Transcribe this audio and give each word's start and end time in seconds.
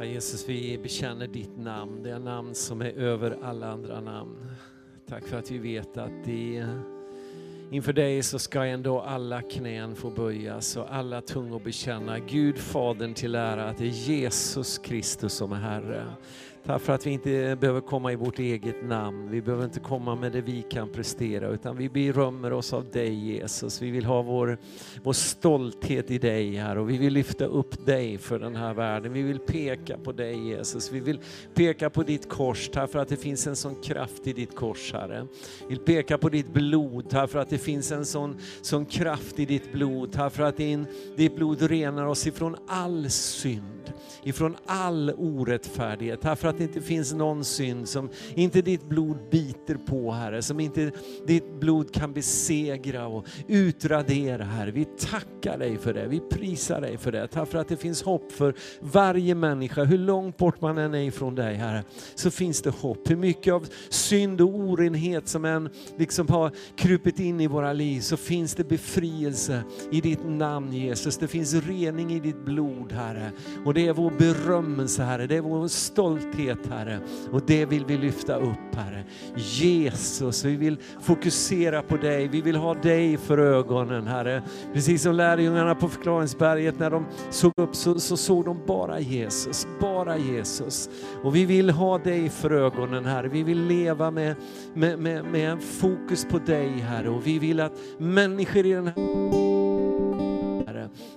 Ja, 0.00 0.04
Jesus, 0.04 0.48
vi 0.48 0.78
bekänner 0.78 1.26
ditt 1.26 1.58
namn, 1.58 2.02
det 2.02 2.18
namn 2.18 2.54
som 2.54 2.80
är 2.80 2.90
över 2.90 3.38
alla 3.42 3.68
andra 3.68 4.00
namn. 4.00 4.36
Tack 5.08 5.26
för 5.26 5.38
att 5.38 5.50
vi 5.50 5.58
vet 5.58 5.96
att 5.96 6.24
det, 6.24 6.66
inför 7.70 7.92
dig 7.92 8.22
så 8.22 8.38
ska 8.38 8.64
ändå 8.64 9.00
alla 9.00 9.42
knän 9.42 9.96
få 9.96 10.10
böjas 10.10 10.76
och 10.76 10.94
alla 10.94 11.20
tungor 11.20 11.60
bekänna 11.60 12.18
Gud 12.18 12.58
Fadern 12.58 13.14
till 13.14 13.34
ära 13.34 13.68
att 13.68 13.78
det 13.78 13.84
är 13.84 14.08
Jesus 14.08 14.78
Kristus 14.78 15.32
som 15.32 15.52
är 15.52 15.56
Herre. 15.56 16.04
Tack 16.68 16.82
för 16.82 16.92
att 16.92 17.06
vi 17.06 17.10
inte 17.10 17.56
behöver 17.60 17.80
komma 17.80 18.12
i 18.12 18.16
vårt 18.16 18.38
eget 18.38 18.84
namn. 18.84 19.30
Vi 19.30 19.42
behöver 19.42 19.64
inte 19.64 19.80
komma 19.80 20.14
med 20.14 20.32
det 20.32 20.40
vi 20.40 20.62
kan 20.62 20.88
prestera 20.88 21.48
utan 21.48 21.76
vi 21.76 21.88
berömmer 21.88 22.52
oss 22.52 22.72
av 22.72 22.90
dig 22.90 23.14
Jesus. 23.14 23.82
Vi 23.82 23.90
vill 23.90 24.04
ha 24.04 24.22
vår, 24.22 24.58
vår 25.02 25.12
stolthet 25.12 26.10
i 26.10 26.18
dig 26.18 26.56
här 26.56 26.78
och 26.78 26.90
vi 26.90 26.98
vill 26.98 27.12
lyfta 27.12 27.44
upp 27.44 27.86
dig 27.86 28.18
för 28.18 28.38
den 28.38 28.56
här 28.56 28.74
världen. 28.74 29.12
Vi 29.12 29.22
vill 29.22 29.38
peka 29.38 29.98
på 29.98 30.12
dig 30.12 30.48
Jesus. 30.48 30.92
Vi 30.92 31.00
vill 31.00 31.20
peka 31.54 31.90
på 31.90 32.02
ditt 32.02 32.28
kors 32.28 32.68
tack 32.68 32.90
för 32.90 32.98
att 32.98 33.08
det 33.08 33.16
finns 33.16 33.46
en 33.46 33.56
sån 33.56 33.74
kraft 33.82 34.26
i 34.26 34.32
ditt 34.32 34.56
kors 34.56 34.92
Herre. 34.92 35.26
Vi 35.60 35.68
vill 35.68 35.78
peka 35.78 36.18
på 36.18 36.28
ditt 36.28 36.52
blod 36.52 37.10
tack 37.10 37.30
för 37.30 37.38
att 37.38 37.50
det 37.50 37.58
finns 37.58 37.92
en 37.92 38.04
sån, 38.04 38.36
sån 38.62 38.86
kraft 38.86 39.38
i 39.38 39.44
ditt 39.44 39.72
blod. 39.72 40.12
Tack 40.12 40.32
för 40.32 40.42
att 40.42 40.56
din, 40.56 40.86
ditt 41.16 41.36
blod 41.36 41.62
renar 41.62 42.06
oss 42.06 42.26
ifrån 42.26 42.56
all 42.66 43.10
synd 43.10 43.78
ifrån 44.22 44.56
all 44.66 45.12
orättfärdighet. 45.16 46.20
Tack 46.20 46.38
för 46.38 46.48
att 46.58 46.72
det 46.72 46.78
inte 46.78 46.88
finns 46.88 47.12
någon 47.12 47.44
synd 47.44 47.88
som 47.88 48.10
inte 48.34 48.62
ditt 48.62 48.88
blod 48.88 49.16
biter 49.30 49.74
på 49.74 50.12
Herre, 50.12 50.42
som 50.42 50.60
inte 50.60 50.90
ditt 51.26 51.60
blod 51.60 51.94
kan 51.94 52.12
besegra 52.12 53.06
och 53.06 53.26
utradera 53.48 54.44
Herre. 54.44 54.70
Vi 54.70 54.84
tackar 54.84 55.58
dig 55.58 55.78
för 55.78 55.94
det, 55.94 56.06
vi 56.06 56.20
prisar 56.20 56.80
dig 56.80 56.98
för 56.98 57.12
det. 57.12 57.28
Tack 57.28 57.48
för 57.48 57.58
att 57.58 57.68
det 57.68 57.76
finns 57.76 58.02
hopp 58.02 58.32
för 58.32 58.54
varje 58.80 59.34
människa, 59.34 59.84
hur 59.84 59.98
långt 59.98 60.36
bort 60.36 60.60
man 60.60 60.78
än 60.78 60.94
är 60.94 61.02
ifrån 61.02 61.34
dig 61.34 61.54
Herre, 61.54 61.84
så 62.14 62.30
finns 62.30 62.62
det 62.62 62.70
hopp. 62.70 63.10
Hur 63.10 63.16
mycket 63.16 63.54
av 63.54 63.68
synd 63.88 64.40
och 64.40 64.48
orenhet 64.48 65.28
som 65.28 65.44
än 65.44 65.68
liksom 65.98 66.28
har 66.28 66.52
krupit 66.76 67.20
in 67.20 67.40
i 67.40 67.46
våra 67.46 67.72
liv 67.72 68.00
så 68.00 68.16
finns 68.16 68.54
det 68.54 68.64
befrielse 68.64 69.62
i 69.92 70.00
ditt 70.00 70.24
namn 70.24 70.72
Jesus. 70.72 71.16
Det 71.16 71.28
finns 71.28 71.54
rening 71.54 72.12
i 72.12 72.20
ditt 72.20 72.44
blod 72.44 72.92
Herre. 72.92 73.32
Och 73.64 73.74
det 73.74 73.86
är 73.86 73.92
vår 73.92 74.12
berömmelse 74.18 75.02
Herre, 75.02 75.26
det 75.26 75.36
är 75.36 75.40
vår 75.40 75.68
stolthet 75.68 76.47
Herre. 76.70 77.00
Och 77.32 77.42
det 77.46 77.66
vill 77.66 77.84
vi 77.84 77.96
lyfta 77.96 78.36
upp 78.36 78.74
Herre. 78.74 79.04
Jesus, 79.36 80.44
vi 80.44 80.56
vill 80.56 80.76
fokusera 81.00 81.82
på 81.82 81.96
dig, 81.96 82.28
vi 82.28 82.40
vill 82.40 82.56
ha 82.56 82.74
dig 82.74 83.16
för 83.16 83.38
ögonen 83.38 84.06
Herre. 84.06 84.42
Precis 84.72 85.02
som 85.02 85.14
lärjungarna 85.14 85.74
på 85.74 85.88
förklaringsberget 85.88 86.78
när 86.78 86.90
de 86.90 87.06
såg 87.30 87.52
upp 87.56 87.76
så, 87.76 88.00
så 88.00 88.16
såg 88.16 88.44
de 88.44 88.60
bara 88.66 89.00
Jesus, 89.00 89.66
bara 89.80 90.18
Jesus. 90.18 90.90
Och 91.22 91.36
vi 91.36 91.44
vill 91.44 91.70
ha 91.70 91.98
dig 91.98 92.28
för 92.28 92.50
ögonen 92.50 93.04
Herre, 93.04 93.28
vi 93.28 93.42
vill 93.42 93.66
leva 93.66 94.10
med, 94.10 94.36
med, 94.74 94.98
med, 94.98 95.24
med 95.24 95.62
fokus 95.62 96.26
på 96.30 96.38
dig 96.38 96.68
Herre. 96.68 97.08
Och 97.08 97.26
vi 97.26 97.38
vill 97.38 97.60
att 97.60 97.72
människor 97.98 98.66
i 98.66 98.72
den 98.72 98.86
här 98.86 99.57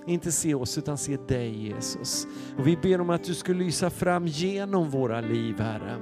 inte 0.06 0.32
se 0.32 0.54
oss 0.54 0.78
utan 0.78 0.98
se 0.98 1.16
dig 1.16 1.68
Jesus. 1.68 2.26
Och 2.58 2.66
vi 2.66 2.76
ber 2.76 3.00
om 3.00 3.10
att 3.10 3.24
du 3.24 3.34
ska 3.34 3.52
lysa 3.52 3.90
fram 3.90 4.26
genom 4.26 4.90
våra 4.90 5.20
liv 5.20 5.60
Herre. 5.60 5.96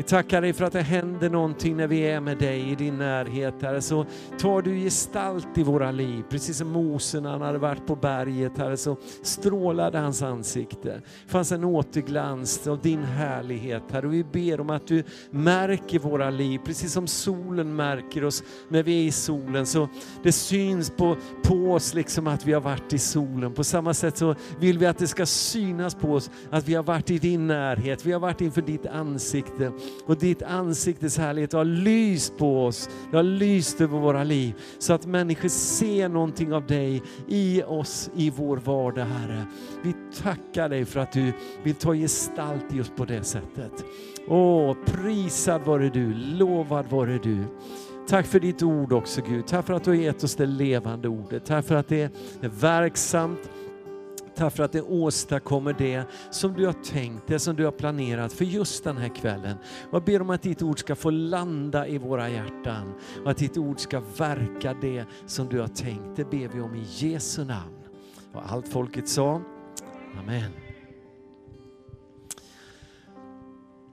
Vi 0.00 0.04
tackar 0.04 0.40
dig 0.42 0.52
för 0.52 0.64
att 0.64 0.72
det 0.72 0.82
händer 0.82 1.30
någonting 1.30 1.76
när 1.76 1.86
vi 1.86 2.00
är 2.00 2.20
med 2.20 2.38
dig 2.38 2.70
i 2.70 2.74
din 2.74 2.98
närhet 2.98 3.54
Herre. 3.62 3.80
Så 3.80 4.06
tar 4.38 4.62
du 4.62 4.74
gestalt 4.74 5.58
i 5.58 5.62
våra 5.62 5.90
liv, 5.90 6.24
precis 6.30 6.56
som 6.56 6.68
Mose 6.68 7.20
när 7.20 7.30
han 7.30 7.42
hade 7.42 7.58
varit 7.58 7.86
på 7.86 7.96
berget 7.96 8.58
Herre, 8.58 8.76
så 8.76 8.96
strålade 9.22 9.98
hans 9.98 10.22
ansikte. 10.22 11.02
Det 11.24 11.30
fanns 11.30 11.52
en 11.52 11.64
återglans 11.64 12.66
av 12.66 12.80
din 12.80 13.02
härlighet 13.02 13.82
Herre. 13.90 14.06
Och 14.06 14.12
vi 14.12 14.24
ber 14.24 14.60
om 14.60 14.70
att 14.70 14.86
du 14.86 15.04
märker 15.30 15.98
våra 15.98 16.30
liv, 16.30 16.60
precis 16.64 16.92
som 16.92 17.06
solen 17.06 17.76
märker 17.76 18.24
oss 18.24 18.42
när 18.68 18.82
vi 18.82 19.02
är 19.02 19.04
i 19.04 19.12
solen. 19.12 19.66
Så 19.66 19.88
det 20.22 20.32
syns 20.32 20.90
på, 20.90 21.16
på 21.44 21.54
oss 21.54 21.94
liksom 21.94 22.26
att 22.26 22.46
vi 22.46 22.52
har 22.52 22.60
varit 22.60 22.92
i 22.92 22.98
solen. 22.98 23.54
På 23.54 23.64
samma 23.64 23.94
sätt 23.94 24.16
så 24.16 24.34
vill 24.60 24.78
vi 24.78 24.86
att 24.86 24.98
det 24.98 25.06
ska 25.06 25.26
synas 25.26 25.94
på 25.94 26.12
oss 26.12 26.30
att 26.50 26.68
vi 26.68 26.74
har 26.74 26.82
varit 26.82 27.10
i 27.10 27.18
din 27.18 27.46
närhet, 27.46 28.06
vi 28.06 28.12
har 28.12 28.20
varit 28.20 28.40
inför 28.40 28.62
ditt 28.62 28.86
ansikte 28.86 29.72
och 30.06 30.16
ditt 30.16 30.42
ansiktes 30.42 31.18
härlighet 31.18 31.52
har 31.52 31.64
lyst 31.64 32.38
på 32.38 32.64
oss. 32.64 32.88
Det 33.10 33.16
har 33.16 33.22
lyst 33.22 33.80
över 33.80 33.98
våra 33.98 34.24
liv 34.24 34.54
så 34.78 34.92
att 34.92 35.06
människor 35.06 35.48
ser 35.48 36.08
någonting 36.08 36.52
av 36.52 36.66
dig 36.66 37.02
i 37.28 37.62
oss, 37.62 38.10
i 38.16 38.30
vår 38.30 38.56
vardag 38.56 39.04
Herre. 39.04 39.44
Vi 39.82 39.94
tackar 40.22 40.68
dig 40.68 40.84
för 40.84 41.00
att 41.00 41.12
du 41.12 41.32
vill 41.62 41.74
ta 41.74 41.94
gestalt 41.94 42.74
i 42.74 42.80
oss 42.80 42.92
på 42.96 43.04
det 43.04 43.24
sättet. 43.24 43.84
Åh, 44.28 44.76
prisad 44.84 45.62
vare 45.62 45.88
du, 45.88 46.14
lovad 46.14 46.86
vare 46.90 47.18
du. 47.22 47.44
Tack 48.08 48.26
för 48.26 48.40
ditt 48.40 48.62
ord 48.62 48.92
också 48.92 49.22
Gud. 49.28 49.46
Tack 49.46 49.66
för 49.66 49.74
att 49.74 49.84
du 49.84 49.90
har 49.90 49.96
gett 49.96 50.24
oss 50.24 50.36
det 50.36 50.46
levande 50.46 51.08
ordet. 51.08 51.44
Tack 51.46 51.66
för 51.66 51.74
att 51.74 51.88
det 51.88 52.02
är 52.40 52.48
verksamt, 52.48 53.50
Tack 54.40 54.52
för 54.56 54.62
att 54.62 54.72
det 54.72 54.82
åstadkommer 54.82 55.72
det 55.72 56.04
som 56.30 56.52
du 56.52 56.66
har 56.66 56.72
tänkt, 56.72 57.26
det 57.26 57.38
som 57.38 57.56
du 57.56 57.64
har 57.64 57.72
planerat 57.72 58.32
för 58.32 58.44
just 58.44 58.84
den 58.84 58.96
här 58.96 59.14
kvällen. 59.14 59.56
Jag 59.92 60.04
ber 60.04 60.22
om 60.22 60.30
att 60.30 60.42
ditt 60.42 60.62
ord 60.62 60.78
ska 60.78 60.94
få 60.94 61.10
landa 61.10 61.86
i 61.86 61.98
våra 61.98 62.28
hjärtan 62.28 62.92
och 63.24 63.30
att 63.30 63.36
ditt 63.36 63.56
ord 63.56 63.80
ska 63.80 64.00
verka 64.00 64.74
det 64.80 65.04
som 65.26 65.48
du 65.48 65.60
har 65.60 65.68
tänkt. 65.68 66.16
Det 66.16 66.24
ber 66.24 66.48
vi 66.48 66.60
om 66.60 66.74
i 66.74 66.84
Jesu 66.88 67.44
namn. 67.44 67.78
Och 68.32 68.52
allt 68.52 68.68
folket 68.68 69.08
sa, 69.08 69.42
Amen. 70.18 70.50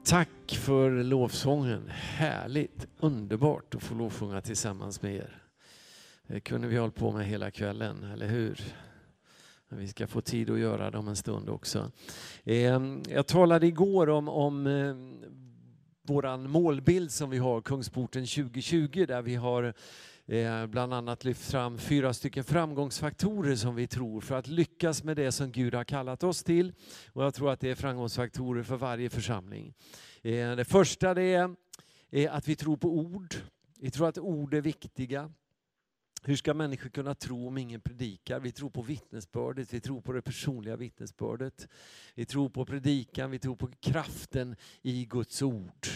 Tack 0.06 0.58
för 0.60 1.04
lovsången. 1.04 1.90
Härligt, 1.90 2.88
underbart 3.00 3.76
att 3.76 3.84
få 3.84 3.96
lovsjunga 3.96 4.42
tillsammans 4.42 5.02
med 5.02 5.16
er. 5.16 5.42
Det 6.28 6.40
kunde 6.40 6.68
vi 6.68 6.78
hålla 6.78 6.92
på 6.92 7.12
med 7.12 7.26
hela 7.26 7.52
kvällen, 7.52 8.04
eller 8.04 8.28
hur? 8.28 8.60
Vi 9.70 9.88
ska 9.88 10.08
få 10.08 10.22
tid 10.22 10.50
att 10.50 10.60
göra 10.60 10.92
det 10.92 10.98
om 10.98 11.08
en 11.08 11.16
stund 11.16 11.50
också. 11.50 11.92
Ehm, 12.46 13.04
jag 13.10 13.28
talade 13.28 13.68
igår 13.68 14.10
om, 14.10 14.30
om 14.30 14.68
eh, 14.68 14.96
våran 16.08 16.50
målbild 16.50 17.12
som 17.12 17.30
vi 17.30 17.38
har, 17.38 17.62
Kungsporten 17.62 18.26
2020, 18.26 19.06
där 19.08 19.22
vi 19.22 19.36
har 19.36 19.74
eh, 20.26 20.66
bland 20.66 20.94
annat 20.94 21.24
lyft 21.24 21.52
fram 21.52 21.78
fyra 21.78 22.14
stycken 22.14 22.44
framgångsfaktorer 22.44 23.56
som 23.56 23.76
vi 23.76 23.88
tror 23.88 24.22
för 24.22 24.36
att 24.36 24.48
lyckas 24.48 25.04
med 25.04 25.18
det 25.18 25.32
som 25.32 25.52
Gud 25.52 25.74
har 25.74 25.84
kallat 25.84 26.24
oss 26.24 26.44
till. 26.44 26.74
Och 27.14 27.24
jag 27.24 27.34
tror 27.34 27.52
att 27.52 27.60
det 27.60 27.70
är 27.70 27.76
framgångsfaktorer 27.76 28.64
för 28.64 28.78
varje 28.78 29.10
församling. 29.10 29.74
Eh, 30.22 30.56
det 30.56 30.66
första 30.66 31.14
det 31.14 31.56
är 32.12 32.30
att 32.30 32.48
vi 32.48 32.56
tror 32.56 32.78
på 32.78 32.98
ord. 32.98 33.36
Vi 33.80 33.92
tror 33.92 34.08
att 34.08 34.18
ord 34.18 34.54
är 34.54 34.62
viktiga. 34.62 35.32
Hur 36.24 36.36
ska 36.36 36.54
människor 36.54 36.90
kunna 36.90 37.16
tro 37.16 37.48
om 37.48 37.58
ingen 37.58 37.82
predikar? 37.82 38.40
Vi 38.40 38.52
tror 38.52 38.70
på 38.70 38.82
vittnesbördet, 38.82 39.74
vi 39.74 39.80
tror 39.80 40.02
på 40.02 40.12
det 40.12 40.22
personliga 40.22 40.76
vittnesbördet. 40.76 41.68
Vi 42.16 42.26
tror 42.26 42.50
på 42.50 42.66
predikan, 42.66 43.32
vi 43.32 43.40
tror 43.40 43.56
på 43.56 43.68
kraften 43.80 44.56
i 44.82 45.06
Guds 45.06 45.42
ord. 45.42 45.88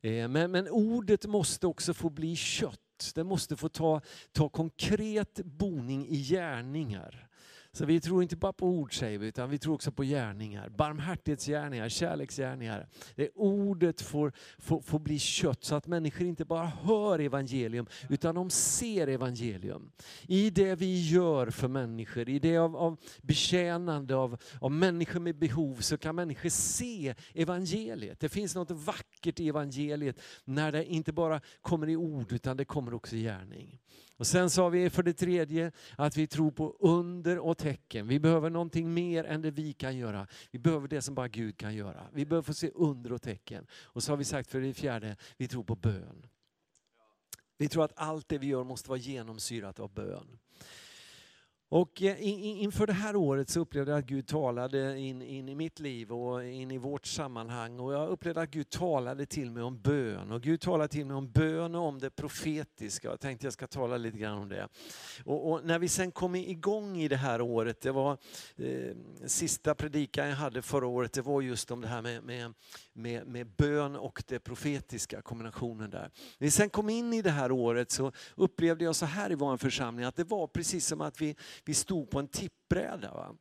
Eh, 0.00 0.28
men, 0.28 0.50
men 0.50 0.68
ordet 0.68 1.26
måste 1.26 1.66
också 1.66 1.94
få 1.94 2.10
bli 2.10 2.36
kött. 2.36 3.12
Det 3.14 3.24
måste 3.24 3.56
få 3.56 3.68
ta, 3.68 4.00
ta 4.32 4.48
konkret 4.48 5.40
boning 5.44 6.06
i 6.08 6.22
gärningar. 6.22 7.29
Så 7.72 7.84
vi 7.84 8.00
tror 8.00 8.22
inte 8.22 8.36
bara 8.36 8.52
på 8.52 8.66
ord 8.66 8.98
säger 8.98 9.18
vi, 9.18 9.26
utan 9.26 9.50
vi 9.50 9.58
tror 9.58 9.74
också 9.74 9.92
på 9.92 10.02
gärningar. 10.02 10.68
Barmhärtighetsgärningar, 10.68 11.88
kärleksgärningar. 11.88 12.88
Det 13.14 13.28
ordet 13.34 14.00
får, 14.00 14.32
får, 14.58 14.80
får 14.80 14.98
bli 14.98 15.18
kött 15.18 15.64
så 15.64 15.74
att 15.74 15.86
människor 15.86 16.26
inte 16.26 16.44
bara 16.44 16.66
hör 16.66 17.18
evangelium, 17.18 17.86
utan 18.08 18.34
de 18.34 18.50
ser 18.50 19.06
evangelium. 19.06 19.90
I 20.26 20.50
det 20.50 20.74
vi 20.74 21.08
gör 21.08 21.50
för 21.50 21.68
människor, 21.68 22.28
i 22.28 22.38
det 22.38 22.58
av, 22.58 22.76
av 22.76 23.00
betjänande 23.22 24.16
av, 24.16 24.36
av 24.60 24.72
människor 24.72 25.20
med 25.20 25.38
behov, 25.38 25.80
så 25.80 25.98
kan 25.98 26.16
människor 26.16 26.48
se 26.48 27.14
evangeliet. 27.34 28.20
Det 28.20 28.28
finns 28.28 28.54
något 28.54 28.70
vackert 28.70 29.40
i 29.40 29.48
evangeliet 29.48 30.20
när 30.44 30.72
det 30.72 30.84
inte 30.84 31.12
bara 31.12 31.40
kommer 31.60 31.88
i 31.88 31.96
ord, 31.96 32.32
utan 32.32 32.56
det 32.56 32.64
kommer 32.64 32.94
också 32.94 33.16
i 33.16 33.22
gärning. 33.22 33.78
Och 34.20 34.26
sen 34.26 34.50
sa 34.50 34.68
vi 34.68 34.90
för 34.90 35.02
det 35.02 35.12
tredje 35.12 35.72
att 35.96 36.16
vi 36.16 36.26
tror 36.26 36.50
på 36.50 36.76
under 36.80 37.38
och 37.38 37.58
tecken. 37.58 37.69
Vi 38.04 38.20
behöver 38.20 38.50
någonting 38.50 38.94
mer 38.94 39.24
än 39.24 39.42
det 39.42 39.50
vi 39.50 39.72
kan 39.72 39.96
göra. 39.96 40.26
Vi 40.50 40.58
behöver 40.58 40.88
det 40.88 41.02
som 41.02 41.14
bara 41.14 41.28
Gud 41.28 41.56
kan 41.56 41.74
göra. 41.74 42.06
Vi 42.12 42.26
behöver 42.26 42.46
få 42.46 42.54
se 42.54 42.70
under 42.74 43.12
och 43.12 43.22
tecken. 43.22 43.66
Och 43.72 44.02
så 44.02 44.12
har 44.12 44.16
vi 44.16 44.24
sagt 44.24 44.50
för 44.50 44.60
det 44.60 44.74
fjärde, 44.74 45.16
vi 45.36 45.48
tror 45.48 45.64
på 45.64 45.76
bön. 45.76 46.26
Vi 47.58 47.68
tror 47.68 47.84
att 47.84 47.92
allt 47.96 48.28
det 48.28 48.38
vi 48.38 48.46
gör 48.46 48.64
måste 48.64 48.88
vara 48.88 48.98
genomsyrat 48.98 49.80
av 49.80 49.94
bön. 49.94 50.38
Och 51.72 52.02
eh, 52.02 52.16
inför 52.62 52.86
det 52.86 52.92
här 52.92 53.16
året 53.16 53.50
så 53.50 53.60
upplevde 53.60 53.90
jag 53.90 53.98
att 53.98 54.06
Gud 54.06 54.26
talade 54.26 54.98
in, 54.98 55.22
in, 55.22 55.48
i 55.48 55.54
mitt 55.54 55.80
liv 55.80 56.12
och 56.12 56.44
in 56.44 56.70
i 56.70 56.78
vårt 56.78 57.06
sammanhang. 57.06 57.80
Och 57.80 57.92
jag 57.92 58.08
upplevde 58.08 58.40
att 58.40 58.50
Gud 58.50 58.70
talade 58.70 59.26
till 59.26 59.50
mig 59.50 59.62
om 59.62 59.80
bön. 59.80 60.32
Och 60.32 60.42
Gud 60.42 60.60
talade 60.60 60.88
till 60.88 61.06
mig 61.06 61.16
om 61.16 61.30
bön 61.30 61.74
och 61.74 61.82
om 61.82 61.98
det 61.98 62.10
profetiska. 62.10 63.08
Jag 63.08 63.20
tänkte 63.20 63.46
jag 63.46 63.52
ska 63.52 63.66
tala 63.66 63.96
lite 63.96 64.18
grann 64.18 64.38
om 64.38 64.48
det. 64.48 64.68
Och, 65.24 65.50
och 65.50 65.64
när 65.64 65.78
vi 65.78 65.88
sen 65.88 66.10
kom 66.10 66.34
igång 66.34 66.96
i 66.96 67.08
det 67.08 67.16
här 67.16 67.40
året, 67.40 67.80
det 67.80 67.92
var 67.92 68.18
eh, 68.56 68.96
sista 69.26 69.74
predikan 69.74 70.28
jag 70.28 70.36
hade 70.36 70.62
förra 70.62 70.86
året, 70.86 71.12
det 71.12 71.22
var 71.22 71.40
just 71.40 71.70
om 71.70 71.80
det 71.80 71.88
här 71.88 72.02
med, 72.02 72.24
med, 72.24 72.54
med, 72.92 73.26
med 73.26 73.46
bön 73.46 73.96
och 73.96 74.22
det 74.26 74.38
profetiska, 74.38 75.22
kombinationen 75.22 75.90
där. 75.90 76.10
När 76.38 76.46
vi 76.46 76.50
sen 76.50 76.70
kom 76.70 76.90
in 76.90 77.12
i 77.12 77.22
det 77.22 77.30
här 77.30 77.52
året 77.52 77.90
så 77.90 78.12
upplevde 78.36 78.84
jag 78.84 78.96
så 78.96 79.06
här 79.06 79.32
i 79.32 79.34
vår 79.34 79.56
församling, 79.56 80.04
att 80.04 80.16
det 80.16 80.24
var 80.24 80.46
precis 80.46 80.86
som 80.86 81.00
att 81.00 81.20
vi 81.20 81.36
vi 81.64 81.74
stod 81.74 82.10
på 82.10 82.18
en 82.18 82.28
tippbräda. 82.28 83.14
Va? 83.14 83.36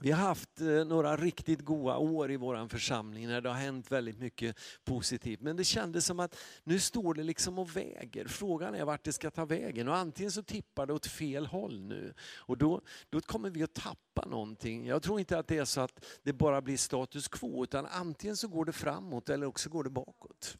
Vi 0.00 0.10
har 0.10 0.26
haft 0.26 0.60
eh, 0.60 0.84
några 0.84 1.16
riktigt 1.16 1.60
goda 1.60 1.96
år 1.96 2.30
i 2.30 2.36
vår 2.36 2.68
församling 2.68 3.28
när 3.28 3.40
det 3.40 3.48
har 3.48 3.56
hänt 3.56 3.92
väldigt 3.92 4.18
mycket 4.18 4.56
positivt. 4.84 5.40
Men 5.40 5.56
det 5.56 5.64
kändes 5.64 6.06
som 6.06 6.20
att 6.20 6.36
nu 6.64 6.78
står 6.78 7.14
det 7.14 7.22
liksom 7.22 7.58
och 7.58 7.76
väger. 7.76 8.26
Frågan 8.28 8.74
är 8.74 8.84
vart 8.84 9.04
det 9.04 9.12
ska 9.12 9.30
ta 9.30 9.44
vägen. 9.44 9.88
Och 9.88 9.96
antingen 9.96 10.32
så 10.32 10.42
tippar 10.42 10.86
det 10.86 10.92
åt 10.92 11.06
fel 11.06 11.46
håll 11.46 11.80
nu. 11.80 12.14
Och 12.36 12.58
då, 12.58 12.80
då 13.10 13.20
kommer 13.20 13.50
vi 13.50 13.62
att 13.62 13.74
tappa 13.74 14.24
någonting. 14.26 14.86
Jag 14.86 15.02
tror 15.02 15.18
inte 15.20 15.38
att 15.38 15.48
det 15.48 15.58
är 15.58 15.64
så 15.64 15.80
att 15.80 16.04
det 16.22 16.32
bara 16.32 16.62
blir 16.62 16.76
status 16.76 17.28
quo. 17.28 17.64
Utan 17.64 17.86
antingen 17.86 18.36
så 18.36 18.48
går 18.48 18.64
det 18.64 18.72
framåt 18.72 19.28
eller 19.28 19.46
också 19.46 19.70
går 19.70 19.84
det 19.84 19.90
bakåt. 19.90 20.56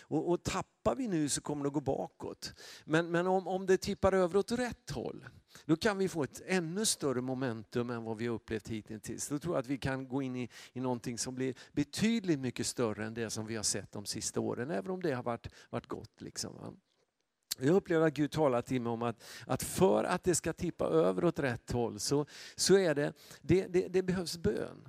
Och, 0.00 0.30
och 0.30 0.42
tappar 0.42 0.94
vi 0.94 1.08
nu 1.08 1.28
så 1.28 1.40
kommer 1.40 1.64
det 1.64 1.68
att 1.68 1.74
gå 1.74 1.80
bakåt. 1.80 2.54
Men, 2.84 3.10
men 3.10 3.26
om, 3.26 3.48
om 3.48 3.66
det 3.66 3.76
tippar 3.76 4.12
över 4.12 4.36
åt 4.36 4.52
rätt 4.52 4.90
håll, 4.90 5.24
då 5.64 5.76
kan 5.76 5.98
vi 5.98 6.08
få 6.08 6.22
ett 6.22 6.42
ännu 6.46 6.86
större 6.86 7.20
momentum 7.20 7.90
än 7.90 8.04
vad 8.04 8.16
vi 8.16 8.26
har 8.26 8.34
upplevt 8.34 8.68
hittills. 8.68 9.28
Då 9.28 9.38
tror 9.38 9.54
jag 9.54 9.60
att 9.60 9.66
vi 9.66 9.78
kan 9.78 10.08
gå 10.08 10.22
in 10.22 10.36
i, 10.36 10.48
i 10.72 10.80
någonting 10.80 11.18
som 11.18 11.34
blir 11.34 11.54
betydligt 11.72 12.40
mycket 12.40 12.66
större 12.66 13.06
än 13.06 13.14
det 13.14 13.30
som 13.30 13.46
vi 13.46 13.56
har 13.56 13.62
sett 13.62 13.92
de 13.92 14.04
sista 14.04 14.40
åren, 14.40 14.70
även 14.70 14.90
om 14.90 15.02
det 15.02 15.12
har 15.12 15.22
varit, 15.22 15.48
varit 15.70 15.86
gott. 15.86 16.20
Liksom, 16.20 16.76
Jag 17.58 17.76
upplever 17.76 18.06
att 18.06 18.14
Gud 18.14 18.30
talar 18.30 18.62
till 18.62 18.80
mig 18.80 18.90
om 18.90 19.02
att, 19.02 19.24
att 19.46 19.62
för 19.62 20.04
att 20.04 20.24
det 20.24 20.34
ska 20.34 20.52
tippa 20.52 20.84
över 20.84 21.24
åt 21.24 21.38
rätt 21.38 21.72
håll 21.72 22.00
så, 22.00 22.26
så 22.56 22.78
är 22.78 22.94
det, 22.94 23.12
det, 23.40 23.66
det, 23.66 23.88
det 23.88 24.02
behövs 24.02 24.36
bön. 24.36 24.88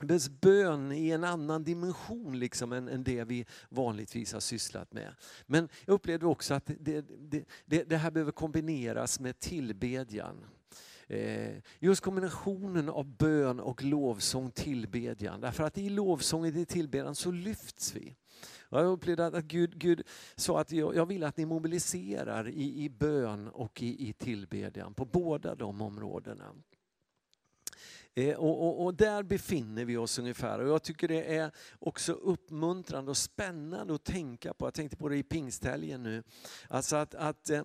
Dess 0.00 0.28
bön 0.28 0.92
i 0.92 1.10
en 1.10 1.24
annan 1.24 1.64
dimension 1.64 2.38
liksom 2.38 2.72
än, 2.72 2.88
än 2.88 3.04
det 3.04 3.24
vi 3.24 3.46
vanligtvis 3.68 4.32
har 4.32 4.40
sysslat 4.40 4.92
med. 4.92 5.14
Men 5.46 5.68
jag 5.84 5.94
upplevde 5.94 6.26
också 6.26 6.54
att 6.54 6.66
det, 6.66 7.00
det, 7.30 7.44
det, 7.66 7.82
det 7.82 7.96
här 7.96 8.10
behöver 8.10 8.32
kombineras 8.32 9.20
med 9.20 9.38
tillbedjan. 9.38 10.44
Eh, 11.10 11.56
just 11.78 12.00
kombinationen 12.00 12.88
av 12.88 13.16
bön 13.16 13.60
och 13.60 13.82
lovsång, 13.84 14.50
tillbedjan. 14.50 15.40
Därför 15.40 15.64
att 15.64 15.78
i 15.78 15.88
lovsången, 15.88 16.56
i 16.56 16.64
tillbedjan 16.64 17.14
så 17.14 17.30
lyfts 17.30 17.94
vi. 17.94 18.16
Jag 18.68 18.86
upplevde 18.86 19.26
att 19.26 19.44
Gud, 19.44 19.78
Gud 19.78 20.02
sa 20.36 20.60
att 20.60 20.72
jag, 20.72 20.96
jag 20.96 21.06
vill 21.06 21.24
att 21.24 21.36
ni 21.36 21.46
mobiliserar 21.46 22.48
i, 22.48 22.84
i 22.84 22.90
bön 22.90 23.48
och 23.48 23.82
i, 23.82 24.08
i 24.08 24.12
tillbedjan 24.12 24.94
på 24.94 25.04
båda 25.04 25.54
de 25.54 25.82
områdena. 25.82 26.54
Eh, 28.14 28.34
och, 28.34 28.66
och, 28.66 28.84
och, 28.84 28.94
där 28.94 29.22
befinner 29.22 29.84
vi 29.84 29.96
oss 29.96 30.18
ungefär. 30.18 30.58
Och 30.58 30.68
jag 30.68 30.82
tycker 30.82 31.08
det 31.08 31.36
är 31.36 31.50
också 31.78 32.12
uppmuntrande 32.12 33.10
och 33.10 33.16
spännande 33.16 33.94
att 33.94 34.04
tänka 34.04 34.54
på. 34.54 34.66
Jag 34.66 34.74
tänkte 34.74 34.96
på 34.96 35.08
det 35.08 35.16
i 35.16 35.22
pingsthelgen 35.22 36.02
nu. 36.02 36.22
Alltså 36.68 36.96
att, 36.96 37.14
att, 37.14 37.50
eh, 37.50 37.62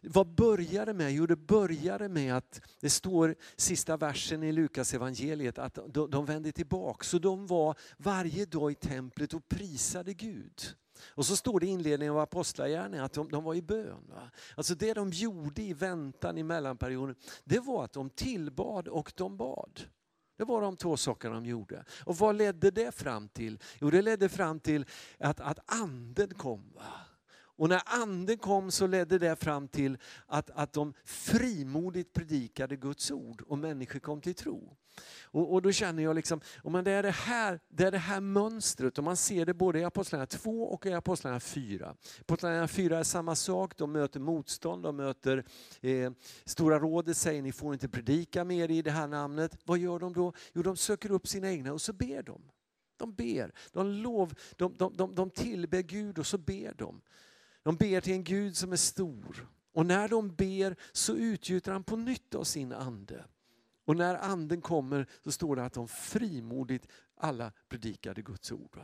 vad 0.00 0.34
började 0.34 0.92
det 0.92 0.94
med? 0.94 1.12
Jo, 1.12 1.26
det 1.26 1.36
började 1.36 2.08
med 2.08 2.36
att 2.36 2.60
det 2.80 2.90
står 2.90 3.34
sista 3.56 3.96
versen 3.96 4.42
i 4.42 4.52
Lukas 4.52 4.94
evangeliet 4.94 5.58
att 5.58 5.78
de, 5.88 6.10
de 6.10 6.26
vände 6.26 6.52
tillbaka. 6.52 7.04
Så 7.04 7.18
de 7.18 7.46
var 7.46 7.76
varje 7.96 8.46
dag 8.46 8.72
i 8.72 8.74
templet 8.74 9.34
och 9.34 9.48
prisade 9.48 10.14
Gud. 10.14 10.74
Och 11.06 11.26
så 11.26 11.36
står 11.36 11.60
det 11.60 11.66
i 11.66 11.68
inledningen 11.68 12.14
av 12.14 12.20
Apostlagärningarna 12.20 13.06
att 13.06 13.12
de, 13.12 13.28
de, 13.28 13.44
var 13.44 13.54
i 13.54 13.62
bön. 13.62 14.04
Va? 14.08 14.30
Alltså 14.56 14.74
det 14.74 14.94
de 14.94 15.10
gjorde 15.10 15.62
i 15.62 15.72
väntan 15.72 16.38
i 16.38 16.42
mellanperioden, 16.42 17.16
det 17.44 17.60
var 17.60 17.84
att 17.84 17.92
de 17.92 18.10
tillbad 18.10 18.88
och 18.88 19.12
de 19.16 19.36
bad. 19.36 19.80
Det 20.36 20.44
var 20.44 20.60
de 20.60 20.76
två 20.76 20.96
sakerna 20.96 21.34
de 21.34 21.46
gjorde. 21.46 21.84
Och 22.04 22.16
vad 22.16 22.36
ledde 22.36 22.70
det 22.70 22.94
fram 22.94 23.28
till? 23.28 23.58
Jo, 23.80 23.90
det 23.90 24.02
ledde 24.02 24.28
fram 24.28 24.60
till 24.60 24.86
att, 25.18 25.40
att 25.40 25.58
anden 25.66 26.34
kom. 26.34 26.72
Va? 26.74 26.82
Och 27.56 27.68
när 27.68 27.82
anden 27.84 28.38
kom 28.38 28.70
så 28.70 28.86
ledde 28.86 29.18
det 29.18 29.36
fram 29.36 29.68
till 29.68 29.98
att, 30.26 30.50
att 30.50 30.72
de 30.72 30.94
frimodigt 31.04 32.12
predikade 32.12 32.76
Guds 32.76 33.10
ord 33.10 33.42
och 33.46 33.58
människor 33.58 34.00
kom 34.00 34.20
till 34.20 34.34
tro. 34.34 34.76
Och, 35.22 35.52
och 35.52 35.62
då 35.62 35.72
känner 35.72 36.02
jag 36.02 36.16
liksom, 36.16 36.40
om 36.62 36.84
det, 36.84 36.90
är 36.90 37.02
det, 37.02 37.10
här, 37.10 37.60
det 37.68 37.84
är 37.84 37.90
det 37.90 37.98
här 37.98 38.20
mönstret, 38.20 38.98
och 38.98 39.04
man 39.04 39.16
ser 39.16 39.46
det 39.46 39.54
både 39.54 39.78
i 39.78 39.84
Apostlagärningarna 39.84 40.26
2 40.26 40.62
och 40.62 40.86
i 40.86 40.92
Apostlagärningarna 40.92 41.40
4. 41.40 41.94
Apostlagärningarna 42.20 42.68
4 42.68 42.98
är 42.98 43.02
samma 43.02 43.34
sak, 43.34 43.76
de 43.76 43.92
möter 43.92 44.20
motstånd, 44.20 44.82
de 44.82 44.96
möter 44.96 45.44
eh, 45.80 46.12
Stora 46.44 46.78
rådet 46.78 47.16
säger 47.16 47.42
ni 47.42 47.52
får 47.52 47.72
inte 47.72 47.88
predika 47.88 48.44
mer 48.44 48.70
i 48.70 48.82
det 48.82 48.90
här 48.90 49.08
namnet. 49.08 49.58
Vad 49.64 49.78
gör 49.78 49.98
de 49.98 50.12
då? 50.12 50.32
Jo, 50.52 50.62
de 50.62 50.76
söker 50.76 51.10
upp 51.10 51.28
sina 51.28 51.50
egna 51.50 51.72
och 51.72 51.80
så 51.80 51.92
ber 51.92 52.22
de. 52.22 52.42
De 52.96 53.14
ber, 53.14 53.52
de, 53.72 53.86
lov, 53.88 54.34
de, 54.56 54.74
de, 54.78 54.96
de, 54.96 55.14
de 55.14 55.30
tillber 55.30 55.82
Gud 55.82 56.18
och 56.18 56.26
så 56.26 56.38
ber 56.38 56.74
de. 56.74 57.00
De 57.64 57.76
ber 57.76 58.00
till 58.00 58.12
en 58.12 58.24
Gud 58.24 58.56
som 58.56 58.72
är 58.72 58.76
stor. 58.76 59.48
Och 59.72 59.86
när 59.86 60.08
de 60.08 60.34
ber 60.34 60.76
så 60.92 61.14
utgjuter 61.14 61.72
han 61.72 61.84
på 61.84 61.96
nytt 61.96 62.34
av 62.34 62.44
sin 62.44 62.72
ande. 62.72 63.24
Och 63.84 63.96
när 63.96 64.14
anden 64.14 64.60
kommer 64.60 65.06
så 65.24 65.32
står 65.32 65.56
det 65.56 65.64
att 65.64 65.72
de 65.72 65.88
frimodigt 65.88 66.88
alla 67.16 67.52
predikade 67.68 68.22
Guds 68.22 68.52
ord. 68.52 68.80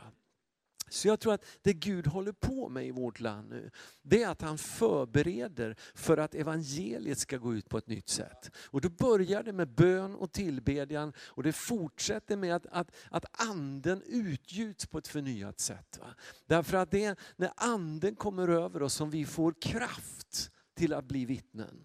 Så 0.93 1.07
jag 1.07 1.19
tror 1.19 1.33
att 1.33 1.45
det 1.61 1.73
Gud 1.73 2.07
håller 2.07 2.31
på 2.31 2.69
med 2.69 2.85
i 2.85 2.91
vårt 2.91 3.19
land 3.19 3.49
nu, 3.49 3.71
det 4.01 4.23
är 4.23 4.29
att 4.29 4.41
han 4.41 4.57
förbereder 4.57 5.75
för 5.95 6.17
att 6.17 6.35
evangeliet 6.35 7.19
ska 7.19 7.37
gå 7.37 7.53
ut 7.53 7.69
på 7.69 7.77
ett 7.77 7.87
nytt 7.87 8.09
sätt. 8.09 8.51
Och 8.55 8.81
då 8.81 8.89
börjar 8.89 9.43
det 9.43 9.53
med 9.53 9.67
bön 9.67 10.15
och 10.15 10.31
tillbedjan 10.31 11.13
och 11.17 11.43
det 11.43 11.53
fortsätter 11.53 12.37
med 12.37 12.55
att, 12.55 12.65
att, 12.65 12.91
att 13.09 13.25
anden 13.49 14.01
utgjuts 14.05 14.87
på 14.87 14.97
ett 14.97 15.07
förnyat 15.07 15.59
sätt. 15.59 15.97
Va? 15.99 16.15
Därför 16.45 16.77
att 16.77 16.91
det 16.91 17.05
är 17.05 17.15
när 17.35 17.51
anden 17.55 18.15
kommer 18.15 18.47
över 18.47 18.83
oss 18.83 18.93
som 18.93 19.09
vi 19.09 19.25
får 19.25 19.53
kraft 19.61 20.51
till 20.75 20.93
att 20.93 21.05
bli 21.05 21.25
vittnen. 21.25 21.83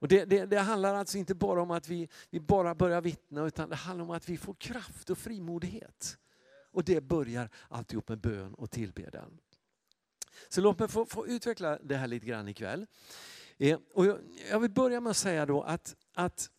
Och 0.00 0.08
det, 0.08 0.24
det, 0.24 0.46
det, 0.46 0.58
handlar 0.58 0.94
alltså 0.94 1.18
inte 1.18 1.34
bara 1.34 1.62
om 1.62 1.70
att 1.70 1.88
vi, 1.88 2.08
vi 2.30 2.40
bara 2.40 2.74
börjar 2.74 3.00
vittna, 3.00 3.46
utan 3.46 3.68
det 3.68 3.76
handlar 3.76 4.04
om 4.04 4.10
att 4.10 4.28
vi 4.28 4.36
får 4.36 4.54
kraft 4.54 5.10
och 5.10 5.18
frimodighet. 5.18 6.18
Och 6.72 6.84
det 6.84 7.00
börjar 7.00 7.48
alltihop 7.68 8.08
med 8.08 8.18
bön 8.18 8.54
och 8.54 8.70
tillbedjan. 8.70 9.38
Så 10.48 10.60
låt 10.60 10.78
mig 10.78 10.88
få, 10.88 11.06
få, 11.06 11.26
utveckla 11.26 11.78
det 11.78 11.96
här 11.96 12.06
lite 12.06 12.26
grann 12.26 12.48
ikväll. 12.48 12.86
Eh, 13.58 13.78
och 13.94 14.06
jag, 14.06 14.18
jag, 14.50 14.60
vill 14.60 14.70
börja 14.70 15.00
med 15.00 15.10
att 15.10 15.16
säga 15.16 15.46
då 15.46 15.62
att, 15.62 15.96
att 16.14 16.50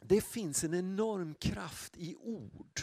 det 0.00 0.20
finns 0.20 0.64
en 0.64 0.74
enorm 0.74 1.34
kraft 1.34 1.96
i 1.96 2.16
ord. 2.16 2.80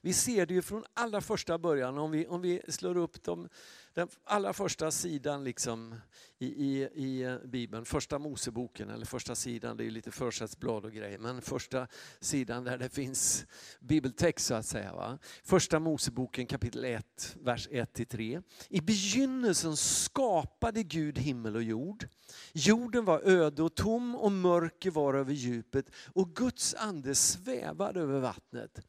Vi 0.00 0.12
ser 0.12 0.46
det 0.46 0.54
ju 0.54 0.62
från 0.62 0.84
allra 0.94 1.20
första 1.20 1.58
början 1.58 1.98
om 1.98 2.10
vi, 2.10 2.26
om 2.26 2.42
vi 2.42 2.62
slår 2.68 2.96
upp 2.96 3.22
de 3.22 3.48
den 3.94 4.08
allra 4.24 4.52
första 4.52 4.90
sidan 4.90 5.44
liksom 5.44 5.94
i, 6.38 6.46
i, 6.46 6.82
i 6.82 7.38
Bibeln, 7.44 7.84
första 7.84 8.18
Moseboken, 8.18 8.90
eller 8.90 9.06
första 9.06 9.34
sidan, 9.34 9.76
det 9.76 9.84
är 9.84 9.90
lite 9.90 10.10
försättsblad 10.10 10.84
och 10.84 10.92
grejer, 10.92 11.18
men 11.18 11.42
första 11.42 11.88
sidan 12.20 12.64
där 12.64 12.78
det 12.78 12.88
finns 12.88 13.46
bibeltext 13.80 14.46
så 14.46 14.54
att 14.54 14.66
säga. 14.66 14.94
Va? 14.94 15.18
Första 15.44 15.78
Moseboken 15.78 16.46
kapitel 16.46 16.84
1, 16.84 17.36
vers 17.40 17.68
1-3. 17.68 18.42
I 18.68 18.80
begynnelsen 18.80 19.76
skapade 19.76 20.82
Gud 20.82 21.18
himmel 21.18 21.56
och 21.56 21.62
jord. 21.62 22.08
Jorden 22.52 23.04
var 23.04 23.20
öde 23.24 23.62
och 23.62 23.74
tom 23.74 24.14
och 24.14 24.32
mörker 24.32 24.90
var 24.90 25.14
över 25.14 25.32
djupet 25.32 25.90
och 26.12 26.36
Guds 26.36 26.74
ande 26.74 27.14
svävade 27.14 28.00
över 28.00 28.20
vattnet. 28.20 28.80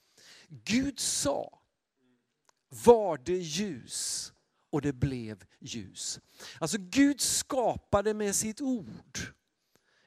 Gud 0.49 0.99
sa, 0.99 1.59
var 2.69 3.17
det 3.17 3.37
ljus 3.37 4.31
och 4.75 4.81
det 4.81 4.93
blev 4.93 5.43
ljus. 5.59 6.19
Alltså 6.59 6.77
Gud 6.79 7.21
skapade 7.21 8.13
med 8.13 8.35
sitt 8.35 8.61
ord. 8.61 9.19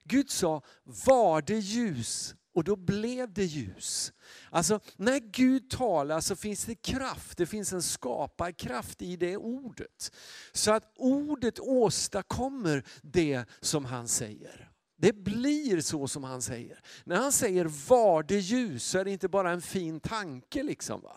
Gud 0.04 0.30
sa, 0.30 0.62
var 0.84 1.42
det 1.42 1.58
ljus 1.58 2.34
och 2.54 2.64
då 2.64 2.76
blev 2.76 3.32
det 3.32 3.44
ljus. 3.44 4.12
Alltså 4.50 4.80
när 4.96 5.18
Gud 5.18 5.70
talar 5.70 6.20
så 6.20 6.36
finns 6.36 6.64
det 6.64 6.74
kraft, 6.74 7.38
det 7.38 7.46
finns 7.46 7.72
en 7.72 7.82
skaparkraft 7.82 9.02
i 9.02 9.16
det 9.16 9.36
ordet. 9.36 10.12
Så 10.52 10.72
att 10.72 10.92
ordet 10.96 11.60
åstadkommer 11.60 12.84
det 13.02 13.44
som 13.60 13.84
han 13.84 14.08
säger. 14.08 14.67
Det 15.00 15.12
blir 15.12 15.80
så 15.80 16.08
som 16.08 16.24
han 16.24 16.42
säger. 16.42 16.80
När 17.04 17.16
han 17.16 17.32
säger 17.32 17.88
var 17.88 18.22
det 18.22 18.38
ljus 18.38 18.84
så 18.84 18.98
är 18.98 19.04
det 19.04 19.10
inte 19.10 19.28
bara 19.28 19.50
en 19.50 19.62
fin 19.62 20.00
tanke. 20.00 20.62
liksom 20.62 21.00
va? 21.00 21.16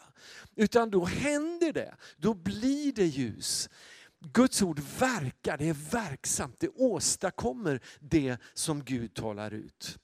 Utan 0.56 0.92
då 0.92 1.06
händer 1.06 1.74
det, 1.74 1.96
då 2.18 2.34
blir 2.34 2.94
det 2.94 3.06
ljus. 3.06 3.70
Guds 4.20 4.62
ord 4.62 4.80
verkar, 5.00 5.58
det 5.58 5.70
är 5.70 5.92
verksamt, 5.92 6.60
det 6.60 6.70
åstadkommer 6.70 7.82
det 8.00 8.38
som 8.54 8.84
Gud 8.84 9.14
talar 9.14 9.52
ut. 9.52 9.98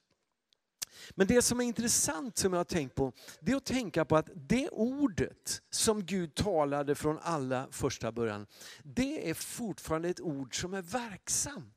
Men 1.15 1.27
det 1.27 1.41
som 1.41 1.61
är 1.61 1.65
intressant 1.65 2.37
som 2.37 2.53
jag 2.53 2.59
har 2.59 2.63
tänkt 2.65 2.95
på, 2.95 3.13
det 3.39 3.51
är 3.51 3.55
att 3.55 3.65
tänka 3.65 4.05
på 4.05 4.15
att 4.17 4.29
det 4.35 4.69
ordet 4.69 5.61
som 5.69 6.05
Gud 6.05 6.35
talade 6.35 6.95
från 6.95 7.19
alla 7.21 7.67
första 7.71 8.11
början, 8.11 8.47
det 8.83 9.29
är 9.29 9.33
fortfarande 9.33 10.09
ett 10.09 10.21
ord 10.21 10.61
som 10.61 10.73
är 10.73 10.81
verksamt. 10.81 11.76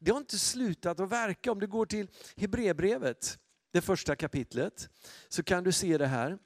Det 0.00 0.10
har 0.10 0.18
inte 0.18 0.38
slutat 0.38 1.00
att 1.00 1.10
verka. 1.10 1.52
Om 1.52 1.60
du 1.60 1.66
går 1.66 1.86
till 1.86 2.08
Hebreerbrevet, 2.36 3.38
det 3.72 3.80
första 3.80 4.16
kapitlet, 4.16 4.88
så 5.28 5.42
kan 5.42 5.64
du 5.64 5.72
se 5.72 5.98
det 5.98 6.06
här. 6.06 6.38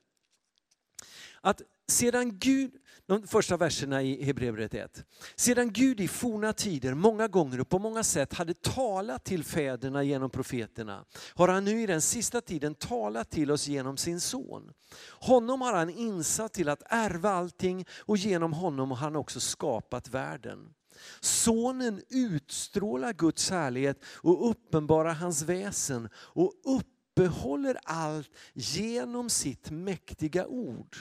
Att 1.40 1.62
sedan 1.88 2.38
Gud, 2.38 2.73
de 3.06 3.26
första 3.26 3.56
verserna 3.56 4.02
i 4.02 4.25
Hebreerbrevet 4.25 4.75
1. 4.75 5.04
Sedan 5.37 5.73
Gud 5.73 6.00
i 6.00 6.09
forna 6.09 6.52
tider 6.52 6.94
många 6.94 7.28
gånger 7.28 7.61
och 7.61 7.68
på 7.68 7.78
många 7.78 8.04
sätt 8.04 8.32
hade 8.32 8.54
talat 8.54 9.25
till 9.25 9.44
fäderna 9.44 10.02
genom 10.02 10.30
profeterna, 10.30 11.04
har 11.35 11.49
han 11.49 11.64
nu 11.64 11.82
i 11.82 11.87
den 11.87 12.00
sista 12.00 12.40
tiden 12.40 12.75
talat 12.75 13.30
till 13.30 13.50
oss 13.50 13.68
genom 13.68 13.97
sin 13.97 14.21
son. 14.21 14.73
Honom 15.09 15.61
har 15.61 15.73
han 15.73 15.90
insatt 15.90 16.52
till 16.52 16.68
att 16.68 16.82
ärva 16.87 17.30
allting 17.30 17.87
och 17.99 18.16
genom 18.16 18.52
honom 18.52 18.90
har 18.90 18.99
han 18.99 19.16
också 19.16 19.40
skapat 19.40 20.09
världen. 20.09 20.75
Sonen 21.20 22.02
utstrålar 22.08 23.12
Guds 23.12 23.50
härlighet 23.50 24.02
och 24.04 24.50
uppenbarar 24.50 25.14
hans 25.14 25.42
väsen 25.42 26.08
och 26.14 26.52
uppehåller 26.64 27.76
allt 27.84 28.30
genom 28.54 29.30
sitt 29.30 29.70
mäktiga 29.70 30.46
ord. 30.46 30.96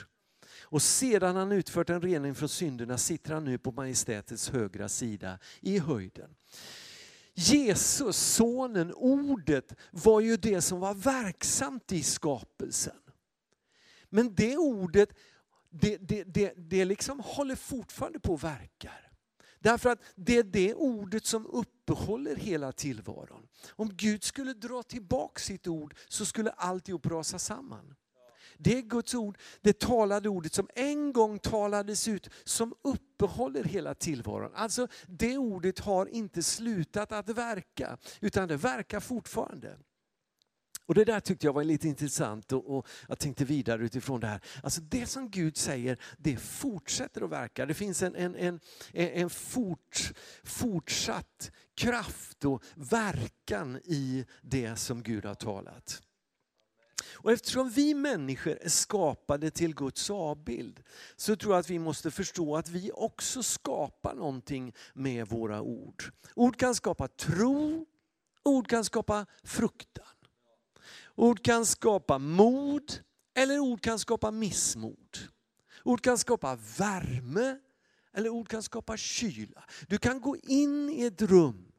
Och 0.60 0.82
sedan 0.82 1.36
han 1.36 1.52
utfört 1.52 1.90
en 1.90 2.02
rening 2.02 2.34
från 2.34 2.48
synderna 2.48 2.98
sitter 2.98 3.34
han 3.34 3.44
nu 3.44 3.58
på 3.58 3.72
majestätets 3.72 4.48
högra 4.48 4.88
sida 4.88 5.38
i 5.60 5.78
höjden. 5.78 6.34
Jesus, 7.34 8.16
sonen, 8.16 8.92
ordet 8.94 9.74
var 9.90 10.20
ju 10.20 10.36
det 10.36 10.60
som 10.60 10.80
var 10.80 10.94
verksamt 10.94 11.92
i 11.92 12.02
skapelsen. 12.02 12.96
Men 14.08 14.34
det 14.34 14.56
ordet, 14.56 15.08
det, 15.70 15.96
det, 15.96 16.24
det, 16.24 16.52
det 16.56 16.84
liksom 16.84 17.20
håller 17.20 17.56
fortfarande 17.56 18.20
på 18.20 18.34
att 18.34 18.44
verka. 18.44 18.90
Därför 19.62 19.90
att 19.90 20.02
det 20.14 20.38
är 20.38 20.42
det 20.42 20.74
ordet 20.74 21.26
som 21.26 21.46
uppehåller 21.46 22.36
hela 22.36 22.72
tillvaron. 22.72 23.46
Om 23.70 23.90
Gud 23.94 24.24
skulle 24.24 24.52
dra 24.52 24.82
tillbaka 24.82 25.40
sitt 25.40 25.66
ord 25.66 25.94
så 26.08 26.24
skulle 26.24 26.50
alltihop 26.50 27.06
rasa 27.06 27.38
samman. 27.38 27.94
Det 28.58 28.78
är 28.78 28.82
Guds 28.82 29.14
ord, 29.14 29.38
det 29.60 29.78
talade 29.78 30.28
ordet 30.28 30.54
som 30.54 30.68
en 30.74 31.12
gång 31.12 31.38
talades 31.38 32.08
ut, 32.08 32.28
som 32.44 32.74
uppehåller 32.82 33.64
hela 33.64 33.94
tillvaron. 33.94 34.52
Alltså 34.54 34.88
det 35.06 35.38
ordet 35.38 35.78
har 35.78 36.06
inte 36.06 36.42
slutat 36.42 37.12
att 37.12 37.28
verka, 37.28 37.98
utan 38.20 38.48
det 38.48 38.56
verkar 38.56 39.00
fortfarande. 39.00 39.78
Och 40.86 40.94
Det 40.94 41.04
där 41.04 41.20
tyckte 41.20 41.46
jag 41.46 41.52
var 41.52 41.64
lite 41.64 41.88
intressant 41.88 42.52
och, 42.52 42.78
och, 42.78 42.86
jag 43.08 43.18
tänkte 43.18 43.44
vidare 43.44 43.82
utifrån 43.82 44.20
det 44.20 44.26
här. 44.26 44.40
Alltså 44.62 44.80
det 44.80 45.06
som 45.06 45.30
Gud 45.30 45.56
säger, 45.56 45.98
det 46.18 46.36
fortsätter 46.36 47.22
att 47.22 47.30
verka. 47.30 47.66
Det 47.66 47.74
finns 47.74 48.02
en, 48.02 48.14
en, 48.14 48.36
en, 48.36 48.60
en 48.92 49.30
fort, 49.30 50.12
fortsatt 50.44 51.50
kraft 51.74 52.44
och 52.44 52.62
verkan 52.74 53.80
i 53.84 54.24
det 54.42 54.76
som 54.76 55.02
Gud 55.02 55.24
har 55.24 55.34
talat. 55.34 56.02
Och 57.14 57.32
eftersom 57.32 57.70
vi 57.70 57.94
människor 57.94 58.58
är 58.60 58.68
skapade 58.68 59.50
till 59.50 59.74
Guds 59.74 60.10
avbild 60.10 60.82
så 61.16 61.36
tror 61.36 61.52
jag 61.52 61.60
att 61.60 61.70
vi 61.70 61.78
måste 61.78 62.10
förstå 62.10 62.56
att 62.56 62.68
vi 62.68 62.90
också 62.94 63.42
skapar 63.42 64.14
någonting 64.14 64.74
med 64.94 65.28
våra 65.28 65.62
ord. 65.62 66.04
Ord 66.34 66.56
kan 66.56 66.74
skapa 66.74 67.08
tro, 67.08 67.86
ord 68.44 68.68
kan 68.68 68.84
skapa 68.84 69.26
fruktan. 69.42 70.06
Ord 71.16 71.42
kan 71.44 71.66
skapa 71.66 72.18
mod 72.18 73.02
eller 73.34 73.58
ord 73.58 73.80
kan 73.80 73.98
skapa 73.98 74.30
missmod. 74.30 75.18
Ord 75.84 76.00
kan 76.00 76.18
skapa 76.18 76.58
värme 76.78 77.58
eller 78.12 78.28
ord 78.28 78.48
kan 78.48 78.62
skapa 78.62 78.96
kyla. 78.96 79.64
Du 79.88 79.98
kan 79.98 80.20
gå 80.20 80.36
in 80.36 80.90
i 80.90 81.04
ett 81.04 81.22
rum 81.22 81.72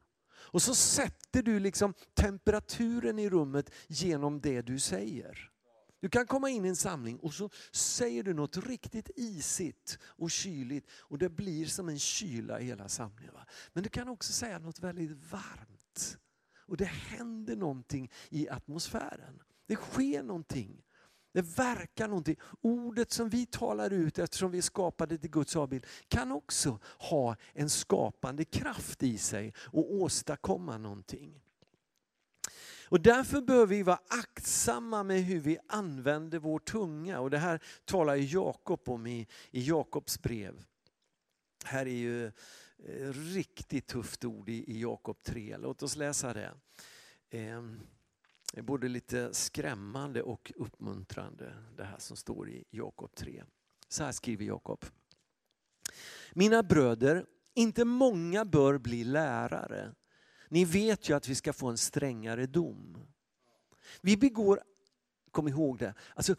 och 0.54 0.62
så 0.62 0.74
sätter 0.74 1.42
du 1.42 1.60
liksom 1.60 1.94
temperaturen 2.14 3.18
i 3.18 3.28
rummet 3.28 3.70
genom 3.88 4.40
det 4.40 4.62
du 4.62 4.78
säger. 4.78 5.50
Du 6.00 6.08
kan 6.08 6.26
komma 6.26 6.50
in 6.50 6.64
i 6.64 6.68
en 6.68 6.76
samling 6.76 7.18
och 7.18 7.34
så 7.34 7.50
säger 7.72 8.22
du 8.22 8.34
något 8.34 8.56
riktigt 8.56 9.10
isigt 9.16 9.98
och 10.02 10.30
kyligt 10.30 10.90
och 10.90 11.18
det 11.18 11.28
blir 11.28 11.66
som 11.66 11.88
en 11.88 11.98
kyla 11.98 12.60
i 12.60 12.64
hela 12.64 12.88
samlingen. 12.88 13.34
Men 13.72 13.82
du 13.82 13.88
kan 13.88 14.08
också 14.08 14.32
säga 14.32 14.58
något 14.58 14.80
väldigt 14.80 15.32
varmt. 15.32 16.18
Och 16.66 16.76
det 16.76 16.84
händer 16.84 17.56
någonting 17.56 18.10
i 18.28 18.48
atmosfären. 18.48 19.42
Det 19.66 19.76
sker 19.76 20.22
någonting. 20.22 20.82
Det 21.32 21.42
verkar 21.42 22.08
någonting. 22.08 22.36
Ordet 22.60 23.12
som 23.12 23.28
vi 23.28 23.46
talar 23.46 23.92
ut 23.92 24.18
eftersom 24.18 24.50
vi 24.50 24.58
är 24.58 24.62
skapade 24.62 25.18
till 25.18 25.30
Guds 25.30 25.56
avbild 25.56 25.86
kan 26.08 26.32
också 26.32 26.78
ha 26.98 27.36
en 27.52 27.70
skapande 27.70 28.44
kraft 28.44 29.02
i 29.02 29.18
sig 29.18 29.54
och 29.58 29.94
åstadkomma 29.94 30.78
någonting. 30.78 31.40
Och 32.88 33.00
därför 33.00 33.40
behöver 33.40 33.66
vi 33.66 33.82
vara 33.82 34.00
aktsamma 34.08 35.02
med 35.02 35.24
hur 35.24 35.40
vi 35.40 35.58
använder 35.68 36.38
vår 36.38 36.58
tunga. 36.58 37.20
Och 37.20 37.30
det 37.30 37.38
här 37.38 37.60
talar 37.84 38.14
Jakob 38.14 38.88
om 38.88 39.06
i, 39.06 39.26
i 39.50 39.68
Jakobs 39.68 40.22
brev. 40.22 40.64
Här 41.64 41.86
är 41.86 41.90
ju 41.90 42.32
riktigt 43.12 43.86
tufft 43.86 44.24
ord 44.24 44.48
i, 44.48 44.80
Jakob 44.80 45.22
3. 45.22 45.56
Låt 45.56 45.82
oss 45.82 45.96
läsa 45.96 46.32
det. 46.32 46.52
Ehm, 47.30 47.80
det 48.52 48.58
är 48.58 48.62
både 48.62 48.88
lite 48.88 49.34
skrämmande 49.34 50.22
och 50.22 50.52
uppmuntrande 50.56 51.54
det 51.76 51.84
här 51.84 51.98
som 51.98 52.16
står 52.16 52.50
i 52.50 52.64
Jakob 52.70 53.14
3. 53.14 53.44
Så 53.88 54.04
här 54.04 54.12
skriver 54.12 54.44
Jakob. 54.44 54.84
Mina 56.32 56.62
bröder, 56.62 57.26
inte 57.54 57.84
många 57.84 58.44
bör 58.44 58.78
bli 58.78 59.04
lärare. 59.04 59.94
Ni 60.48 60.64
vet 60.64 61.08
ju 61.08 61.16
att 61.16 61.28
vi 61.28 61.34
ska 61.34 61.52
få 61.52 61.68
en 61.68 61.78
strängare 61.78 62.46
dom. 62.46 63.06
Vi 64.00 64.16
begår, 64.16 64.62
kom 65.30 65.48
ihåg 65.48 65.78
det, 65.78 65.94
alltså 66.14 66.34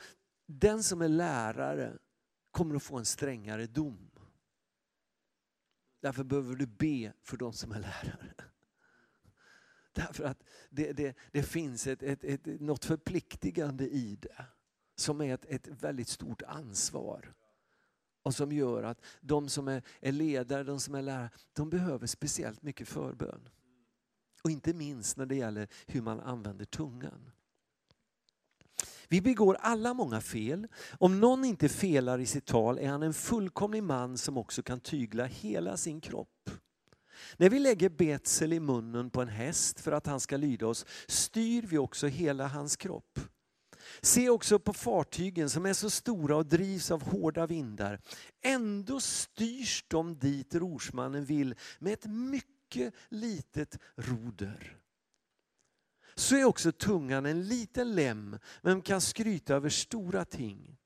den 0.46 0.84
som 0.84 1.02
är 1.02 1.08
lärare 1.08 1.98
kommer 2.52 2.75
att 2.75 2.84
få 2.84 2.98
en 2.98 3.06
strängare 3.06 3.68
dom. 3.68 4.12
Därför 6.05 6.24
behöver 6.24 6.55
du 6.55 6.65
be 6.65 7.13
för 7.21 7.38
de 7.38 7.53
som 7.53 7.71
är 7.71 7.79
lärare. 7.79 8.33
Därför 9.93 10.24
att 10.24 10.43
det, 10.69 10.93
det, 10.93 11.17
det 11.31 11.43
finns 11.43 11.88
ett, 11.88 12.03
ett, 12.03 12.24
ett, 12.24 12.45
något 12.45 12.85
förpliktigande 12.85 13.89
i 13.89 14.15
det. 14.15 14.45
Som 14.95 15.21
är 15.21 15.33
ett, 15.33 15.45
ett 15.45 15.67
väldigt 15.67 16.07
stort 16.07 16.41
ansvar. 16.41 17.33
Och 18.24 18.35
som 18.35 18.51
gör 18.51 18.83
att 18.83 19.01
de 19.21 19.50
som 19.50 19.67
är, 19.67 19.83
är 20.00 20.12
ledare, 20.12 20.63
de 20.63 20.79
som 20.79 20.95
är 20.95 21.01
lärare, 21.01 21.29
de 21.53 21.69
behöver 21.69 22.07
speciellt 22.07 22.62
mycket 22.62 22.88
förbön. 22.88 23.50
Och 24.43 24.51
inte 24.51 24.74
minst 24.74 25.17
när 25.17 25.25
det 25.25 25.35
gäller 25.35 25.67
hur 25.88 26.01
man 26.01 26.19
använder 26.19 26.65
tungan. 26.65 27.31
Vi 29.09 29.21
begår 29.21 29.57
alla 29.59 29.93
många 29.93 30.21
fel. 30.21 30.67
Om 31.00 31.19
någon 31.19 31.45
inte 31.45 31.69
felar 31.69 32.19
i 32.19 32.25
sitt 32.25 32.45
tal 32.45 32.79
är 32.79 32.88
han 32.88 33.03
en 33.03 33.13
fullkomlig 33.13 33.83
man 33.83 34.17
som 34.17 34.38
också 34.38 34.63
kan 34.63 34.79
tygla 34.79 35.25
hela 35.25 35.77
sin 35.77 36.01
kropp. 36.01 36.50
När 37.38 37.50
vi 37.50 37.59
lägger 37.59 37.89
betsel 37.89 38.53
i 38.53 38.59
munnen 38.59 39.09
på 39.09 39.21
en 39.21 39.27
häst 39.27 39.79
för 39.79 39.91
att 39.91 40.07
han 40.07 40.19
ska 40.19 40.38
lyda 40.38 40.67
oss 40.67 40.85
styr 41.07 41.62
vi 41.62 41.77
också 41.77 42.07
hela 42.07 42.47
hans 42.47 42.75
kropp. 42.75 43.19
Se 44.01 44.29
också 44.29 44.59
på 44.59 44.74
fartygen 44.74 45.50
som 45.50 45.65
är 45.65 45.74
så 45.74 45.89
stora 45.89 46.35
och 46.35 46.45
drivs 46.45 46.91
av 46.91 47.03
hårda 47.03 47.47
vindar. 47.47 48.00
Ändå 48.41 49.00
styrs 49.00 49.85
de 49.88 50.19
dit 50.19 50.55
rorsmannen 50.55 51.25
vill 51.25 51.55
med 51.79 51.93
ett 51.93 52.05
mycket 52.05 52.93
litet 53.09 53.79
roder. 53.95 54.77
Så 56.15 56.36
är 56.36 56.43
också 56.43 56.72
tungan 56.72 57.25
en 57.25 57.48
liten 57.48 57.95
lem 57.95 58.38
men 58.62 58.81
kan 58.81 59.01
skryta 59.01 59.55
över 59.55 59.69
stora 59.69 60.25
ting. 60.25 60.77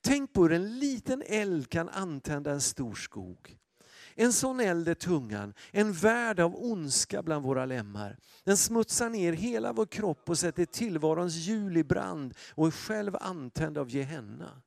Tänk 0.00 0.32
på 0.32 0.42
hur 0.42 0.52
en 0.52 0.78
liten 0.78 1.22
eld 1.26 1.68
kan 1.68 1.88
antända 1.88 2.50
en 2.50 2.60
stor 2.60 2.94
skog. 2.94 3.58
En 4.14 4.32
sån 4.32 4.60
eld 4.60 4.88
är 4.88 4.94
tungan, 4.94 5.54
en 5.70 5.92
värld 5.92 6.40
av 6.40 6.56
ondska 6.56 7.22
bland 7.22 7.44
våra 7.44 7.64
lemmar. 7.64 8.18
Den 8.44 8.56
smutsar 8.56 9.10
ner 9.10 9.32
hela 9.32 9.72
vår 9.72 9.86
kropp 9.86 10.30
och 10.30 10.38
sätter 10.38 10.64
tillvarons 10.64 11.34
hjul 11.34 11.76
i 11.76 11.84
brand 11.84 12.34
och 12.54 12.66
är 12.66 12.70
själv 12.70 13.16
antänd 13.20 13.78
av 13.78 13.90
Gehenna. 13.90 14.62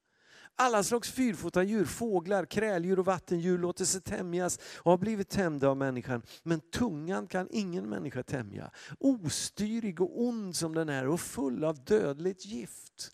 Alla 0.55 0.83
slags 0.83 1.11
fyrfota 1.11 1.63
djur, 1.63 1.85
fåglar, 1.85 2.45
kräldjur 2.45 2.99
och 2.99 3.05
vattendjur 3.05 3.57
låter 3.57 3.85
sig 3.85 4.01
tämjas 4.01 4.59
och 4.77 4.91
har 4.91 4.97
blivit 4.97 5.29
tämjda 5.29 5.69
av 5.69 5.77
människan. 5.77 6.21
Men 6.43 6.59
tungan 6.59 7.27
kan 7.27 7.47
ingen 7.51 7.89
människa 7.89 8.23
tämja. 8.23 8.71
Ostyrig 8.99 10.01
och 10.01 10.21
ond 10.21 10.55
som 10.55 10.75
den 10.75 10.89
är 10.89 11.07
och 11.07 11.19
full 11.19 11.63
av 11.63 11.83
dödligt 11.83 12.45
gift. 12.45 13.11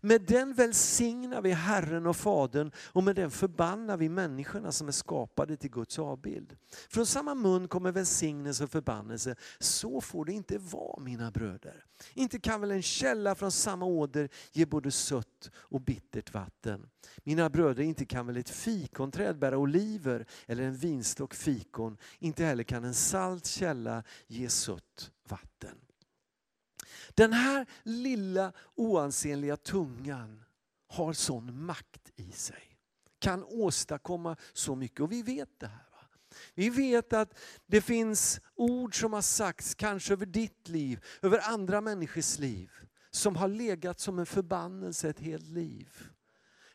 Med 0.00 0.22
den 0.22 0.54
välsignar 0.54 1.42
vi 1.42 1.50
Herren 1.50 2.06
och 2.06 2.16
Fadern 2.16 2.72
och 2.76 3.04
med 3.04 3.16
den 3.16 3.30
förbannar 3.30 3.96
vi 3.96 4.08
människorna 4.08 4.72
som 4.72 4.88
är 4.88 4.92
skapade 4.92 5.56
till 5.56 5.70
Guds 5.70 5.98
avbild. 5.98 6.56
Från 6.88 7.06
samma 7.06 7.34
mun 7.34 7.68
kommer 7.68 7.92
välsignelse 7.92 8.64
och 8.64 8.70
förbannelse. 8.70 9.34
Så 9.58 10.00
får 10.00 10.24
det 10.24 10.32
inte 10.32 10.58
vara 10.58 11.00
mina 11.00 11.30
bröder. 11.30 11.84
Inte 12.14 12.38
kan 12.38 12.60
väl 12.60 12.70
en 12.70 12.82
källa 12.82 13.34
från 13.34 13.52
samma 13.52 13.84
åder 13.84 14.28
ge 14.52 14.66
både 14.66 14.90
sött 14.90 15.50
och 15.54 15.80
bittert 15.80 16.34
vatten. 16.34 16.86
Mina 17.24 17.50
bröder, 17.50 17.82
inte 17.82 18.06
kan 18.06 18.26
väl 18.26 18.36
ett 18.36 18.50
fikonträd 18.50 19.38
bära 19.38 19.58
oliver 19.58 20.26
eller 20.46 20.62
en 20.62 20.76
vinstock 20.76 21.34
fikon. 21.34 21.96
Inte 22.18 22.44
heller 22.44 22.64
kan 22.64 22.84
en 22.84 22.94
salt 22.94 23.46
källa 23.46 24.02
ge 24.26 24.48
sött 24.48 25.10
vatten. 25.28 25.78
Den 27.18 27.32
här 27.32 27.66
lilla 27.82 28.52
oansenliga 28.74 29.56
tungan 29.56 30.44
har 30.88 31.12
sån 31.12 31.64
makt 31.64 32.10
i 32.16 32.32
sig. 32.32 32.78
Kan 33.18 33.44
åstadkomma 33.44 34.36
så 34.52 34.74
mycket 34.74 35.00
och 35.00 35.12
vi 35.12 35.22
vet 35.22 35.60
det 35.60 35.66
här. 35.66 36.08
Vi 36.54 36.70
vet 36.70 37.12
att 37.12 37.38
det 37.66 37.80
finns 37.80 38.40
ord 38.54 39.00
som 39.00 39.12
har 39.12 39.22
sagts, 39.22 39.74
kanske 39.74 40.12
över 40.12 40.26
ditt 40.26 40.68
liv, 40.68 41.04
över 41.22 41.40
andra 41.52 41.80
människors 41.80 42.38
liv, 42.38 42.70
som 43.10 43.36
har 43.36 43.48
legat 43.48 44.00
som 44.00 44.18
en 44.18 44.26
förbannelse 44.26 45.08
ett 45.08 45.20
helt 45.20 45.48
liv. 45.48 46.10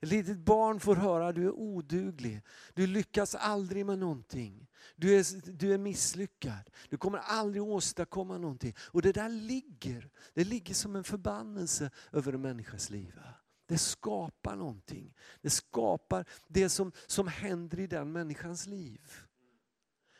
Ett 0.04 0.10
litet 0.10 0.38
barn 0.38 0.80
får 0.80 0.96
höra 0.96 1.28
att 1.28 1.36
du 1.36 1.46
är 1.46 1.52
oduglig, 1.52 2.42
du 2.74 2.88
lyckas 2.88 3.36
aldrig 3.36 3.86
med 3.86 4.00
någonting. 4.00 4.68
Du 4.96 5.16
är, 5.16 5.52
du 5.52 5.74
är 5.74 5.78
misslyckad, 5.78 6.70
du 6.90 6.98
kommer 6.98 7.18
aldrig 7.18 7.64
åstadkomma 7.64 8.38
någonting. 8.38 8.76
Och 8.80 9.02
det 9.02 9.12
där 9.12 9.30
ligger, 9.30 10.10
det 10.34 10.44
ligger 10.44 10.74
som 10.74 10.96
en 10.96 11.04
förbannelse 11.04 11.90
över 12.12 12.34
en 12.34 12.42
människas 12.42 12.90
liv. 12.90 13.20
Det 13.66 13.78
skapar 13.78 14.56
någonting. 14.56 15.14
Det 15.42 15.50
skapar 15.50 16.26
det 16.48 16.70
som, 16.70 16.92
som 17.08 17.28
händer 17.28 17.80
i 17.80 17.88
den 17.88 18.12
människans 18.12 18.68
liv. 18.68 19.12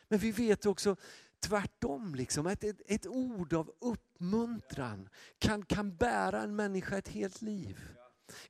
Men 0.08 0.18
vi 0.18 0.32
vet 0.32 0.66
också 0.66 0.96
tvärtom, 1.40 2.14
liksom, 2.14 2.46
att 2.46 2.64
ett, 2.64 2.80
ett 2.86 3.06
ord 3.06 3.52
av 3.52 3.72
uppmuntran 3.80 5.08
kan, 5.38 5.64
kan 5.64 5.96
bära 5.96 6.42
en 6.42 6.56
människa 6.56 6.98
ett 6.98 7.08
helt 7.08 7.42
liv 7.42 7.94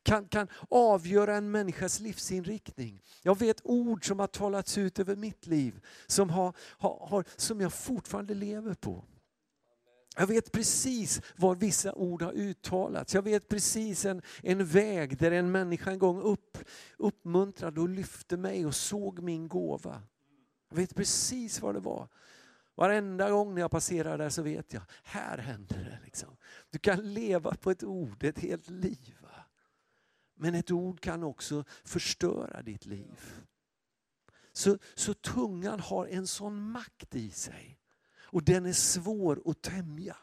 kan, 0.03 0.29
kan 0.29 0.49
avgöra 0.71 1.37
en 1.37 1.51
människas 1.51 2.01
livsinriktning. 2.01 3.03
Jag 3.23 3.39
vet 3.39 3.61
ord 3.65 4.07
som 4.07 4.19
har 4.19 4.27
talats 4.27 4.79
ut 4.79 4.99
över 4.99 5.17
mitt 5.17 5.47
liv 5.47 5.81
som, 6.07 6.31
har, 6.31 6.57
har, 6.59 7.07
har, 7.07 7.25
som 7.37 7.61
jag 7.61 7.73
fortfarande 7.73 8.35
lever 8.35 8.75
på. 8.75 9.05
Jag 10.17 10.27
vet 10.27 10.53
precis 10.53 11.21
var 11.37 11.55
vissa 11.55 11.95
ord 11.95 12.23
har 12.23 12.33
uttalats. 12.33 13.15
Jag 13.15 13.23
vet 13.23 13.49
precis 13.49 14.05
en, 14.05 14.23
en 14.43 14.67
väg 14.67 15.19
där 15.19 15.31
en 15.31 15.53
människa 15.53 15.91
en 15.91 15.99
gång 15.99 16.21
upp, 16.21 16.59
uppmuntrade 16.99 17.81
och 17.81 17.89
lyfte 17.89 18.37
mig 18.37 18.67
och 18.67 18.75
såg 18.75 19.23
min 19.23 19.49
gåva. 19.49 20.03
Jag 20.69 20.77
vet 20.77 20.95
precis 20.95 21.61
vad 21.61 21.75
det 21.75 21.81
var. 21.81 22.09
Varenda 22.75 23.31
gång 23.31 23.59
jag 23.59 23.71
passerar 23.71 24.19
där 24.19 24.29
så 24.29 24.43
vet 24.43 24.73
jag, 24.73 24.83
här 25.03 25.39
händer 25.39 25.77
det. 25.77 25.99
Liksom. 26.05 26.37
Du 26.71 26.79
kan 26.79 27.15
leva 27.15 27.55
på 27.55 27.71
ett 27.71 27.85
ord 27.85 28.25
ett 28.25 28.39
helt 28.39 28.71
liv. 28.71 29.24
Men 30.35 30.55
ett 30.55 30.71
ord 30.71 31.01
kan 31.01 31.23
också 31.23 31.65
förstöra 31.85 32.63
ditt 32.63 32.87
liv. 32.87 33.21
Så, 34.53 34.79
så 34.95 35.15
tungan 35.15 35.81
har 35.81 36.07
en 36.07 36.27
sån 36.27 36.71
makt 36.71 37.15
i 37.15 37.31
sig. 37.31 37.81
Och 38.35 38.43
den 38.43 38.67
är 38.67 38.73
svår 38.73 39.43
att 39.45 39.63
tämja. 39.63 40.17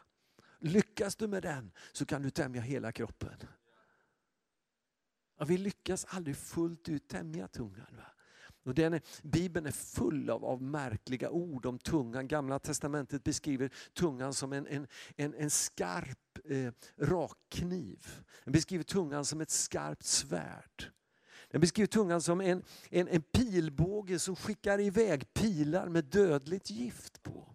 Lyckas 0.58 1.16
du 1.16 1.28
med 1.28 1.42
den 1.42 1.72
så 1.92 2.06
kan 2.06 2.22
du 2.22 2.30
tämja 2.30 2.62
hela 2.62 2.92
kroppen. 2.92 3.38
Ja, 5.38 5.44
vi 5.44 5.58
lyckas 5.58 6.04
aldrig 6.04 6.36
fullt 6.36 6.88
ut 6.88 7.08
tämja 7.08 7.48
tungan. 7.48 7.96
Va? 7.96 8.11
Och 8.64 8.74
den 8.74 8.94
är, 8.94 9.00
Bibeln 9.22 9.66
är 9.66 9.70
full 9.70 10.30
av, 10.30 10.44
av 10.44 10.62
märkliga 10.62 11.30
ord 11.30 11.66
om 11.66 11.78
tungan. 11.78 12.28
Gamla 12.28 12.58
testamentet 12.58 13.24
beskriver 13.24 13.70
tungan 13.94 14.34
som 14.34 14.52
en, 14.52 14.66
en, 14.66 14.86
en, 15.16 15.34
en 15.34 15.50
skarp 15.50 16.38
eh, 16.44 16.72
rakkniv. 16.96 18.24
Den 18.44 18.52
beskriver 18.52 18.84
tungan 18.84 19.24
som 19.24 19.40
ett 19.40 19.50
skarpt 19.50 20.04
svärd. 20.04 20.92
Den 21.50 21.60
beskriver 21.60 21.86
tungan 21.86 22.22
som 22.22 22.40
en, 22.40 22.62
en, 22.90 23.08
en 23.08 23.22
pilbåge 23.22 24.18
som 24.18 24.36
skickar 24.36 24.80
iväg 24.80 25.34
pilar 25.34 25.88
med 25.88 26.04
dödligt 26.04 26.70
gift 26.70 27.22
på. 27.22 27.48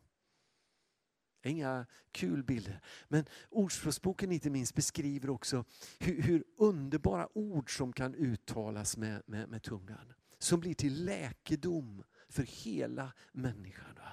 Inga 1.43 1.85
kul 2.11 2.43
bilder. 2.43 2.81
Men 3.07 3.25
Ordspråksboken 3.49 4.31
inte 4.31 4.49
minst 4.49 4.75
beskriver 4.75 5.29
också 5.29 5.65
hur, 5.99 6.21
hur 6.21 6.43
underbara 6.57 7.37
ord 7.37 7.77
som 7.77 7.93
kan 7.93 8.15
uttalas 8.15 8.97
med, 8.97 9.21
med, 9.25 9.49
med 9.49 9.63
tungan 9.63 10.13
som 10.39 10.59
blir 10.59 10.73
till 10.73 11.05
läkedom 11.05 12.03
för 12.29 12.43
hela 12.43 13.13
människan. 13.31 13.95
Va? 13.95 14.11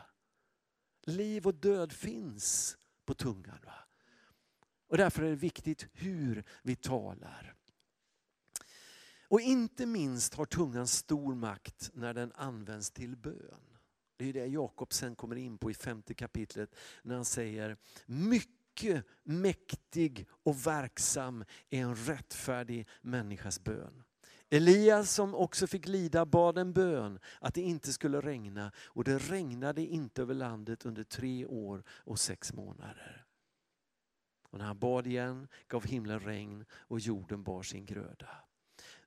Liv 1.02 1.46
och 1.46 1.54
död 1.54 1.92
finns 1.92 2.76
på 3.04 3.14
tungan. 3.14 3.58
Va? 3.64 3.74
Och 4.88 4.96
Därför 4.96 5.22
är 5.22 5.30
det 5.30 5.36
viktigt 5.36 5.86
hur 5.92 6.44
vi 6.62 6.76
talar. 6.76 7.54
Och 9.28 9.40
inte 9.40 9.86
minst 9.86 10.34
har 10.34 10.46
tungan 10.46 10.86
stor 10.86 11.34
makt 11.34 11.90
när 11.94 12.14
den 12.14 12.32
används 12.32 12.90
till 12.90 13.16
bön. 13.16 13.78
Det 14.16 14.28
är 14.28 14.32
det 14.32 14.46
Jakob 14.46 14.92
sen 14.92 15.16
kommer 15.16 15.36
in 15.36 15.58
på 15.58 15.70
i 15.70 15.74
femte 15.74 16.14
kapitlet 16.14 16.74
när 17.02 17.14
han 17.14 17.24
säger 17.24 17.76
mycket 18.06 19.06
mäktig 19.22 20.28
och 20.30 20.66
verksam 20.66 21.44
är 21.70 21.82
en 21.82 21.94
rättfärdig 21.96 22.88
människas 23.02 23.64
bön. 23.64 24.03
Elias 24.54 25.14
som 25.14 25.34
också 25.34 25.66
fick 25.66 25.88
lida 25.88 26.26
bad 26.26 26.58
en 26.58 26.72
bön 26.72 27.18
att 27.40 27.54
det 27.54 27.60
inte 27.60 27.92
skulle 27.92 28.20
regna 28.20 28.72
och 28.76 29.04
det 29.04 29.18
regnade 29.18 29.82
inte 29.82 30.22
över 30.22 30.34
landet 30.34 30.86
under 30.86 31.02
tre 31.02 31.46
år 31.46 31.84
och 31.88 32.18
sex 32.18 32.52
månader. 32.52 33.24
Och 34.50 34.58
när 34.58 34.64
han 34.64 34.78
bad 34.78 35.06
igen 35.06 35.48
gav 35.68 35.84
himlen 35.86 36.20
regn 36.20 36.64
och 36.72 37.00
jorden 37.00 37.42
bar 37.42 37.62
sin 37.62 37.86
gröda. 37.86 38.28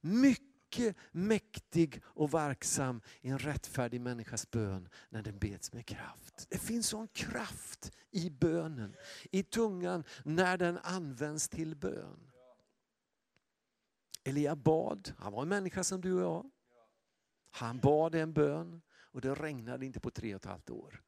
Mycket 0.01 0.95
mäktig 1.11 2.01
och 2.05 2.33
verksam 2.33 3.01
i 3.21 3.29
en 3.29 3.39
rättfärdig 3.39 4.01
människas 4.01 4.51
bön 4.51 4.89
när 5.09 5.21
den 5.21 5.39
beds 5.39 5.73
med 5.73 5.85
kraft. 5.85 6.47
Det 6.49 6.57
finns 6.57 6.87
sån 6.87 7.07
kraft 7.07 7.91
i 8.11 8.29
bönen, 8.29 8.95
i 9.31 9.43
tungan 9.43 10.03
när 10.23 10.57
den 10.57 10.77
används 10.77 11.49
till 11.49 11.75
bön. 11.75 12.26
Elia 14.27 14.55
bad, 14.55 15.13
han 15.17 15.33
var 15.33 15.41
en 15.41 15.49
människa 15.49 15.83
som 15.83 16.01
du 16.01 16.13
och 16.13 16.21
jag. 16.21 16.51
Han 17.49 17.79
bad 17.79 18.15
en 18.15 18.33
bön 18.33 18.81
och 18.91 19.21
det 19.21 19.35
regnade 19.35 19.85
inte 19.85 19.99
på 19.99 20.11
tre 20.11 20.35
och 20.35 20.41
ett 20.41 20.45
halvt 20.45 20.69
år. 20.69 21.03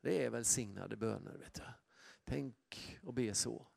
Det 0.00 0.24
är 0.24 0.30
välsignade 0.30 0.96
böner. 0.96 1.38
Vet 1.38 1.54
du. 1.54 1.62
Tänk 2.24 2.56
och 3.02 3.14
be 3.14 3.34
så. 3.34 3.68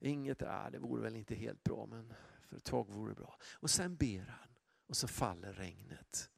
Inget, 0.00 0.42
äh, 0.42 0.70
det 0.72 0.78
vore 0.78 1.02
väl 1.02 1.16
inte 1.16 1.34
helt 1.34 1.64
bra 1.64 1.86
men 1.86 2.14
för 2.48 2.56
ett 2.56 2.64
tag 2.64 2.92
vore 2.92 3.10
det 3.10 3.14
bra. 3.14 3.38
Och 3.54 3.70
sen 3.70 3.96
ber 3.96 4.26
han 4.38 4.48
och 4.86 4.96
så 4.96 5.08
faller 5.08 5.52
regnet. 5.52 6.30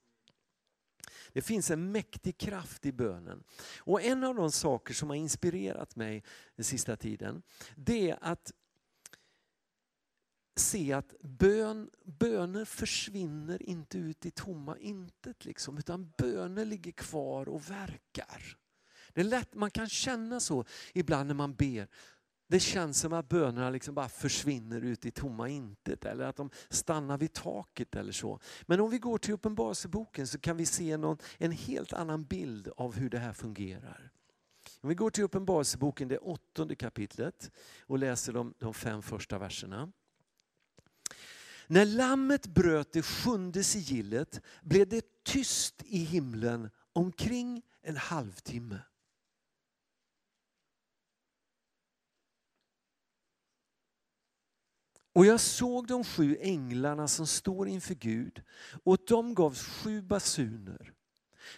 Det 1.32 1.42
finns 1.42 1.70
en 1.70 1.92
mäktig 1.92 2.38
kraft 2.38 2.86
i 2.86 2.92
bönen. 2.92 3.44
Och 3.78 4.02
en 4.02 4.24
av 4.24 4.34
de 4.34 4.52
saker 4.52 4.94
som 4.94 5.08
har 5.08 5.16
inspirerat 5.16 5.96
mig 5.96 6.24
den 6.56 6.64
sista 6.64 6.96
tiden, 6.96 7.42
det 7.76 8.10
är 8.10 8.18
att 8.20 8.52
se 10.56 10.92
att 10.92 11.14
bön, 11.20 11.90
böner 12.04 12.64
försvinner 12.64 13.62
inte 13.62 13.98
ut 13.98 14.26
i 14.26 14.30
tomma 14.30 14.78
intet, 14.78 15.44
liksom, 15.44 15.78
utan 15.78 16.12
böner 16.18 16.64
ligger 16.64 16.92
kvar 16.92 17.48
och 17.48 17.70
verkar. 17.70 18.56
Det 19.12 19.20
är 19.20 19.24
lätt, 19.24 19.54
man 19.54 19.70
kan 19.70 19.88
känna 19.88 20.40
så 20.40 20.64
ibland 20.92 21.26
när 21.26 21.34
man 21.34 21.54
ber. 21.54 21.88
Det 22.46 22.60
känns 22.60 23.00
som 23.00 23.12
att 23.12 23.28
bönerna 23.28 23.70
liksom 23.70 23.94
bara 23.94 24.08
försvinner 24.08 24.80
ut 24.80 25.06
i 25.06 25.10
tomma 25.10 25.48
intet 25.48 26.04
eller 26.04 26.24
att 26.24 26.36
de 26.36 26.50
stannar 26.68 27.18
vid 27.18 27.32
taket 27.32 27.94
eller 27.94 28.12
så. 28.12 28.40
Men 28.62 28.80
om 28.80 28.90
vi 28.90 28.98
går 28.98 29.18
till 29.18 29.34
Uppenbarelseboken 29.34 30.26
så 30.26 30.38
kan 30.38 30.56
vi 30.56 30.66
se 30.66 30.96
någon, 30.96 31.18
en 31.38 31.52
helt 31.52 31.92
annan 31.92 32.24
bild 32.24 32.68
av 32.76 32.94
hur 32.94 33.10
det 33.10 33.18
här 33.18 33.32
fungerar. 33.32 34.10
Om 34.80 34.88
vi 34.88 34.94
går 34.94 35.10
till 35.10 35.24
Uppenbarelseboken, 35.24 36.08
det 36.08 36.18
åttonde 36.18 36.74
kapitlet 36.74 37.50
och 37.86 37.98
läser 37.98 38.32
de, 38.32 38.54
de 38.58 38.74
fem 38.74 39.02
första 39.02 39.38
verserna. 39.38 39.92
När 41.66 41.84
lammet 41.84 42.46
bröt 42.46 42.92
det 42.92 43.02
sjunde 43.02 43.64
sigillet 43.64 44.40
blev 44.62 44.88
det 44.88 45.24
tyst 45.24 45.82
i 45.86 45.98
himlen 45.98 46.70
omkring 46.92 47.62
en 47.82 47.96
halvtimme. 47.96 48.78
Och 55.12 55.26
jag 55.26 55.40
såg 55.40 55.86
de 55.86 56.04
sju 56.04 56.36
änglarna 56.40 57.08
som 57.08 57.26
står 57.26 57.68
inför 57.68 57.94
Gud 57.94 58.42
och 58.84 58.98
de 59.06 59.34
gavs 59.34 59.64
sju 59.64 60.02
basuner. 60.02 60.93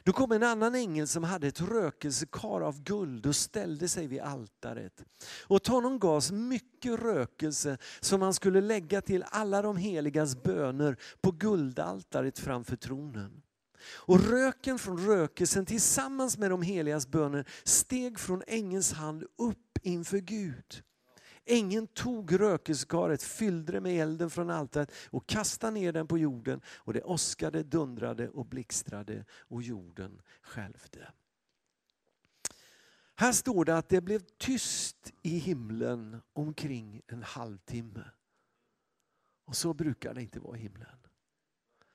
Då 0.02 0.12
kom 0.12 0.32
en 0.32 0.42
annan 0.42 0.74
ängel 0.74 1.08
som 1.08 1.24
hade 1.24 1.46
ett 1.46 1.60
rökelsekar 1.60 2.60
av 2.60 2.82
guld 2.82 3.26
och 3.26 3.36
ställde 3.36 3.88
sig 3.88 4.06
vid 4.06 4.20
altaret. 4.20 5.04
Åt 5.48 5.66
honom 5.66 5.98
gavs 5.98 6.30
mycket 6.30 7.00
rökelse 7.00 7.78
som 8.00 8.22
han 8.22 8.34
skulle 8.34 8.60
lägga 8.60 9.00
till 9.00 9.24
alla 9.28 9.62
de 9.62 9.76
heligas 9.76 10.42
böner 10.42 10.96
på 11.20 11.30
guldaltaret 11.30 12.38
framför 12.38 12.76
tronen. 12.76 13.42
Och 13.94 14.20
röken 14.20 14.78
från 14.78 15.06
rökelsen 15.06 15.66
tillsammans 15.66 16.38
med 16.38 16.50
de 16.50 16.62
heligas 16.62 17.06
böner 17.06 17.48
steg 17.64 18.18
från 18.18 18.42
ängelns 18.46 18.92
hand 18.92 19.24
upp 19.38 19.78
inför 19.82 20.18
Gud. 20.18 20.82
Ängeln 21.46 21.86
tog 21.86 22.40
rökelsekaret, 22.40 23.22
fyllde 23.22 23.72
det 23.72 23.80
med 23.80 24.02
elden 24.02 24.30
från 24.30 24.50
altaret 24.50 24.92
och 25.10 25.26
kastade 25.26 25.72
ner 25.72 25.92
den 25.92 26.06
på 26.06 26.18
jorden. 26.18 26.60
Och 26.66 26.92
det 26.92 27.02
åskade, 27.02 27.62
dundrade 27.62 28.28
och 28.28 28.46
blixtrade 28.46 29.24
och 29.30 29.62
jorden 29.62 30.22
skälvde. 30.42 31.12
Här 33.14 33.32
står 33.32 33.64
det 33.64 33.76
att 33.76 33.88
det 33.88 34.00
blev 34.00 34.22
tyst 34.38 35.12
i 35.22 35.38
himlen 35.38 36.22
omkring 36.32 37.02
en 37.06 37.22
halvtimme. 37.22 38.04
Och 39.44 39.56
så 39.56 39.74
brukar 39.74 40.14
det 40.14 40.22
inte 40.22 40.40
vara 40.40 40.56
i 40.56 40.60
himlen. 40.60 40.98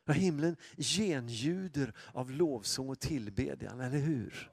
Himlen 0.07 0.57
genljuder 0.77 1.93
av 2.13 2.31
lovsång 2.31 2.89
och 2.89 2.99
tillbedjan, 2.99 3.79
eller 3.79 3.97
hur? 3.97 4.51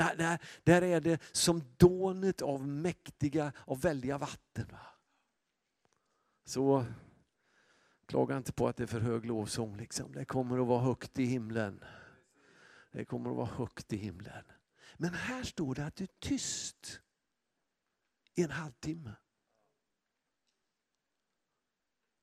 Där, 0.00 0.16
där, 0.16 0.38
där 0.64 0.82
är 0.82 1.00
det 1.00 1.22
som 1.32 1.62
dånet 1.76 2.42
av 2.42 2.68
mäktiga, 2.68 3.52
av 3.66 3.80
väldiga 3.80 4.18
vatten. 4.18 4.66
Va? 4.70 4.86
Så 6.44 6.86
klaga 8.06 8.36
inte 8.36 8.52
på 8.52 8.68
att 8.68 8.76
det 8.76 8.82
är 8.82 8.86
för 8.86 9.00
hög 9.00 9.26
lovsång. 9.26 9.76
Liksom. 9.76 10.12
Det 10.12 10.24
kommer 10.24 10.58
att 10.58 10.66
vara 10.66 10.80
högt 10.80 11.18
i 11.18 11.24
himlen. 11.24 11.84
Det 12.92 13.04
kommer 13.04 13.30
att 13.30 13.36
vara 13.36 13.46
högt 13.46 13.92
i 13.92 13.96
himlen. 13.96 14.44
Men 14.96 15.14
här 15.14 15.42
står 15.42 15.74
det 15.74 15.86
att 15.86 15.96
det 15.96 16.04
är 16.04 16.18
tyst 16.18 17.00
i 18.34 18.42
en 18.42 18.50
halvtimme. 18.50 19.12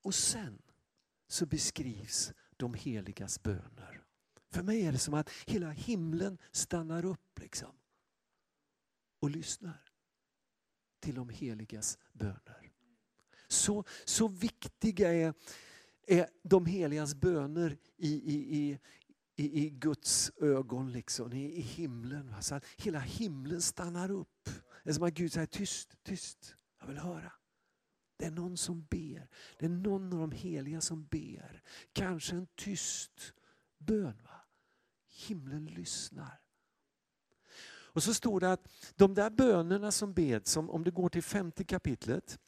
Och 0.02 0.14
sen 0.14 0.62
så 1.26 1.46
beskrivs 1.46 2.32
de 2.56 2.74
heligas 2.74 3.42
böner. 3.42 4.07
För 4.50 4.62
mig 4.62 4.82
är 4.82 4.92
det 4.92 4.98
som 4.98 5.14
att 5.14 5.30
hela 5.46 5.70
himlen 5.70 6.38
stannar 6.52 7.04
upp 7.04 7.38
liksom 7.40 7.72
och 9.20 9.30
lyssnar 9.30 9.82
till 11.00 11.14
de 11.14 11.28
heligas 11.28 11.98
böner. 12.12 12.72
Så, 13.48 13.84
så 14.04 14.28
viktiga 14.28 15.14
är, 15.14 15.34
är 16.06 16.28
de 16.42 16.66
heligas 16.66 17.14
böner 17.14 17.76
i, 17.96 18.14
i, 18.14 18.56
i, 18.56 18.78
i, 19.36 19.64
i 19.64 19.70
Guds 19.70 20.30
ögon, 20.40 20.92
liksom, 20.92 21.32
i, 21.32 21.52
i 21.52 21.60
himlen. 21.60 22.30
Va? 22.30 22.40
Så 22.40 22.54
att 22.54 22.64
hela 22.64 22.98
himlen 22.98 23.62
stannar 23.62 24.10
upp. 24.10 24.48
Det 24.84 24.90
är 24.90 24.94
som 24.94 25.04
att 25.04 25.14
Gud 25.14 25.32
säger 25.32 25.46
tyst, 25.46 25.96
tyst, 26.02 26.54
jag 26.80 26.86
vill 26.86 26.98
höra. 26.98 27.32
Det 28.16 28.24
är 28.24 28.30
någon 28.30 28.56
som 28.56 28.82
ber. 28.82 29.28
Det 29.58 29.64
är 29.64 29.70
någon 29.70 30.12
av 30.12 30.18
de 30.18 30.32
heliga 30.32 30.80
som 30.80 31.04
ber. 31.04 31.62
Kanske 31.92 32.36
en 32.36 32.46
tyst 32.54 33.34
bön. 33.78 34.22
Va? 34.24 34.37
Himlen 35.26 35.66
lyssnar. 35.66 36.40
Och 37.98 38.02
så 38.02 38.14
står 38.14 38.40
det 38.40 38.52
att 38.52 38.68
de 38.96 39.14
där 39.14 39.30
bönerna 39.30 39.90
som 39.90 40.12
beds, 40.12 40.56
om 40.56 40.84
det 40.84 40.90
går 40.90 41.08
till 41.08 41.22
femte 41.22 41.64
kapitlet 41.64 42.38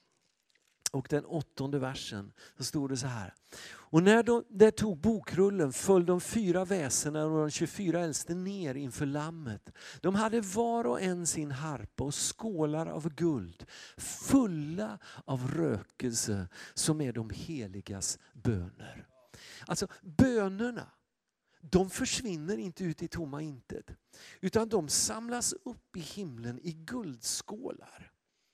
och 0.90 1.06
den 1.10 1.24
åttonde 1.24 1.78
versen, 1.78 2.32
så 2.56 2.64
står 2.64 2.88
det 2.88 2.96
så 2.96 3.06
här. 3.06 3.34
Och 3.70 4.02
när 4.02 4.22
de 4.22 4.44
där 4.48 4.70
tog 4.70 4.98
bokrullen 4.98 5.72
föll 5.72 6.06
de 6.06 6.20
fyra 6.20 6.64
väsena 6.64 7.24
och 7.24 7.38
de 7.38 7.50
24 7.50 8.00
äldste 8.00 8.34
ner 8.34 8.74
inför 8.74 9.06
lammet. 9.06 9.70
De 10.00 10.14
hade 10.14 10.40
var 10.40 10.86
och 10.86 11.00
en 11.00 11.26
sin 11.26 11.50
harpa 11.50 12.04
och 12.04 12.14
skålar 12.14 12.86
av 12.86 13.08
guld 13.14 13.66
fulla 13.96 14.98
av 15.24 15.50
rökelse 15.54 16.48
som 16.74 17.00
är 17.00 17.12
de 17.12 17.30
heligas 17.30 18.18
böner. 18.32 19.06
Alltså 19.66 19.86
bönerna 20.02 20.86
de 21.60 21.90
försvinner 21.90 22.58
inte 22.58 22.84
ut 22.84 23.02
i 23.02 23.08
tomma 23.08 23.42
intet. 23.42 23.86
Utan 24.40 24.68
de 24.68 24.88
samlas 24.88 25.52
upp 25.52 25.96
i 25.96 26.00
himlen 26.00 26.58
i 26.62 26.72
guldskålar. 26.72 28.12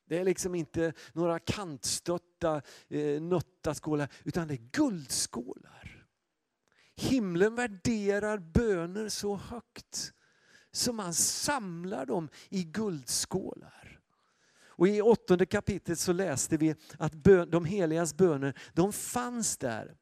Det 0.09 0.19
är 0.19 0.25
liksom 0.25 0.55
inte 0.55 0.93
några 1.13 1.39
kantstötta, 1.39 2.63
eh, 2.89 3.23
nöttaskålar, 3.23 4.09
utan 4.25 4.49
det 4.49 4.55
är 4.55 4.69
guldskålar. 4.73 6.07
Himlen 6.97 7.55
värderar 7.55 8.39
böner 8.39 9.09
så 9.09 9.37
högt 9.37 10.13
så 10.73 10.93
man 10.93 11.15
samlar 11.15 12.07
dem 12.07 12.29
i 12.49 12.65
guldskålar. 12.65 14.01
Och 14.79 14.89
I 14.89 15.03
åttonde 15.03 15.47
kapitlet 15.47 15.99
så 15.99 16.13
läste 16.13 16.57
vi 16.57 16.75
att 16.99 17.15
bön, 17.15 17.51
de 17.51 17.65
heligas 17.65 18.15
böner 18.15 18.59
de 18.73 18.93
fanns 18.93 19.57
där 19.57 19.97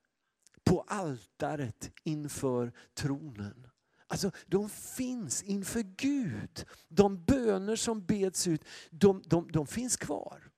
på 0.65 0.81
altaret 0.81 1.93
inför 2.03 2.73
tronen. 2.95 3.67
Alltså 4.07 4.31
de 4.47 4.69
finns 4.69 5.43
inför 5.43 5.81
Gud. 5.81 6.65
De 6.89 7.25
böner 7.25 7.77
som 7.77 8.05
beds 8.07 8.47
ut, 8.47 8.65
de, 8.91 9.23
de, 9.27 9.53
de 9.53 9.67
finns 9.67 9.97
kvar. 9.97 10.51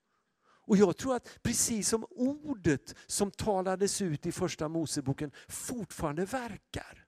Och 0.66 0.76
jag 0.76 0.96
tror 0.96 1.16
att 1.16 1.38
precis 1.42 1.88
som 1.88 2.06
ordet 2.10 2.94
som 3.06 3.30
talades 3.30 4.02
ut 4.02 4.26
i 4.26 4.32
första 4.32 4.68
Moseboken 4.68 5.30
fortfarande 5.48 6.24
verkar. 6.24 7.06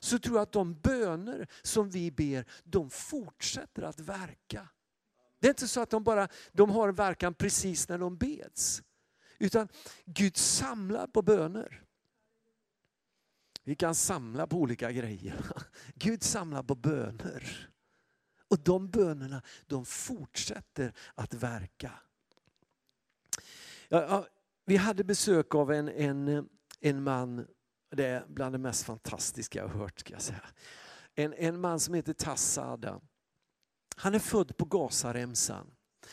Så 0.00 0.18
tror 0.18 0.36
jag 0.36 0.42
att 0.42 0.52
de 0.52 0.74
böner 0.74 1.48
som 1.62 1.90
vi 1.90 2.10
ber, 2.10 2.44
de 2.64 2.90
fortsätter 2.90 3.82
att 3.82 4.00
verka. 4.00 4.68
Det 5.40 5.46
är 5.46 5.50
inte 5.50 5.68
så 5.68 5.80
att 5.80 5.90
de 5.90 6.04
bara 6.04 6.28
de 6.52 6.70
har 6.70 6.92
verkan 6.92 7.34
precis 7.34 7.88
när 7.88 7.98
de 7.98 8.16
beds. 8.16 8.82
Utan 9.38 9.68
Gud 10.04 10.36
samlar 10.36 11.06
på 11.06 11.22
böner. 11.22 11.83
Vi 13.64 13.74
kan 13.74 13.94
samla 13.94 14.46
på 14.46 14.56
olika 14.56 14.92
grejer. 14.92 15.44
Gud 15.94 16.22
samlar 16.22 16.62
på 16.62 16.74
böner. 16.74 17.70
Och 18.48 18.58
de 18.58 18.90
bönerna 18.90 19.42
de 19.66 19.84
fortsätter 19.84 20.92
att 21.14 21.34
verka. 21.34 21.92
Ja, 23.88 24.26
vi 24.64 24.76
hade 24.76 25.04
besök 25.04 25.54
av 25.54 25.72
en, 25.72 25.88
en, 25.88 26.48
en 26.80 27.02
man, 27.02 27.46
det 27.90 28.06
är 28.06 28.24
bland 28.28 28.54
det 28.54 28.58
mest 28.58 28.84
fantastiska 28.84 29.58
jag 29.58 29.68
har 29.68 29.78
hört. 29.78 30.00
Ska 30.00 30.12
jag 30.12 30.22
säga. 30.22 30.42
En, 31.14 31.34
en 31.34 31.60
man 31.60 31.80
som 31.80 31.94
heter 31.94 32.12
Tassada. 32.12 33.00
Han 33.96 34.14
är 34.14 34.18
född 34.18 34.56
på 34.56 34.64
Gazaremsan. 34.64 35.70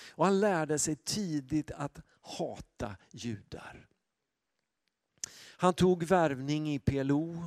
Och 0.10 0.26
han 0.26 0.40
lärde 0.40 0.80
sig 0.80 0.96
tidigt 0.96 1.72
att 1.72 2.02
hata 2.22 2.96
judar. 3.12 3.88
Han 5.62 5.74
tog 5.74 6.04
värvning 6.04 6.74
i 6.74 6.80
PLO. 6.80 7.44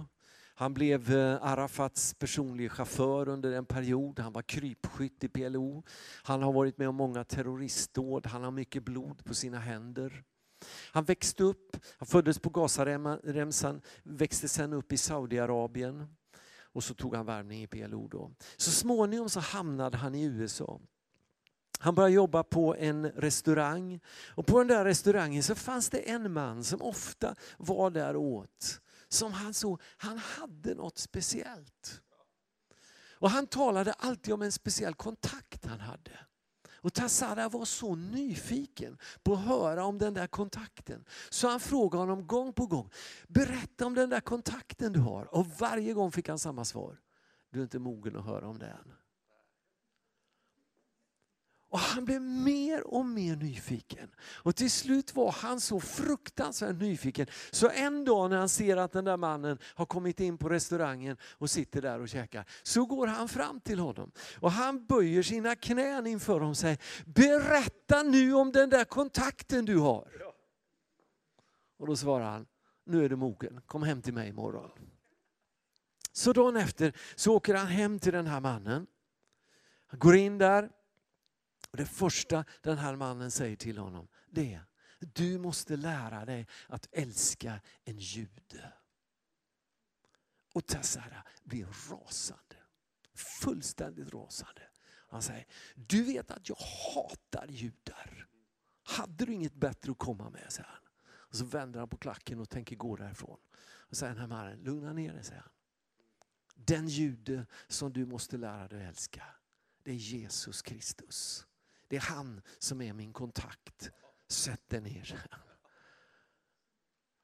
Han 0.55 0.74
blev 0.74 1.14
eh, 1.14 1.38
Arafats 1.42 2.14
personliga 2.14 2.70
chaufför 2.70 3.29
under 3.29 3.53
en 3.53 3.66
period. 3.66 4.18
Han 4.18 4.33
var 4.33 4.42
krypskytt 4.42 5.24
i 5.24 5.29
PLO. 5.29 5.83
Han 6.22 6.42
har 6.42 6.53
varit 6.53 6.79
med 6.79 6.88
om 6.88 6.94
många 6.94 7.24
terroristdåd. 7.24 8.27
Han 8.27 8.44
har 8.44 8.50
mycket 8.50 8.85
blod 8.85 9.24
på 9.24 9.35
sina 9.35 9.59
händer. 9.59 10.24
Han 10.92 11.05
växte 11.05 11.42
upp, 11.42 11.77
han 11.98 12.07
föddes 12.07 12.38
på 12.38 12.50
Gazaremsan, 12.50 13.81
växte 14.03 14.48
sen 14.48 14.72
upp 14.72 14.92
i 14.92 14.96
Saudiarabien. 14.96 16.16
Och 16.61 16.85
så 16.85 16.94
tog 16.94 17.14
han 17.14 17.27
värvning 17.27 17.62
i 17.62 17.66
PLO. 17.66 18.09
Då. 18.09 18.31
Så 18.57 18.70
småningom 18.70 19.29
så 19.29 19.40
hamnade 19.40 19.96
han 19.96 20.14
i 20.14 20.24
USA. 20.24 20.81
Han 21.85 21.94
började 21.94 22.14
jobba 22.14 22.42
på 22.42 22.77
en 22.77 23.11
restaurang 23.11 24.01
och 24.29 24.47
på 24.47 24.59
den 24.59 24.68
där 24.68 24.85
restaurangen 24.85 25.42
så 25.42 25.55
fanns 25.55 25.90
det 25.90 26.11
en 26.11 26.33
man 26.33 26.64
som 26.64 26.83
ofta 26.83 27.35
var 27.59 27.90
där 27.90 28.16
åt. 28.16 28.81
Som 29.09 29.33
han 29.33 29.55
såg, 29.55 29.81
han 29.97 30.18
hade 30.18 30.75
något 30.75 30.99
speciellt. 30.99 32.03
Och 33.18 33.31
han 33.31 33.47
talade 33.47 33.92
alltid 33.92 34.35
om 34.35 34.42
en 34.42 34.53
speciell 34.53 34.94
kontakt 34.94 35.64
han 35.66 35.81
hade. 35.81 36.18
Och 36.75 36.94
Tassara 36.94 37.49
var 37.49 37.64
så 37.64 37.94
nyfiken 37.94 38.99
på 39.23 39.33
att 39.33 39.44
höra 39.44 39.85
om 39.85 39.99
den 39.99 40.14
där 40.14 40.27
kontakten. 40.27 41.05
Så 41.31 41.49
han 41.49 41.61
frågade 41.61 42.03
honom 42.03 42.27
gång 42.27 42.53
på 42.53 42.66
gång, 42.66 42.90
berätta 43.29 43.87
om 43.87 43.94
den 43.94 44.11
där 44.11 44.20
kontakten 44.20 44.92
du 44.92 45.01
har. 45.01 45.35
Och 45.35 45.47
varje 45.47 45.92
gång 45.92 46.12
fick 46.12 46.29
han 46.29 46.38
samma 46.38 46.64
svar, 46.64 47.01
du 47.51 47.59
är 47.59 47.62
inte 47.62 47.79
mogen 47.79 48.16
att 48.16 48.25
höra 48.25 48.49
om 48.49 48.59
det 48.59 48.66
än. 48.66 49.04
Och 51.74 51.80
han 51.80 52.04
blev 52.04 52.22
mer 52.22 52.87
och 52.87 53.06
mer 53.06 53.37
nyfiken. 53.37 54.10
Och 54.20 54.56
till 54.56 54.70
slut 54.70 55.14
var 55.14 55.32
han 55.32 55.60
så 55.60 55.80
fruktansvärt 55.80 56.76
nyfiken. 56.76 57.26
Så 57.50 57.70
en 57.70 58.04
dag 58.04 58.30
när 58.30 58.37
han 58.37 58.48
ser 58.48 58.76
att 58.76 58.92
den 58.92 59.04
där 59.04 59.16
mannen 59.16 59.58
har 59.62 59.87
kommit 59.87 60.20
in 60.20 60.38
på 60.38 60.48
restaurangen 60.48 61.16
och 61.22 61.50
sitter 61.50 61.82
där 61.82 62.00
och 62.00 62.08
käkar. 62.08 62.44
Så 62.62 62.87
går 62.87 63.06
han 63.06 63.28
fram 63.28 63.60
till 63.60 63.78
honom. 63.78 64.12
Och 64.40 64.52
han 64.52 64.87
böjer 64.87 65.22
sina 65.22 65.56
knän 65.56 66.06
inför 66.06 66.32
honom 66.32 66.50
och 66.50 66.56
säger, 66.56 66.78
berätta 67.06 68.02
nu 68.02 68.34
om 68.34 68.52
den 68.52 68.70
där 68.70 68.84
kontakten 68.84 69.64
du 69.64 69.78
har. 69.78 70.08
Och 71.76 71.87
då 71.87 71.96
svarar 71.96 72.30
han, 72.30 72.46
nu 72.84 73.04
är 73.04 73.08
du 73.08 73.16
mogen, 73.16 73.60
kom 73.66 73.82
hem 73.82 74.02
till 74.02 74.14
mig 74.14 74.28
imorgon. 74.28 74.70
Så 76.12 76.32
dagen 76.32 76.56
efter 76.56 76.96
så 77.14 77.34
åker 77.34 77.54
han 77.54 77.66
hem 77.66 77.98
till 77.98 78.12
den 78.12 78.26
här 78.26 78.40
mannen. 78.40 78.87
Han 79.87 79.98
går 79.98 80.16
in 80.16 80.38
där. 80.38 80.70
Och 81.74 81.78
det 81.78 81.87
första 81.87 82.44
den 82.62 82.78
här 82.78 82.96
mannen 82.96 83.30
säger 83.30 83.56
till 83.56 83.78
honom 83.78 84.08
det 84.30 84.54
är 84.54 84.64
du 84.98 85.38
måste 85.38 85.76
lära 85.76 86.24
dig 86.24 86.46
att 86.68 86.88
älska 86.92 87.60
en 87.84 87.98
jude. 87.98 88.72
Och 90.52 90.66
Tassara 90.66 91.24
blir 91.42 91.66
rasande. 91.90 92.56
Fullständigt 93.14 94.14
rasande. 94.14 94.62
Han 95.08 95.22
säger, 95.22 95.46
du 95.74 96.02
vet 96.02 96.30
att 96.30 96.48
jag 96.48 96.56
hatar 96.94 97.46
judar. 97.48 98.28
Hade 98.82 99.24
du 99.24 99.32
inget 99.32 99.54
bättre 99.54 99.92
att 99.92 99.98
komma 99.98 100.30
med? 100.30 100.52
säger 100.52 100.68
han. 100.68 100.82
Och 101.06 101.37
så 101.37 101.44
vänder 101.44 101.80
han 101.80 101.88
på 101.88 101.96
klacken 101.96 102.40
och 102.40 102.50
tänker 102.50 102.76
gå 102.76 102.96
därifrån. 102.96 103.38
Och 103.62 103.96
säger 103.96 104.12
den 104.12 104.20
här 104.20 104.28
mannen, 104.28 104.58
lugna 104.58 104.92
ner 104.92 105.12
dig, 105.12 105.24
säger 105.24 105.40
han. 105.40 105.52
Den 106.54 106.88
jude 106.88 107.46
som 107.68 107.92
du 107.92 108.06
måste 108.06 108.37
lära 108.37 108.68
dig 108.68 108.82
att 108.82 108.88
älska, 108.88 109.24
det 109.82 109.90
är 109.90 109.94
Jesus 109.94 110.62
Kristus. 110.62 111.46
Det 111.88 111.97
är 111.97 112.01
han 112.01 112.42
som 112.59 112.81
är 112.83 112.92
min 112.92 113.12
kontakt. 113.12 113.90
Sätt 114.29 114.68
dig 114.68 114.81
ner. 114.81 115.27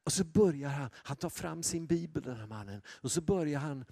Och 0.05 0.13
så 0.13 0.25
börjar 0.25 0.69
han, 0.69 0.91
han 0.95 1.17
tar 1.17 1.31
fram 1.31 1.63
sin 1.63 1.87
bibel 1.87 2.23
den 2.23 2.37
här 2.37 2.47
mannen. 2.47 2.83
Och 2.87 3.13
så 3.13 3.21
börjar 3.21 3.61
han 3.61 3.85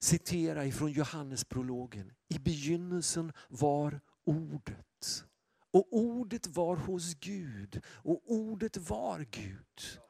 citera 0.00 0.66
ifrån 0.66 0.92
Johannesprologen. 0.92 2.12
I 2.28 2.38
begynnelsen 2.38 3.32
var 3.48 4.00
ordet. 4.24 5.24
Och 5.70 5.88
ordet 5.90 6.46
var 6.46 6.76
hos 6.76 7.14
Gud 7.14 7.82
och 7.86 8.22
ordet 8.26 8.76
var 8.76 9.26
Gud. 9.30 10.00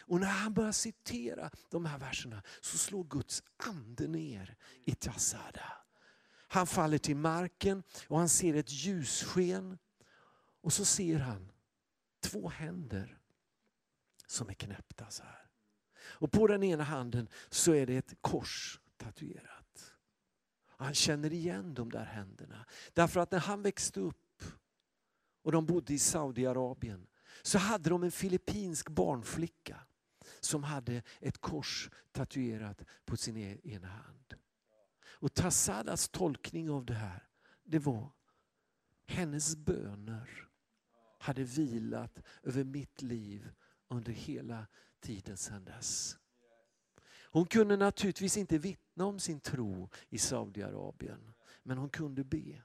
Och 0.00 0.20
när 0.20 0.26
han 0.26 0.54
börjar 0.54 0.72
citera 0.72 1.50
de 1.70 1.84
här 1.84 1.98
verserna 1.98 2.42
så 2.60 2.78
slår 2.78 3.04
Guds 3.04 3.42
ande 3.56 4.08
ner 4.08 4.56
i 4.84 4.94
Tassada. 4.94 5.81
Han 6.52 6.66
faller 6.66 6.98
till 6.98 7.16
marken 7.16 7.82
och 8.08 8.18
han 8.18 8.28
ser 8.28 8.54
ett 8.54 8.70
ljussken. 8.70 9.78
Och 10.60 10.72
så 10.72 10.84
ser 10.84 11.18
han 11.18 11.52
två 12.20 12.48
händer 12.48 13.18
som 14.26 14.48
är 14.48 14.54
knäppta 14.54 15.10
så 15.10 15.22
här. 15.22 15.50
Och 15.94 16.32
på 16.32 16.46
den 16.46 16.62
ena 16.62 16.84
handen 16.84 17.28
så 17.50 17.74
är 17.74 17.86
det 17.86 17.96
ett 17.96 18.14
kors 18.20 18.80
tatuerat. 18.96 19.94
Han 20.66 20.94
känner 20.94 21.32
igen 21.32 21.74
de 21.74 21.90
där 21.90 22.04
händerna. 22.04 22.66
Därför 22.92 23.20
att 23.20 23.30
när 23.30 23.38
han 23.38 23.62
växte 23.62 24.00
upp 24.00 24.44
och 25.42 25.52
de 25.52 25.66
bodde 25.66 25.94
i 25.94 25.98
Saudiarabien 25.98 27.06
så 27.42 27.58
hade 27.58 27.90
de 27.90 28.02
en 28.02 28.12
filippinsk 28.12 28.88
barnflicka 28.88 29.80
som 30.40 30.64
hade 30.64 31.02
ett 31.20 31.38
kors 31.38 31.90
tatuerat 32.12 32.84
på 33.04 33.16
sin 33.16 33.36
e-, 33.36 33.58
ena 33.64 33.88
hand. 33.88 34.34
Och 35.22 35.34
Tassadas 35.34 36.08
tolkning 36.08 36.70
av 36.70 36.84
det 36.84 36.94
här, 36.94 37.28
det 37.64 37.78
var 37.78 38.10
hennes 39.06 39.56
böner 39.56 40.48
hade 41.18 41.44
vilat 41.44 42.22
över 42.42 42.64
mitt 42.64 43.02
liv 43.02 43.50
under 43.88 44.12
hela 44.12 44.66
tiden 45.00 45.36
sedan 45.36 45.64
dess. 45.64 46.18
Hon 47.30 47.46
kunde 47.46 47.76
naturligtvis 47.76 48.36
inte 48.36 48.58
vittna 48.58 49.04
om 49.04 49.18
sin 49.18 49.40
tro 49.40 49.88
i 50.08 50.18
Saudiarabien, 50.18 51.32
men 51.62 51.78
hon 51.78 51.90
kunde 51.90 52.24
be. 52.24 52.62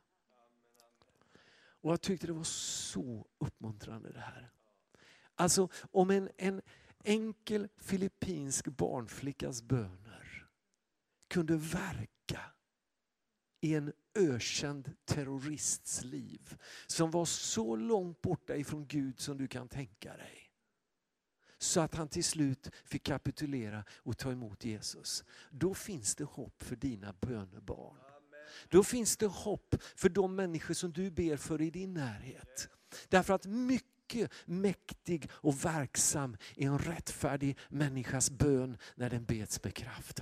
Och 1.60 1.92
Jag 1.92 2.02
tyckte 2.02 2.28
det 2.28 2.34
var 2.34 2.44
så 2.44 3.28
uppmuntrande 3.38 4.12
det 4.12 4.20
här. 4.20 4.52
Alltså 5.36 5.70
om 5.92 6.10
en, 6.10 6.30
en 6.38 6.62
enkel 7.04 7.68
filippinsk 7.78 8.68
barnflickas 8.68 9.62
böner 9.62 10.48
kunde 11.28 11.58
verka 11.58 12.17
en 13.62 13.94
ökänd 14.16 14.96
terrorists 15.06 16.04
liv 16.04 16.58
som 16.88 17.12
var 17.12 17.26
så 17.26 17.76
långt 17.76 18.22
borta 18.22 18.56
ifrån 18.56 18.88
Gud 18.88 19.20
som 19.20 19.38
du 19.38 19.48
kan 19.48 19.68
tänka 19.68 20.18
dig. 20.18 20.44
Så 21.58 21.82
att 21.82 21.96
han 21.96 22.08
till 22.08 22.24
slut 22.24 22.70
fick 22.86 23.04
kapitulera 23.04 23.84
och 23.98 24.18
ta 24.18 24.32
emot 24.32 24.66
Jesus. 24.66 25.24
Då 25.52 25.74
finns 25.74 26.16
det 26.16 26.24
hopp 26.24 26.64
för 26.64 26.76
dina 26.76 27.14
bönebarn. 27.14 27.98
Då 28.70 28.84
finns 28.84 29.18
det 29.18 29.26
hopp 29.26 29.76
för 29.96 30.10
de 30.10 30.36
människor 30.36 30.74
som 30.74 30.94
du 30.94 31.12
ber 31.12 31.38
för 31.38 31.62
i 31.62 31.70
din 31.70 31.94
närhet. 31.94 32.70
Därför 33.10 33.34
att 33.34 33.46
mycket 33.46 34.32
mäktig 34.46 35.30
och 35.32 35.66
verksam 35.66 36.38
är 36.56 36.68
en 36.68 36.80
rättfärdig 36.80 37.58
människas 37.70 38.30
bön 38.32 38.78
när 38.96 39.10
den 39.10 39.26
beds 39.26 39.64
med 39.64 39.74
kraft. 39.74 40.22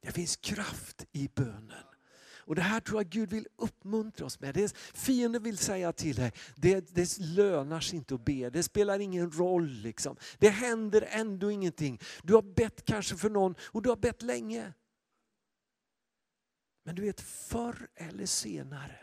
Det 0.00 0.12
finns 0.12 0.36
kraft 0.36 1.06
i 1.12 1.28
bönen. 1.34 1.84
Och 2.48 2.54
Det 2.54 2.62
här 2.62 2.80
tror 2.80 2.98
jag 2.98 3.10
Gud 3.10 3.30
vill 3.30 3.46
uppmuntra 3.56 4.26
oss 4.26 4.40
med. 4.40 4.54
Det 4.54 4.76
fienden 4.94 5.42
vill 5.42 5.58
säga 5.58 5.92
till 5.92 6.16
dig, 6.16 6.32
det, 6.56 6.94
det 6.94 7.18
lönar 7.18 7.80
sig 7.80 7.96
inte 7.96 8.14
att 8.14 8.24
be, 8.24 8.50
det 8.50 8.62
spelar 8.62 8.98
ingen 8.98 9.30
roll. 9.30 9.68
Liksom. 9.68 10.16
Det 10.38 10.48
händer 10.48 11.08
ändå 11.10 11.50
ingenting. 11.50 12.00
Du 12.22 12.34
har 12.34 12.42
bett 12.42 12.84
kanske 12.84 13.16
för 13.16 13.30
någon 13.30 13.54
och 13.60 13.82
du 13.82 13.88
har 13.88 13.96
bett 13.96 14.22
länge. 14.22 14.72
Men 16.84 16.94
du 16.94 17.02
vet, 17.02 17.20
förr 17.20 17.88
eller 17.94 18.26
senare 18.26 18.98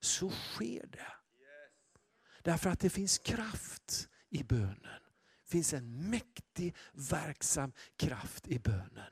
så 0.00 0.30
sker 0.30 0.86
det. 0.86 1.12
Därför 2.42 2.70
att 2.70 2.80
det 2.80 2.90
finns 2.90 3.18
kraft 3.18 4.08
i 4.30 4.44
bönen. 4.44 5.02
Det 5.42 5.50
finns 5.50 5.72
en 5.72 6.10
mäktig, 6.10 6.76
verksam 6.92 7.72
kraft 7.96 8.48
i 8.48 8.58
bönen. 8.58 9.10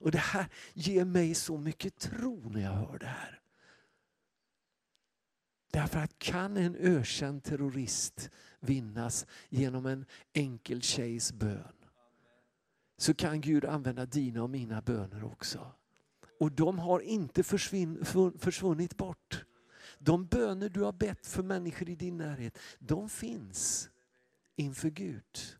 Och 0.00 0.10
Det 0.10 0.18
här 0.18 0.48
ger 0.74 1.04
mig 1.04 1.34
så 1.34 1.58
mycket 1.58 1.98
tro 1.98 2.50
när 2.50 2.60
jag 2.60 2.72
hör 2.72 2.98
det 2.98 3.06
här. 3.06 3.40
Därför 5.70 5.98
att 5.98 6.18
kan 6.18 6.56
en 6.56 6.76
ökänd 6.76 7.44
terrorist 7.44 8.30
vinnas 8.60 9.26
genom 9.48 9.86
en 9.86 10.04
enkel 10.32 10.82
tjejs 10.82 11.32
bön 11.32 11.72
så 12.96 13.14
kan 13.14 13.40
Gud 13.40 13.64
använda 13.64 14.06
dina 14.06 14.42
och 14.42 14.50
mina 14.50 14.82
böner 14.82 15.24
också. 15.24 15.72
Och 16.40 16.52
de 16.52 16.78
har 16.78 17.00
inte 17.00 17.42
försvunnit 18.38 18.96
bort. 18.96 19.44
De 19.98 20.26
böner 20.26 20.68
du 20.68 20.82
har 20.82 20.92
bett 20.92 21.26
för 21.26 21.42
människor 21.42 21.88
i 21.88 21.94
din 21.94 22.16
närhet, 22.16 22.58
de 22.78 23.08
finns 23.08 23.90
inför 24.56 24.90
Gud 24.90 25.57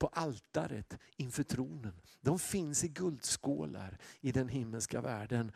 på 0.00 0.06
altaret 0.06 0.98
inför 1.16 1.42
tronen. 1.42 2.00
De 2.20 2.38
finns 2.38 2.84
i 2.84 2.88
guldskålar 2.88 3.98
i 4.20 4.32
den 4.32 4.48
himmelska 4.48 5.00
världen. 5.00 5.52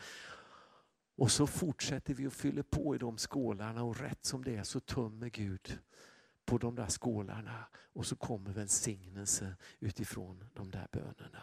Och 1.16 1.30
så 1.30 1.46
fortsätter 1.46 2.14
vi 2.14 2.26
och 2.26 2.32
fyller 2.32 2.62
på 2.62 2.94
i 2.94 2.98
de 2.98 3.18
skålarna 3.18 3.82
och 3.82 4.00
rätt 4.00 4.24
som 4.24 4.44
det 4.44 4.56
är 4.56 4.62
så 4.62 4.80
tömmer 4.80 5.28
Gud 5.28 5.78
på 6.44 6.58
de 6.58 6.74
där 6.74 6.88
skålarna 6.88 7.64
och 7.92 8.06
så 8.06 8.16
kommer 8.16 8.50
välsignelse 8.50 9.56
utifrån 9.80 10.44
de 10.54 10.70
där 10.70 10.88
bönerna. 10.92 11.42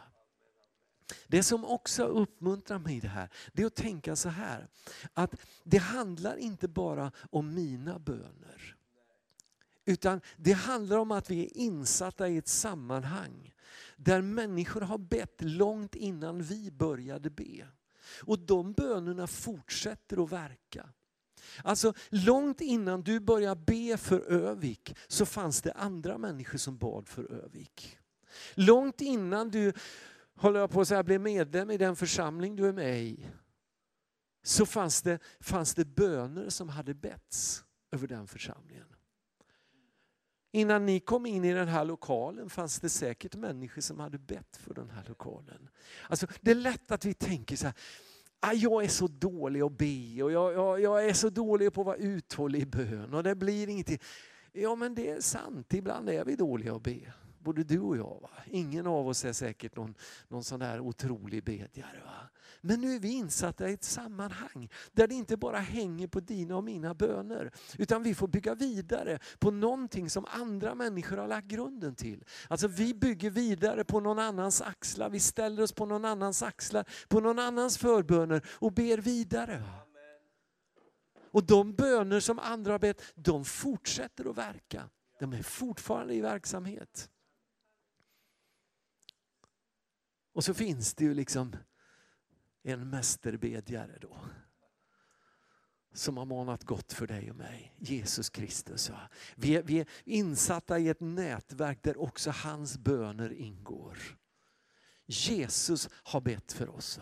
Det 1.28 1.44
som 1.44 1.66
också 1.66 2.04
uppmuntrar 2.04 2.80
mig 2.80 2.98
i 2.98 3.00
det 3.00 3.08
här, 3.08 3.30
det 3.54 3.62
är 3.62 3.68
att 3.68 3.76
tänka 3.76 4.16
så 4.16 4.30
här. 4.30 4.68
Att 5.14 5.36
det 5.64 5.78
handlar 5.78 6.38
inte 6.38 6.68
bara 6.68 7.12
om 7.30 7.54
mina 7.54 8.00
böner. 8.00 8.76
Utan 9.92 10.22
det 10.38 10.52
handlar 10.52 10.98
om 10.98 11.12
att 11.12 11.30
vi 11.30 11.46
är 11.46 11.58
insatta 11.58 12.28
i 12.28 12.38
ett 12.38 12.48
sammanhang 12.48 13.54
där 13.96 14.22
människor 14.22 14.82
har 14.82 14.98
bett 14.98 15.42
långt 15.42 15.96
innan 15.96 16.42
vi 16.42 16.72
började 16.72 17.30
be. 17.30 17.68
Och 18.24 18.40
de 18.40 18.74
bönerna 18.74 19.28
fortsätter 19.28 20.24
att 20.24 20.32
verka. 20.32 20.90
Alltså 21.64 21.94
långt 22.10 22.62
innan 22.62 23.02
du 23.02 23.20
började 23.20 23.62
be 23.62 23.98
för 23.98 24.20
Övik 24.20 24.96
så 25.08 25.26
fanns 25.26 25.62
det 25.62 25.72
andra 25.72 26.18
människor 26.18 26.58
som 26.58 26.78
bad 26.78 27.10
för 27.10 27.32
Övik. 27.32 27.98
Långt 28.54 29.02
innan 29.02 29.50
du 29.50 29.74
håller 30.36 30.60
jag 30.60 30.72
på 30.72 30.82
att 30.82 30.88
säga, 30.88 31.04
blev 31.04 31.22
medlem 31.22 31.72
i 31.72 31.78
den 31.78 31.96
församling 31.96 32.56
du 32.56 32.68
är 32.68 32.74
med 32.74 33.04
i 33.04 33.28
så 34.44 34.66
fanns 34.66 35.02
det, 35.02 35.20
fanns 35.40 35.76
det 35.76 35.86
böner 35.86 36.50
som 36.50 36.70
hade 36.70 36.94
betts 36.94 37.64
över 37.92 38.08
den 38.08 38.28
församlingen. 38.28 38.91
Innan 40.52 40.86
ni 40.86 41.00
kom 41.00 41.26
in 41.26 41.46
i 41.46 41.54
den 41.54 41.68
här 41.68 41.86
lokalen 41.86 42.50
fanns 42.50 42.80
det 42.80 42.90
säkert 42.90 43.36
människor 43.36 43.82
som 43.82 44.00
hade 44.00 44.18
bett 44.18 44.58
för 44.58 44.74
den 44.74 44.90
här 44.90 45.04
lokalen. 45.08 45.70
Alltså, 46.10 46.28
det 46.42 46.52
är 46.52 46.56
lätt 46.56 46.92
att 46.92 47.06
vi 47.06 47.14
tänker 47.14 47.56
så 47.56 47.66
här, 47.66 47.76
ah, 48.40 48.54
jag 48.54 48.84
är 48.84 48.88
så 48.88 49.08
dålig 49.08 49.62
att 49.62 49.78
be 49.78 50.24
och 50.24 50.32
jag, 50.32 50.54
jag, 50.54 50.82
jag 50.82 51.06
är 51.10 51.14
så 51.14 51.30
dålig 51.30 51.74
på 51.74 51.82
att 51.82 51.88
vara 51.88 51.96
uthållig 51.96 52.62
i 52.62 52.66
bön 52.66 53.14
och 53.14 53.24
det 53.24 53.36
blir 53.36 53.70
ingenting. 53.70 54.00
Ja 54.52 54.76
men 54.76 54.96
det 54.96 55.10
är 55.10 55.22
sant, 55.22 55.74
ibland 55.74 56.10
är 56.10 56.26
vi 56.26 56.36
dåliga 56.36 56.76
att 56.76 56.84
be. 56.84 57.14
både 57.40 57.64
du 57.64 57.80
och 57.80 57.98
jag. 57.98 58.20
Va? 58.22 58.30
Ingen 58.46 58.88
av 58.88 59.08
oss 59.08 59.26
är 59.26 59.34
säkert 59.34 59.76
någon, 59.76 59.96
någon 60.28 60.44
sån 60.44 60.60
där 60.60 60.80
otrolig 60.80 61.44
bedjare. 61.44 62.02
Va? 62.06 62.30
Men 62.62 62.82
nu 62.82 62.96
är 62.96 63.00
vi 63.00 63.10
insatta 63.10 63.70
i 63.70 63.74
ett 63.74 63.84
sammanhang 63.84 64.70
där 64.92 65.08
det 65.08 65.16
inte 65.16 65.38
bara 65.38 65.60
hänger 65.60 66.08
på 66.08 66.20
dina 66.20 66.56
och 66.56 66.64
mina 66.64 66.94
böner. 66.94 67.52
Utan 67.78 68.04
vi 68.04 68.16
får 68.16 68.28
bygga 68.28 68.56
vidare 68.56 69.20
på 69.40 69.52
någonting 69.52 70.10
som 70.10 70.26
andra 70.30 70.76
människor 70.76 71.18
har 71.18 71.28
lagt 71.28 71.48
grunden 71.48 71.96
till. 71.96 72.24
Alltså 72.48 72.68
vi 72.68 72.94
bygger 72.94 73.30
vidare 73.30 73.84
på 73.84 74.00
någon 74.00 74.20
annans 74.20 74.62
axlar, 74.62 75.10
vi 75.10 75.20
ställer 75.20 75.64
oss 75.64 75.72
på 75.72 75.86
någon 75.86 76.06
annans 76.06 76.44
axlar, 76.44 76.86
på 77.08 77.20
någon 77.20 77.40
annans 77.40 77.78
förböner 77.78 78.46
och 78.50 78.74
ber 78.74 78.98
vidare. 78.98 79.64
Och 81.32 81.44
de 81.44 81.74
böner 81.74 82.20
som 82.20 82.40
andra 82.40 82.72
har 82.72 82.80
bett, 82.80 83.02
de 83.16 83.46
fortsätter 83.46 84.30
att 84.30 84.38
verka. 84.38 84.90
De 85.20 85.34
är 85.34 85.44
fortfarande 85.44 86.14
i 86.14 86.22
verksamhet. 86.22 87.10
Och 90.34 90.44
så 90.44 90.54
finns 90.54 90.94
det 90.94 91.04
ju 91.04 91.14
liksom 91.14 91.56
en 92.64 92.90
mästerbedjare 92.90 93.98
då. 94.02 94.18
Som 95.94 96.18
har 96.18 96.26
manat 96.26 96.64
gott 96.64 96.94
för 96.94 97.08
dig 97.08 97.30
och 97.30 97.36
mig. 97.36 97.76
Jesus 97.78 98.30
Kristus. 98.30 98.92
Vi 99.36 99.56
är, 99.56 99.64
vi 99.64 99.80
är 99.80 99.90
insatta 100.04 100.80
i 100.80 100.90
ett 100.90 101.00
nätverk 101.00 101.84
där 101.84 101.98
också 101.98 102.32
hans 102.32 102.78
böner 102.78 103.34
ingår. 103.34 103.98
Jesus 105.06 105.90
har 105.94 106.22
bett 106.22 106.52
för 106.52 106.70
oss. 106.70 107.00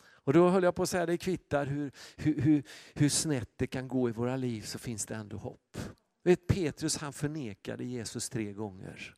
Och 0.00 0.32
då 0.32 0.48
höll 0.48 0.62
jag 0.62 0.74
på 0.74 0.82
att 0.82 0.90
säga, 0.90 1.06
det 1.06 1.18
kvittar 1.18 1.66
hur, 1.66 1.92
hur, 2.16 2.40
hur, 2.40 2.62
hur 2.94 3.08
snett 3.08 3.50
det 3.56 3.66
kan 3.66 3.88
gå 3.88 4.08
i 4.08 4.12
våra 4.12 4.36
liv 4.36 4.62
så 4.62 4.78
finns 4.78 5.06
det 5.06 5.14
ändå 5.14 5.36
hopp. 5.36 5.78
Vet, 6.22 6.46
Petrus 6.46 6.96
han 6.96 7.12
förnekade 7.12 7.84
Jesus 7.84 8.28
tre 8.28 8.52
gånger. 8.52 9.16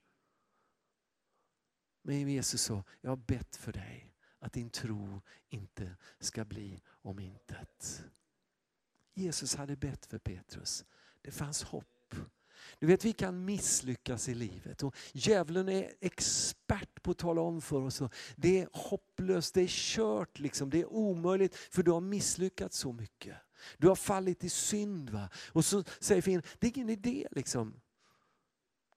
Men 2.03 2.29
Jesus 2.29 2.63
sa, 2.63 2.85
jag 3.01 3.11
har 3.11 3.17
bett 3.17 3.57
för 3.57 3.73
dig 3.73 4.10
att 4.41 4.53
din 4.53 4.71
tro 4.71 5.21
inte 5.49 5.97
ska 6.19 6.45
bli 6.45 6.83
om 6.87 7.19
intet. 7.19 8.05
Jesus 9.15 9.55
hade 9.55 9.77
bett 9.77 10.07
för 10.07 10.19
Petrus. 10.19 10.85
Det 11.23 11.31
fanns 11.31 11.63
hopp. 11.63 12.15
Du 12.79 12.87
vet 12.87 13.05
vi 13.05 13.13
kan 13.13 13.45
misslyckas 13.45 14.29
i 14.29 14.35
livet 14.35 14.83
och 14.83 14.97
djävulen 15.13 15.69
är 15.69 15.93
expert 16.01 17.03
på 17.03 17.11
att 17.11 17.19
tala 17.19 17.41
om 17.41 17.61
för 17.61 17.81
oss 17.81 18.01
och 18.01 18.15
det 18.37 18.61
är 18.61 18.69
hopplöst, 18.73 19.55
det 19.55 19.63
är 19.63 19.69
kört, 19.69 20.39
liksom. 20.39 20.71
det 20.71 20.81
är 20.81 20.93
omöjligt 20.93 21.55
för 21.55 21.83
du 21.83 21.91
har 21.91 22.01
misslyckats 22.01 22.79
så 22.79 22.93
mycket. 22.93 23.37
Du 23.79 23.89
har 23.89 23.97
fallit 23.97 24.45
i 24.45 24.49
synd. 24.49 25.11
Va? 25.11 25.29
Och 25.53 25.65
så 25.65 25.85
säger 26.01 26.23
fienden, 26.23 26.51
det 26.59 26.67
är 26.67 26.77
ingen 26.77 26.91
idé 26.91 27.29
liksom. 27.31 27.81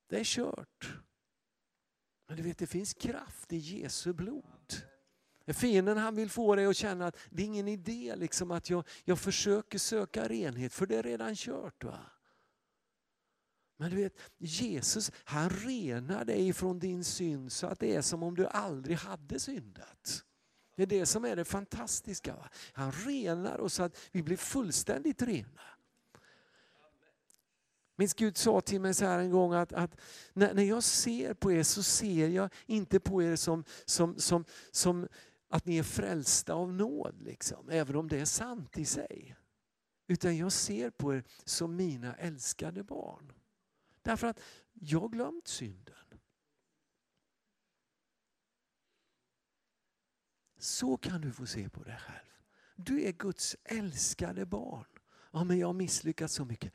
Det 0.08 0.20
är 0.20 0.24
kört. 0.24 0.94
Men 2.28 2.38
du 2.38 2.44
vet 2.44 2.58
det 2.58 2.68
finns 2.68 2.94
kraft 2.94 3.54
i 3.54 3.58
Jesu 3.58 4.14
blod. 4.14 4.74
Fienden 5.48 5.98
han 5.98 6.16
vill 6.16 6.30
få 6.30 6.56
dig 6.56 6.66
att 6.66 6.76
känna 6.76 7.08
att 7.08 7.18
det 7.30 7.44
är 7.44 7.46
ingen 7.46 7.68
idé 7.68 8.16
liksom 8.16 8.52
att 8.52 8.70
jag, 8.70 8.88
jag 9.04 9.20
försöker 9.20 9.78
söka 9.78 10.28
renhet 10.28 10.74
för 10.74 10.86
det 10.86 10.96
är 10.96 11.04
redan 11.04 11.36
kört. 11.36 11.84
Va? 11.84 12.00
Men 13.78 13.90
du 13.90 13.96
vet, 13.96 14.18
Jesus 14.38 15.12
han 15.24 15.50
renar 15.50 16.26
dig 16.26 16.54
från 16.54 16.80
din 16.80 17.04
synd 17.04 17.52
så 17.52 17.68
att 17.68 17.80
det 17.80 17.96
är 17.96 18.02
som 18.02 18.24
om 18.24 18.36
du 18.36 18.48
aldrig 18.48 18.98
hade 18.98 19.40
syndat. 19.40 20.24
Det 20.76 20.84
är 20.84 20.88
det 20.88 21.06
som 21.06 21.26
är 21.26 21.36
det 21.36 21.46
fantastiska. 21.46 22.36
Va? 22.36 22.50
Han 22.74 22.92
renar 22.92 23.60
oss 23.60 23.74
så 23.74 23.84
att 23.84 23.98
vi 24.12 24.24
blir 24.24 24.38
fullständigt 24.38 25.22
rena. 25.22 25.62
Min 27.96 28.10
Gud 28.16 28.38
sa 28.38 28.62
till 28.62 28.82
mig 28.82 28.94
så 28.94 29.06
här 29.06 29.20
en 29.20 29.32
gång 29.32 29.54
att, 29.54 29.74
att 29.74 30.02
när, 30.34 30.54
när, 30.54 30.64
jag 30.64 30.84
ser 30.84 31.34
på 31.34 31.52
er 31.52 31.64
så 31.64 31.84
ser 31.84 32.28
jag 32.28 32.50
inte 32.66 33.00
på 33.00 33.24
er 33.24 33.36
som, 33.36 33.64
som, 33.86 34.20
som, 34.20 34.46
som 34.72 35.08
att 35.54 35.66
ni 35.66 35.78
är 35.78 35.84
frälsta 35.84 36.54
av 36.54 36.74
nåd, 36.74 37.22
liksom, 37.22 37.70
även 37.70 37.96
om 37.96 38.08
det 38.08 38.20
är 38.20 38.26
sant 38.26 38.78
i 38.78 38.86
sig. 38.86 39.36
Utan 40.08 40.38
jag 40.38 40.52
ser 40.52 40.90
på 40.90 41.14
er 41.14 41.24
som 41.46 41.76
mina 41.76 42.16
älskade 42.16 42.84
barn. 42.84 43.34
Därför 44.02 44.28
att 44.28 44.40
jag 44.74 45.00
har 45.00 45.10
glömt 45.10 45.48
synden. 45.48 46.20
Så 50.58 50.98
kan 50.98 51.22
du 51.22 51.32
få 51.32 51.46
se 51.46 51.70
på 51.70 51.84
dig 51.84 51.98
själv. 51.98 52.32
Du 52.76 53.04
är 53.04 53.12
Guds 53.12 53.56
älskade 53.64 54.46
barn. 54.46 54.88
Ja, 55.32 55.44
men 55.44 55.60
jag 55.60 55.68
har 55.68 55.74
misslyckats 55.74 56.34
så 56.34 56.46
mycket. 56.46 56.74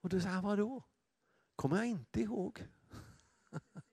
Och 0.00 0.08
du 0.08 0.20
säger, 0.20 0.42
vadå? 0.42 0.84
Kommer 1.56 1.76
jag 1.76 1.86
inte 1.86 2.20
ihåg? 2.20 2.66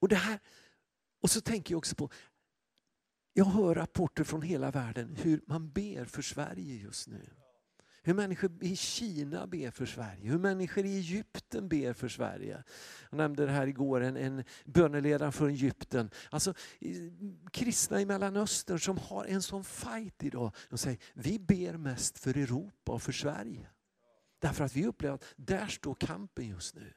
och 0.00 0.08
det 0.08 0.16
här, 0.16 0.40
och 1.22 1.30
så 1.30 1.40
tänker 1.40 1.74
jag 1.74 1.78
också 1.78 1.94
på, 1.94 2.10
jag 3.32 3.44
hör 3.44 3.74
rapporter 3.74 4.24
från 4.24 4.42
hela 4.42 4.70
världen 4.70 5.16
hur 5.22 5.40
man 5.46 5.70
ber 5.70 6.04
för 6.04 6.22
Sverige 6.22 6.74
just 6.74 7.08
nu. 7.08 7.30
Hur 8.02 8.14
människor 8.14 8.50
i 8.60 8.76
Kina 8.76 9.46
ber 9.46 9.70
för 9.70 9.86
Sverige, 9.86 10.30
hur 10.30 10.38
människor 10.38 10.84
i 10.84 10.96
Egypten 10.96 11.68
ber 11.68 11.92
för 11.92 12.08
Sverige. 12.08 12.64
Jag 13.10 13.16
nämnde 13.16 13.46
det 13.46 13.52
här 13.52 13.66
igår, 13.66 14.00
en, 14.00 14.16
en 14.16 14.44
böneledare 14.64 15.32
från 15.32 15.50
Egypten. 15.50 16.10
Alltså 16.30 16.54
kristna 17.52 18.00
i 18.00 18.06
Mellanöstern 18.06 18.78
som 18.78 18.98
har 18.98 19.24
en 19.24 19.42
sån 19.42 19.64
fight 19.64 20.24
idag. 20.24 20.54
De 20.68 20.78
säger, 20.78 20.98
vi 21.14 21.38
ber 21.38 21.76
mest 21.76 22.18
för 22.18 22.36
Europa 22.36 22.92
och 22.92 23.02
för 23.02 23.12
Sverige. 23.12 23.68
Därför 24.38 24.64
att 24.64 24.76
vi 24.76 24.86
upplever 24.86 25.14
att 25.14 25.24
där 25.36 25.66
står 25.66 25.94
kampen 25.94 26.48
just 26.48 26.74
nu. 26.74 26.92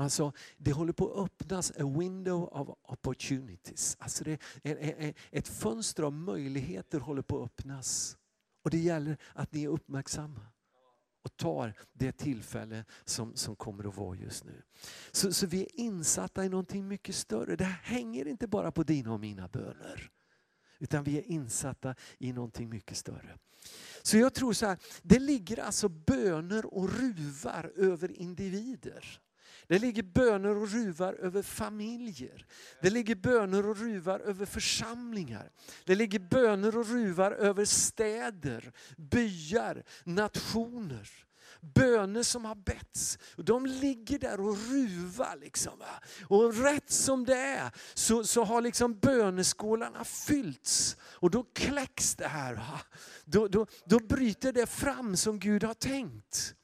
Alltså, 0.00 0.32
det 0.56 0.72
håller 0.72 0.92
på 0.92 1.12
att 1.12 1.24
öppnas 1.24 1.70
a 1.70 1.94
window 1.98 2.48
of 2.52 2.68
opportunities. 2.82 3.96
Alltså 4.00 4.24
det, 4.24 4.40
ett 5.30 5.48
fönster 5.48 6.02
av 6.02 6.12
möjligheter 6.12 7.00
håller 7.00 7.22
på 7.22 7.42
att 7.42 7.44
öppnas. 7.44 8.18
Och 8.64 8.70
det 8.70 8.78
gäller 8.78 9.16
att 9.34 9.52
ni 9.52 9.64
är 9.64 9.68
uppmärksamma 9.68 10.40
och 11.22 11.36
tar 11.36 11.74
det 11.92 12.12
tillfälle 12.12 12.84
som, 13.04 13.36
som 13.36 13.56
kommer 13.56 13.88
att 13.88 13.96
vara 13.96 14.16
just 14.16 14.44
nu. 14.44 14.62
Så, 15.10 15.32
så 15.32 15.46
vi 15.46 15.62
är 15.62 15.80
insatta 15.80 16.44
i 16.44 16.48
någonting 16.48 16.88
mycket 16.88 17.14
större. 17.14 17.56
Det 17.56 17.64
hänger 17.64 18.28
inte 18.28 18.46
bara 18.46 18.72
på 18.72 18.82
dina 18.82 19.12
och 19.12 19.20
mina 19.20 19.48
böner. 19.48 20.10
Utan 20.78 21.04
vi 21.04 21.18
är 21.18 21.22
insatta 21.22 21.94
i 22.18 22.32
någonting 22.32 22.68
mycket 22.68 22.96
större. 22.96 23.38
Så 24.02 24.16
jag 24.16 24.34
tror 24.34 24.52
så 24.52 24.66
här, 24.66 24.78
det 25.02 25.18
ligger 25.18 25.60
alltså 25.60 25.88
böner 25.88 26.74
och 26.74 26.90
ruvar 26.90 27.72
över 27.76 28.12
individer. 28.12 29.20
Det 29.70 29.78
ligger 29.78 30.02
böner 30.02 30.56
och 30.56 30.70
ruvar 30.70 31.12
över 31.12 31.42
familjer. 31.42 32.46
Det 32.80 32.90
ligger 32.90 33.14
böner 33.14 33.66
och 33.66 33.76
ruvar 33.76 34.20
över 34.20 34.46
församlingar. 34.46 35.50
Det 35.84 35.94
ligger 35.94 36.18
böner 36.18 36.78
och 36.78 36.86
ruvar 36.86 37.32
över 37.32 37.64
städer, 37.64 38.72
byar, 38.96 39.82
nationer. 40.04 41.10
Böner 41.60 42.22
som 42.22 42.44
har 42.44 42.54
betts. 42.54 43.18
De 43.36 43.66
ligger 43.66 44.18
där 44.18 44.40
och 44.40 44.56
ruvar. 44.70 45.36
Liksom, 45.40 45.78
va? 45.78 46.02
Och 46.28 46.54
rätt 46.54 46.90
som 46.90 47.24
det 47.24 47.36
är 47.36 47.70
så, 47.94 48.24
så 48.24 48.44
har 48.44 48.60
liksom 48.60 48.98
böneskålarna 48.98 50.04
fyllts. 50.04 50.96
Och 51.02 51.30
då 51.30 51.42
kläcks 51.42 52.14
det 52.14 52.28
här. 52.28 52.54
Va? 52.54 52.80
Då, 53.24 53.48
då, 53.48 53.66
då 53.84 53.98
bryter 53.98 54.52
det 54.52 54.66
fram 54.66 55.16
som 55.16 55.38
Gud 55.38 55.64
har 55.64 55.74
tänkt. 55.74 56.54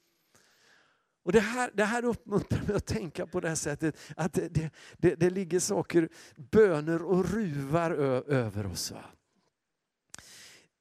Och 1.27 1.33
det 1.33 1.39
här, 1.39 1.71
det 1.73 1.85
här 1.85 2.05
uppmuntrar 2.05 2.61
mig 2.67 2.75
att 2.75 2.85
tänka 2.85 3.27
på 3.27 3.39
det 3.39 3.47
här 3.47 3.55
sättet, 3.55 3.97
att 4.15 4.33
det, 4.33 4.47
det, 4.47 4.69
det, 4.97 5.15
det 5.15 5.29
ligger 5.29 5.59
saker, 5.59 6.09
böner 6.35 7.01
och 7.01 7.29
ruvar 7.31 7.91
ö, 7.91 8.23
över 8.27 8.65
oss. 8.65 8.91
Va? 8.91 9.05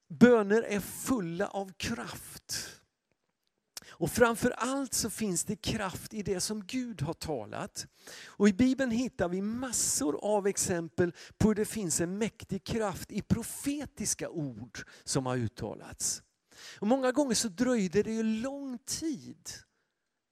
Böner 0.08 0.62
är 0.62 0.80
fulla 0.80 1.46
av 1.46 1.72
kraft. 1.72 2.80
Och 3.90 4.10
framför 4.10 4.50
allt 4.50 4.94
så 4.94 5.10
finns 5.10 5.44
det 5.44 5.56
kraft 5.56 6.14
i 6.14 6.22
det 6.22 6.40
som 6.40 6.66
Gud 6.66 7.02
har 7.02 7.14
talat. 7.14 7.86
Och 8.26 8.48
I 8.48 8.52
Bibeln 8.52 8.90
hittar 8.90 9.28
vi 9.28 9.42
massor 9.42 10.24
av 10.24 10.46
exempel 10.46 11.12
på 11.38 11.48
hur 11.48 11.54
det 11.54 11.64
finns 11.64 12.00
en 12.00 12.18
mäktig 12.18 12.64
kraft 12.64 13.12
i 13.12 13.22
profetiska 13.22 14.28
ord 14.28 14.78
som 15.04 15.26
har 15.26 15.36
uttalats. 15.36 16.22
Och 16.80 16.86
Många 16.86 17.12
gånger 17.12 17.34
så 17.34 17.48
dröjde 17.48 18.02
det 18.02 18.12
ju 18.12 18.22
lång 18.22 18.78
tid 18.78 19.48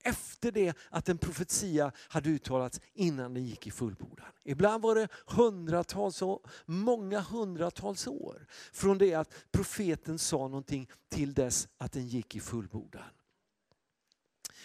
efter 0.05 0.53
det 0.53 0.77
att 0.91 1.09
en 1.09 1.19
profetia 1.19 1.93
hade 2.09 2.31
uttalats 2.31 2.81
innan 2.95 3.35
den 3.35 3.45
gick 3.45 3.67
i 3.67 3.71
fullbordan. 3.71 4.27
Ibland 4.45 4.83
var 4.83 4.95
det 4.95 5.09
hundratals 5.27 6.23
år, 6.23 6.41
många 6.67 7.21
hundratals 7.21 8.07
år 8.07 8.47
från 8.73 8.99
det 8.99 9.15
att 9.15 9.35
profeten 9.53 10.19
sa 10.19 10.39
någonting 10.39 10.91
till 11.09 11.35
dess 11.35 11.69
att 11.79 11.93
den 11.93 12.07
gick 12.09 12.37
i 12.37 12.41
fullbordan. 12.41 13.11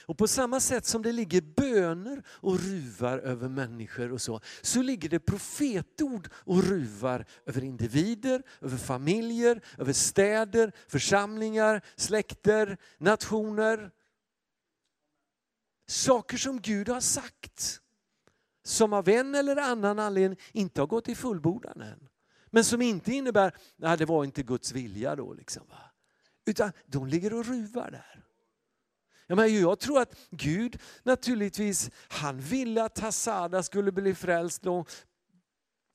Och 0.10 0.18
på 0.18 0.28
samma 0.28 0.60
sätt 0.60 0.86
som 0.86 1.02
det 1.02 1.12
ligger 1.12 1.42
böner 1.42 2.24
och 2.28 2.60
ruvar 2.60 3.18
över 3.18 3.50
människor 3.50 4.12
och 4.12 4.22
så, 4.22 4.42
så 4.62 4.82
ligger 4.82 5.10
det 5.10 5.20
profetord 5.20 6.30
och 6.34 6.64
ruvar 6.64 7.26
över 7.46 7.64
individer, 7.64 8.44
över 8.62 8.78
familjer, 8.78 9.62
över 9.78 9.94
städer, 9.94 10.72
församlingar, 10.88 11.82
släkter, 11.96 12.78
nationer. 12.98 13.92
Saker 15.90 16.38
som 16.38 16.62
Gud 16.62 16.90
har 16.90 17.02
sagt, 17.02 17.82
som 18.64 18.94
av 18.94 19.10
en 19.10 19.36
eller 19.36 19.58
annan 19.58 20.00
anledning 20.00 20.40
inte 20.52 20.82
har 20.82 20.88
gått 20.88 21.10
i 21.10 21.16
fullbordan 21.16 21.82
än. 21.82 22.10
Men 22.48 22.64
som 22.64 22.82
inte 22.82 23.12
innebär, 23.12 23.58
nej 23.76 23.98
det 23.98 24.06
var 24.06 24.24
inte 24.24 24.44
Guds 24.44 24.72
vilja 24.72 25.16
då. 25.16 25.34
Liksom, 25.34 25.68
va? 25.70 25.92
Utan 26.46 26.72
de 26.86 27.08
ligger 27.08 27.34
och 27.34 27.46
ruvar 27.46 27.92
där. 27.92 28.24
Jag, 29.28 29.36
menar, 29.36 29.48
jag 29.48 29.80
tror 29.80 30.02
att 30.02 30.16
Gud 30.30 30.82
naturligtvis, 31.04 31.92
han 32.10 32.40
ville 32.40 32.84
att 32.84 33.00
Hassada 33.00 33.64
skulle 33.64 33.92
bli 33.92 34.16
frälst 34.16 34.66
långt, 34.66 35.08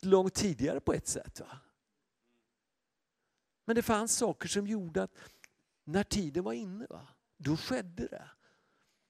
långt 0.02 0.34
tidigare 0.34 0.80
på 0.80 0.92
ett 0.92 1.08
sätt. 1.08 1.40
Va? 1.40 1.58
Men 3.64 3.76
det 3.76 3.82
fanns 3.82 4.16
saker 4.16 4.48
som 4.48 4.66
gjorde 4.66 5.02
att 5.02 5.14
när 5.84 6.02
tiden 6.04 6.44
var 6.44 6.52
inne, 6.52 6.86
va? 6.90 7.08
då 7.36 7.56
skedde 7.56 8.06
det. 8.06 8.30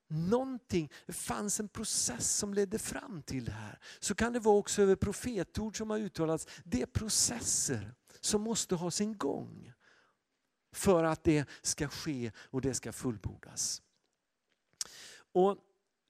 Någonting, 0.09 0.92
det 1.07 1.12
fanns 1.12 1.61
en 1.61 1.68
process 1.68 2.36
som 2.36 2.55
ledde 2.55 2.78
fram 2.78 3.22
till 3.22 3.44
det 3.44 3.52
här. 3.52 3.78
Så 4.00 4.14
kan 4.14 4.32
det 4.32 4.38
vara 4.38 4.57
också 4.57 4.82
över 4.82 4.96
profetord 4.96 5.76
som 5.76 5.90
har 5.90 5.98
uttalats. 5.98 6.46
Det 6.64 6.82
är 6.82 6.86
processer 6.86 7.94
som 8.20 8.42
måste 8.42 8.74
ha 8.74 8.90
sin 8.90 9.18
gång 9.18 9.72
för 10.72 11.05
att 11.05 11.24
det 11.24 11.48
ska 11.62 11.88
ske 11.88 12.32
och 12.36 12.61
det 12.61 12.74
ska 12.74 12.92
fullbordas. 12.92 13.82
Och 15.32 15.59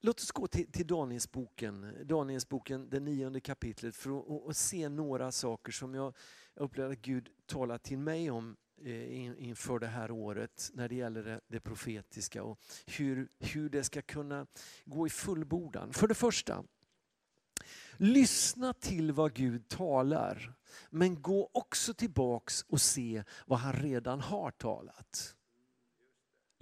låt 0.01 0.21
oss 0.21 0.33
gå 0.33 0.47
till, 0.47 0.73
till 0.73 0.87
Danielsboken, 0.87 2.07
Danielsboken, 2.07 2.91
det 2.91 3.01
nionde 3.01 3.41
kapitlet 3.41 3.97
för 3.97 4.11
att 4.11 4.27
och, 4.27 4.47
och 4.47 4.57
se 4.57 4.89
några 4.89 5.33
saker 5.33 5.73
som 5.73 5.95
jag 5.95 6.17
upplever 6.55 6.93
att 6.93 7.03
Gud 7.03 7.29
talar 7.47 7.79
till 7.79 7.99
mig 7.99 8.31
om 8.31 8.57
Eh, 8.83 9.45
inför 9.49 9.79
det 9.79 9.87
här 9.87 10.11
året 10.11 10.71
när 10.75 10.89
det 10.89 10.95
gäller 10.95 11.41
det, 11.49 11.61
profetiska 11.61 12.43
och 12.43 12.61
hur, 12.87 13.29
hur 13.39 13.69
det 13.69 13.85
ska 13.85 14.03
kunna 14.03 14.47
gå 14.85 15.07
i 15.07 15.11
fullbordan. 15.11 15.93
För 15.93 16.09
det 16.09 16.15
första, 16.15 16.65
lyssna 17.97 18.73
till 18.73 19.13
vad 19.13 19.35
Gud 19.35 19.69
talar 19.69 20.55
men 20.91 21.23
gå 21.23 21.51
också 21.53 21.95
tillbaks 21.95 22.63
och 22.63 22.81
se 22.81 23.25
vad 23.47 23.59
han 23.59 23.73
redan 23.73 24.21
har 24.21 24.51
talat. 24.51 25.34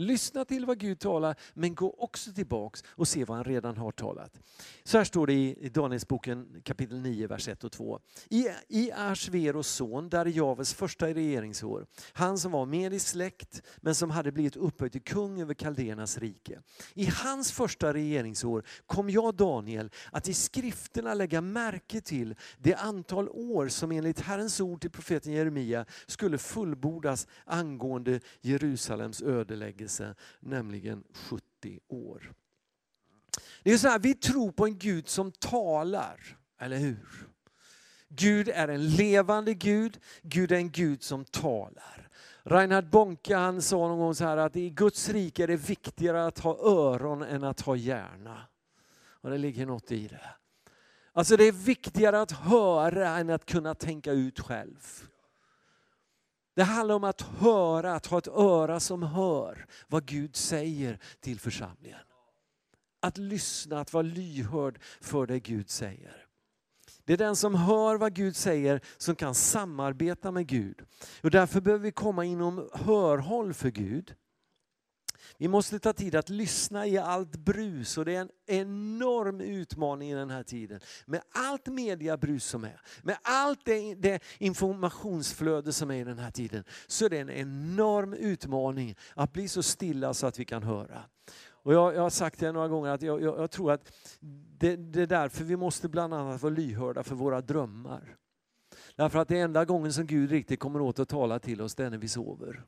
Lyssna 0.03 0.45
till 0.45 0.67
vad 0.67 0.79
Gud 0.79 0.99
talar, 0.99 1.37
men 1.55 1.75
gå 1.75 1.95
också 1.99 2.33
tillbaks 2.33 2.85
och 2.89 3.09
se 3.09 3.25
vad 3.25 3.37
han 3.37 3.45
redan 3.45 3.77
har 3.77 3.93
talat. 3.93 4.41
Så 4.85 4.99
här 4.99 5.05
står 5.05 5.27
det 5.27 5.33
i 5.33 5.71
Danielsboken 5.75 6.63
kapitel 6.65 7.01
9, 7.01 7.27
vers 7.27 7.49
1 7.49 7.65
och 7.65 7.73
2. 7.73 8.01
I, 8.31 8.47
i 8.69 8.93
Ashveros 8.93 9.69
son, 9.69 10.09
där 10.09 10.27
Javes 10.27 10.75
första 10.75 11.07
regeringsår, 11.07 11.87
han 12.13 12.39
som 12.39 12.53
var 12.53 12.67
med 12.67 12.95
i 12.95 12.99
släkt, 12.99 13.63
men 13.77 13.95
som 13.95 14.11
hade 14.11 14.33
blivit 14.33 14.57
upphöjd 14.57 14.93
till 14.93 15.03
kung 15.03 15.41
över 15.41 15.55
Kaldernas 15.55 16.19
rike. 16.19 16.61
I 16.95 17.07
hans 17.07 17.53
första 17.53 17.95
regeringsår 17.95 18.65
kom 18.87 19.11
jag, 19.11 19.35
Daniel, 19.35 19.91
att 20.13 20.29
i 20.29 20.35
skrifterna 20.35 21.15
lägga 21.15 21.41
märke 21.41 22.01
till 22.01 22.35
det 22.59 22.75
antal 22.75 23.29
år 23.29 23.69
som 23.69 23.93
enligt 23.93 24.21
Herrens 24.21 24.61
ord 24.61 24.81
till 24.81 24.91
profeten 24.91 25.33
Jeremia 25.33 25.87
skulle 26.07 26.39
fullbordas 26.39 27.27
angående 27.45 28.21
Jerusalems 28.41 29.23
ödeläggelse 29.23 29.92
befrielse, 29.93 30.15
nämligen 30.41 31.05
70 31.15 31.81
år. 31.89 32.33
Det 33.63 33.73
är 33.73 33.79
så 33.79 33.89
här, 33.89 33.99
vi 33.99 34.15
tror 34.15 34.53
på 34.53 34.65
en 34.65 34.79
Gud 34.79 35.09
som 35.09 35.33
talar, 35.33 36.39
eller 36.59 36.77
hur? 36.77 37.29
Gud 38.09 38.49
är 38.49 38.69
en 38.69 38.89
levande 38.89 39.55
Gud, 39.55 40.01
Gud 40.23 40.53
är 40.53 40.57
en 40.57 40.71
Gud 40.71 41.03
som 41.03 41.25
talar. 41.25 42.09
Reinhard 42.43 42.91
Bonke 42.91 43.37
han 43.37 43.63
sa 43.63 43.77
någon 43.77 43.99
gång 43.99 44.15
så 44.15 44.25
här 44.25 44.37
att 44.37 44.57
i 44.57 44.71
Guds 44.71 45.09
rike 45.09 45.43
är 45.43 45.47
det 45.47 45.57
viktigare 45.57 46.27
att 46.27 46.39
ha 46.39 46.59
öron 46.59 47.23
än 47.23 47.45
att 47.45 47.61
ha 47.61 47.77
hjärna. 47.77 48.49
Och 49.23 49.31
det 49.31 49.39
ligger 49.39 49.67
något 49.67 49.93
i 49.93 50.09
det. 50.09 50.31
Alltså 51.13 51.37
det 51.37 51.45
är 51.45 51.53
viktigare 51.53 52.21
att 52.21 52.33
höra 52.33 53.09
än 53.19 53.31
att 53.31 53.47
kunna 53.47 53.75
tänka 53.75 54.13
ut 54.13 54.41
själv. 54.41 55.09
Det 56.55 56.63
handlar 56.63 56.95
om 56.95 57.05
att 57.05 57.21
höra, 57.21 57.95
att 57.95 58.07
ha 58.07 58.19
ett 58.19 58.29
öra 58.29 58.81
som 58.81 59.03
hör 59.03 59.67
vad 59.89 60.07
Gud 60.07 60.37
säger 60.37 60.99
till 61.21 61.41
församlingen. 61.41 61.99
Att 63.01 63.19
lyssna, 63.19 63.81
att 63.81 63.93
vara 63.93 64.03
lyhörd 64.03 64.79
för 65.01 65.27
det 65.27 65.41
Gud 65.41 65.71
säger. 65.71 66.27
Det 67.05 67.13
är 67.13 67.17
den 67.17 67.37
som 67.37 67.55
hör 67.55 67.97
vad 67.97 68.15
Gud 68.15 68.37
säger 68.37 68.81
som 68.97 69.17
kan 69.17 69.35
samarbeta 69.35 70.31
med 70.31 70.47
Gud. 70.47 70.83
Och 71.23 71.31
därför 71.31 71.61
behöver 71.61 71.85
vi 71.85 71.93
komma 71.93 72.25
inom 72.25 72.69
hörhåll 72.73 73.55
för 73.55 73.71
Gud. 73.71 74.15
Vi 75.43 75.49
måste 75.49 75.79
ta 75.79 75.93
tid 75.93 76.15
att 76.15 76.29
lyssna 76.29 76.87
i 76.87 76.99
allt 76.99 77.37
brus 77.37 77.99
och 77.99 78.05
det 78.05 78.15
är 78.15 78.21
en 78.21 78.31
enorm 78.47 79.41
utmaning 79.41 80.11
i 80.11 80.15
den 80.15 80.31
här 80.31 80.43
tiden. 80.43 80.81
Med 81.07 81.23
allt 81.35 81.67
mediabrus 81.67 82.45
som 82.45 82.65
är, 82.65 82.81
med 83.03 83.17
allt 83.23 83.61
det, 83.65 83.95
det 83.95 84.23
informationsflöde 84.39 85.73
som 85.73 85.91
är 85.91 85.95
i 85.95 86.05
den 86.05 86.19
här 86.19 86.31
tiden, 86.31 86.65
så 86.87 87.05
är 87.05 87.11
det 87.11 87.19
en 87.19 87.31
enorm 87.31 88.15
utmaning 88.15 88.97
att 89.15 89.33
bli 89.33 89.49
så 89.49 89.63
stilla 89.63 90.15
så 90.15 90.27
att 90.27 90.39
vi 90.39 90.45
kan 90.45 90.63
höra. 90.63 91.05
Och 91.45 91.75
jag, 91.75 91.95
jag 91.95 92.03
har 92.03 92.11
sagt 92.11 92.41
det 92.41 92.53
några 92.53 92.69
gånger 92.69 92.91
att 92.91 93.03
jag, 93.03 93.23
jag, 93.23 93.39
jag 93.39 93.51
tror 93.51 93.73
att 93.73 93.93
det, 94.59 94.77
det 94.77 95.03
är 95.03 95.07
därför 95.07 95.45
vi 95.45 95.57
måste 95.57 95.89
bland 95.89 96.15
annat 96.15 96.43
vara 96.43 96.55
lyhörda 96.55 97.03
för 97.03 97.15
våra 97.15 97.41
drömmar. 97.41 98.17
Därför 98.97 99.19
att 99.19 99.29
det 99.29 99.39
enda 99.39 99.65
gången 99.65 99.93
som 99.93 100.07
Gud 100.07 100.31
riktigt 100.31 100.61
kommer 100.61 100.81
åt 100.81 100.99
att 100.99 101.09
tala 101.09 101.39
till 101.39 101.61
oss, 101.61 101.75
det 101.75 101.85
är 101.85 101.91
när 101.91 101.99
vi 101.99 102.09
sover. 102.09 102.65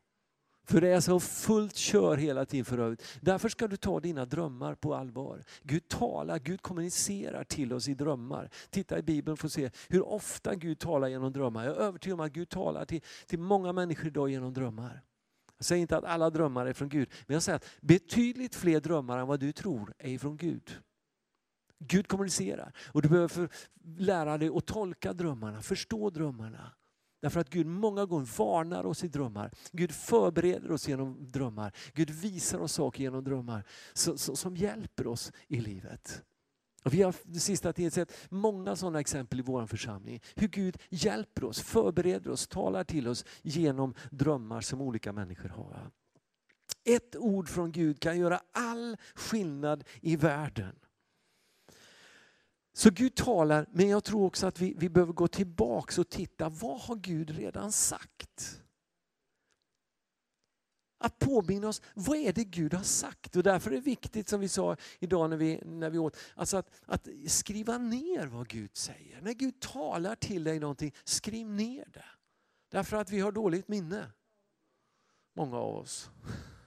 För 0.64 0.80
det 0.80 0.88
är 0.88 1.00
så 1.00 1.20
fullt 1.20 1.76
kör 1.76 2.16
hela 2.16 2.44
tiden 2.44 2.64
för 2.64 2.78
övrigt. 2.78 3.18
Därför 3.20 3.48
ska 3.48 3.68
du 3.68 3.76
ta 3.76 4.00
dina 4.00 4.24
drömmar 4.24 4.74
på 4.74 4.94
allvar. 4.94 5.44
Gud 5.62 5.88
talar, 5.88 6.38
Gud 6.38 6.62
kommunicerar 6.62 7.44
till 7.44 7.72
oss 7.72 7.88
i 7.88 7.94
drömmar. 7.94 8.50
Titta 8.70 8.98
i 8.98 9.02
Bibeln 9.02 9.36
för 9.36 9.46
att 9.46 9.52
se 9.52 9.70
hur 9.88 10.08
ofta 10.08 10.54
Gud 10.54 10.78
talar 10.78 11.08
genom 11.08 11.32
drömmar. 11.32 11.64
Jag 11.64 11.76
är 11.76 11.80
övertygad 11.80 12.20
om 12.20 12.26
att 12.26 12.32
Gud 12.32 12.48
talar 12.48 12.84
till, 12.84 13.00
till 13.26 13.38
många 13.38 13.72
människor 13.72 14.06
idag 14.06 14.30
genom 14.30 14.54
drömmar. 14.54 15.02
Jag 15.58 15.64
säger 15.64 15.82
inte 15.82 15.96
att 15.96 16.04
alla 16.04 16.30
drömmar 16.30 16.66
är 16.66 16.72
från 16.72 16.88
Gud, 16.88 17.08
men 17.26 17.34
jag 17.34 17.42
säger 17.42 17.56
att 17.56 17.66
betydligt 17.80 18.54
fler 18.54 18.80
drömmar 18.80 19.18
än 19.18 19.26
vad 19.26 19.40
du 19.40 19.52
tror 19.52 19.94
är 19.98 20.18
från 20.18 20.36
Gud. 20.36 20.80
Gud 21.78 22.08
kommunicerar 22.08 22.72
och 22.92 23.02
du 23.02 23.08
behöver 23.08 23.48
lära 23.96 24.38
dig 24.38 24.50
att 24.54 24.66
tolka 24.66 25.12
drömmarna, 25.12 25.62
förstå 25.62 26.10
drömmarna. 26.10 26.72
Därför 27.24 27.40
att 27.40 27.50
Gud 27.50 27.66
många 27.66 28.04
gånger 28.04 28.38
varnar 28.38 28.86
oss 28.86 29.04
i 29.04 29.08
drömmar. 29.08 29.50
Gud 29.72 29.92
förbereder 29.92 30.72
oss 30.72 30.88
genom 30.88 31.30
drömmar. 31.30 31.72
Gud 31.94 32.10
visar 32.10 32.58
oss 32.58 32.72
saker 32.72 33.02
genom 33.02 33.24
drömmar 33.24 33.64
så, 33.92 34.18
så, 34.18 34.36
som 34.36 34.56
hjälper 34.56 35.06
oss 35.06 35.32
i 35.48 35.60
livet. 35.60 36.22
Och 36.82 36.94
vi 36.94 37.02
har 37.02 37.14
den 37.22 37.40
sista 37.40 37.72
tiden 37.72 37.90
sett 37.90 38.12
många 38.30 38.76
sådana 38.76 39.00
exempel 39.00 39.38
i 39.38 39.42
vår 39.42 39.66
församling. 39.66 40.20
Hur 40.34 40.48
Gud 40.48 40.78
hjälper 40.90 41.44
oss, 41.44 41.60
förbereder 41.60 42.30
oss, 42.30 42.48
talar 42.48 42.84
till 42.84 43.08
oss 43.08 43.24
genom 43.42 43.94
drömmar 44.10 44.60
som 44.60 44.80
olika 44.80 45.12
människor 45.12 45.48
har. 45.48 45.90
Ett 46.84 47.16
ord 47.16 47.48
från 47.48 47.72
Gud 47.72 48.00
kan 48.00 48.18
göra 48.18 48.40
all 48.52 48.96
skillnad 49.14 49.84
i 50.00 50.16
världen. 50.16 50.76
Så 52.76 52.90
Gud 52.90 53.14
talar, 53.14 53.66
men 53.72 53.88
jag 53.88 54.04
tror 54.04 54.24
också 54.26 54.46
att 54.46 54.60
vi, 54.60 54.74
vi 54.78 54.88
behöver 54.88 55.12
gå 55.12 55.28
tillbaka 55.28 56.00
och 56.00 56.08
titta, 56.08 56.48
vad 56.48 56.80
har 56.80 56.96
Gud 56.96 57.30
redan 57.30 57.72
sagt? 57.72 58.62
Att 60.98 61.18
påminna 61.18 61.68
oss, 61.68 61.82
vad 61.94 62.16
är 62.16 62.32
det 62.32 62.44
Gud 62.44 62.74
har 62.74 62.82
sagt? 62.82 63.36
Och 63.36 63.42
därför 63.42 63.70
är 63.70 63.74
det 63.74 63.80
viktigt 63.80 64.28
som 64.28 64.40
vi 64.40 64.48
sa 64.48 64.76
idag 64.98 65.30
när 65.30 65.36
vi, 65.36 65.60
när 65.64 65.90
vi 65.90 65.98
åt, 65.98 66.16
alltså 66.34 66.56
att, 66.56 66.70
att 66.86 67.08
skriva 67.26 67.78
ner 67.78 68.26
vad 68.26 68.48
Gud 68.48 68.76
säger. 68.76 69.20
När 69.20 69.32
Gud 69.32 69.60
talar 69.60 70.14
till 70.14 70.44
dig 70.44 70.60
någonting, 70.60 70.94
skriv 71.04 71.46
ner 71.46 71.88
det. 71.92 72.04
Därför 72.68 72.96
att 72.96 73.10
vi 73.10 73.20
har 73.20 73.32
dåligt 73.32 73.68
minne. 73.68 74.10
Många 75.36 75.56
av 75.56 75.76
oss. 75.76 76.10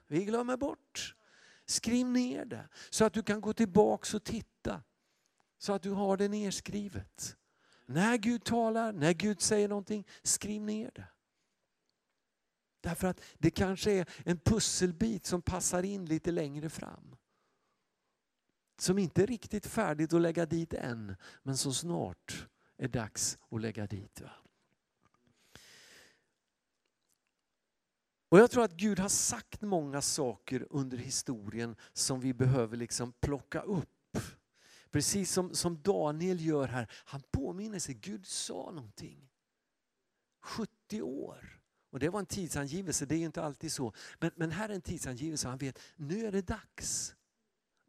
Vi 0.07 0.25
glömmer 0.25 0.57
bort. 0.57 1.15
Skriv 1.65 2.07
ner 2.07 2.45
det 2.45 2.69
så 2.89 3.05
att 3.05 3.13
du 3.13 3.23
kan 3.23 3.41
gå 3.41 3.53
tillbaka 3.53 4.17
och 4.17 4.23
titta. 4.23 4.56
Så 5.57 5.73
att 5.73 5.81
du 5.81 5.91
har 5.91 6.17
det 6.17 6.27
nedskrivet. 6.27 7.37
När 7.85 8.17
Gud 8.17 8.43
talar, 8.43 8.93
när 8.93 9.13
Gud 9.13 9.41
säger 9.41 9.67
någonting, 9.67 10.07
skriv 10.23 10.61
ner 10.61 10.91
det. 10.95 11.07
Därför 12.81 13.07
att 13.07 13.21
det 13.37 13.51
kanske 13.51 13.91
är 13.91 14.09
en 14.25 14.39
pusselbit 14.39 15.25
som 15.25 15.41
passar 15.41 15.83
in 15.83 16.05
lite 16.05 16.31
längre 16.31 16.69
fram. 16.69 17.15
Som 18.79 18.97
inte 18.97 19.23
är 19.23 19.27
riktigt 19.27 19.65
färdigt 19.65 20.13
att 20.13 20.21
lägga 20.21 20.45
dit 20.45 20.73
än, 20.73 21.15
men 21.43 21.57
som 21.57 21.73
snart 21.73 22.47
är 22.77 22.87
dags 22.87 23.37
att 23.51 23.61
lägga 23.61 23.87
dit. 23.87 24.21
Va? 24.21 24.31
Och 28.29 28.39
jag 28.39 28.51
tror 28.51 28.63
att 28.63 28.73
Gud 28.73 28.99
har 28.99 29.09
sagt 29.09 29.61
många 29.61 30.01
saker 30.01 30.67
under 30.69 30.97
historien 30.97 31.75
som 31.93 32.19
vi 32.19 32.33
behöver 32.33 32.77
liksom 32.77 33.11
plocka 33.11 33.61
upp. 33.61 33.96
Precis 34.91 35.31
som, 35.31 35.53
som 35.53 35.81
Daniel 35.81 36.41
gör 36.41 36.67
här. 36.67 36.91
Han 36.91 37.21
påminner 37.31 37.79
sig, 37.79 37.95
Gud 37.95 38.25
sa 38.25 38.71
någonting. 38.71 39.29
70 40.41 41.01
år. 41.01 41.59
Och 41.89 41.99
det 41.99 42.09
var 42.09 42.19
en 42.19 42.25
tidsangivelse, 42.25 43.05
det 43.05 43.15
är 43.15 43.19
inte 43.19 43.43
alltid 43.43 43.71
så. 43.71 43.93
Men, 44.19 44.31
men 44.35 44.51
här 44.51 44.69
är 44.69 44.73
en 44.73 44.81
tidsangivelse, 44.81 45.47
han 45.47 45.57
vet, 45.57 45.79
nu 45.95 46.25
är 46.25 46.31
det 46.31 46.41
dags. 46.41 47.15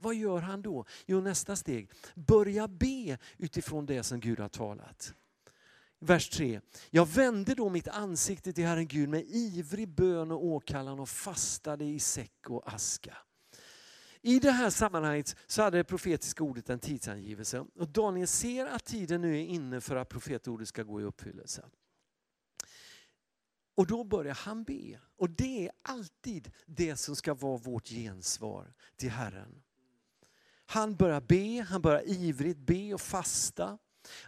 Vad 0.00 0.14
gör 0.14 0.40
han 0.40 0.62
då? 0.62 0.84
Jo, 1.06 1.20
nästa 1.20 1.56
steg, 1.56 1.90
börja 2.14 2.68
be 2.68 3.18
utifrån 3.36 3.86
det 3.86 4.02
som 4.02 4.20
Gud 4.20 4.40
har 4.40 4.48
talat. 4.48 5.14
Vers 5.98 6.30
3. 6.30 6.60
Jag 6.90 7.06
vände 7.06 7.54
då 7.54 7.68
mitt 7.68 7.88
ansikte 7.88 8.52
till 8.52 8.66
Herren 8.66 8.88
Gud 8.88 9.08
med 9.08 9.24
ivrig 9.26 9.88
bön 9.88 10.30
och 10.30 10.44
åkallan 10.44 11.00
och 11.00 11.08
fastade 11.08 11.84
i 11.84 11.98
säck 11.98 12.50
och 12.50 12.72
aska. 12.72 13.16
I 14.22 14.38
det 14.38 14.50
här 14.50 14.70
sammanhanget 14.70 15.36
så 15.46 15.62
hade 15.62 15.76
det 15.76 15.84
profetiska 15.84 16.44
ordet 16.44 16.70
en 16.70 16.78
tidsangivelse. 16.78 17.66
Och 17.74 17.88
Daniel 17.88 18.28
ser 18.28 18.66
att 18.66 18.84
tiden 18.84 19.20
nu 19.20 19.36
är 19.36 19.44
inne 19.44 19.80
för 19.80 19.96
att 19.96 20.08
profetordet 20.08 20.68
ska 20.68 20.82
gå 20.82 21.00
i 21.00 21.04
uppfyllelse. 21.04 21.64
Och 23.74 23.86
då 23.86 24.04
börjar 24.04 24.34
han 24.34 24.64
be. 24.64 25.00
Och 25.16 25.30
det 25.30 25.66
är 25.66 25.72
alltid 25.82 26.52
det 26.66 26.96
som 26.96 27.16
ska 27.16 27.34
vara 27.34 27.56
vårt 27.56 27.88
gensvar 27.88 28.74
till 28.96 29.10
Herren. 29.10 29.62
Han 30.66 30.96
börjar 30.96 31.20
be, 31.20 31.62
han 31.62 31.82
börjar 31.82 32.02
ivrigt 32.06 32.58
be 32.58 32.94
och 32.94 33.00
fasta. 33.00 33.78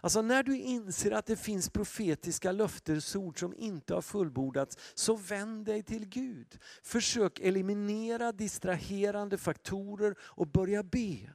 Alltså 0.01 0.21
när 0.21 0.43
du 0.43 0.57
inser 0.57 1.11
att 1.11 1.25
det 1.25 1.35
finns 1.35 1.69
profetiska 1.69 2.51
löftesord 2.51 3.39
som 3.39 3.53
inte 3.57 3.93
har 3.93 4.01
fullbordats, 4.01 4.77
så 4.93 5.15
vänd 5.15 5.65
dig 5.65 5.83
till 5.83 6.05
Gud. 6.05 6.59
Försök 6.83 7.39
eliminera 7.39 8.31
distraherande 8.31 9.37
faktorer 9.37 10.15
och 10.21 10.47
börja 10.47 10.83
be. 10.83 11.29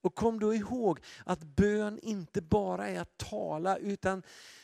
Och 0.00 0.14
kom 0.14 0.40
då 0.40 0.54
ihåg 0.54 1.00
att 1.24 1.42
bön 1.42 1.98
inte 2.02 2.42
bara 2.42 2.88
är 2.88 3.00
att 3.00 3.18
tala 3.18 3.76
utan 3.76 4.22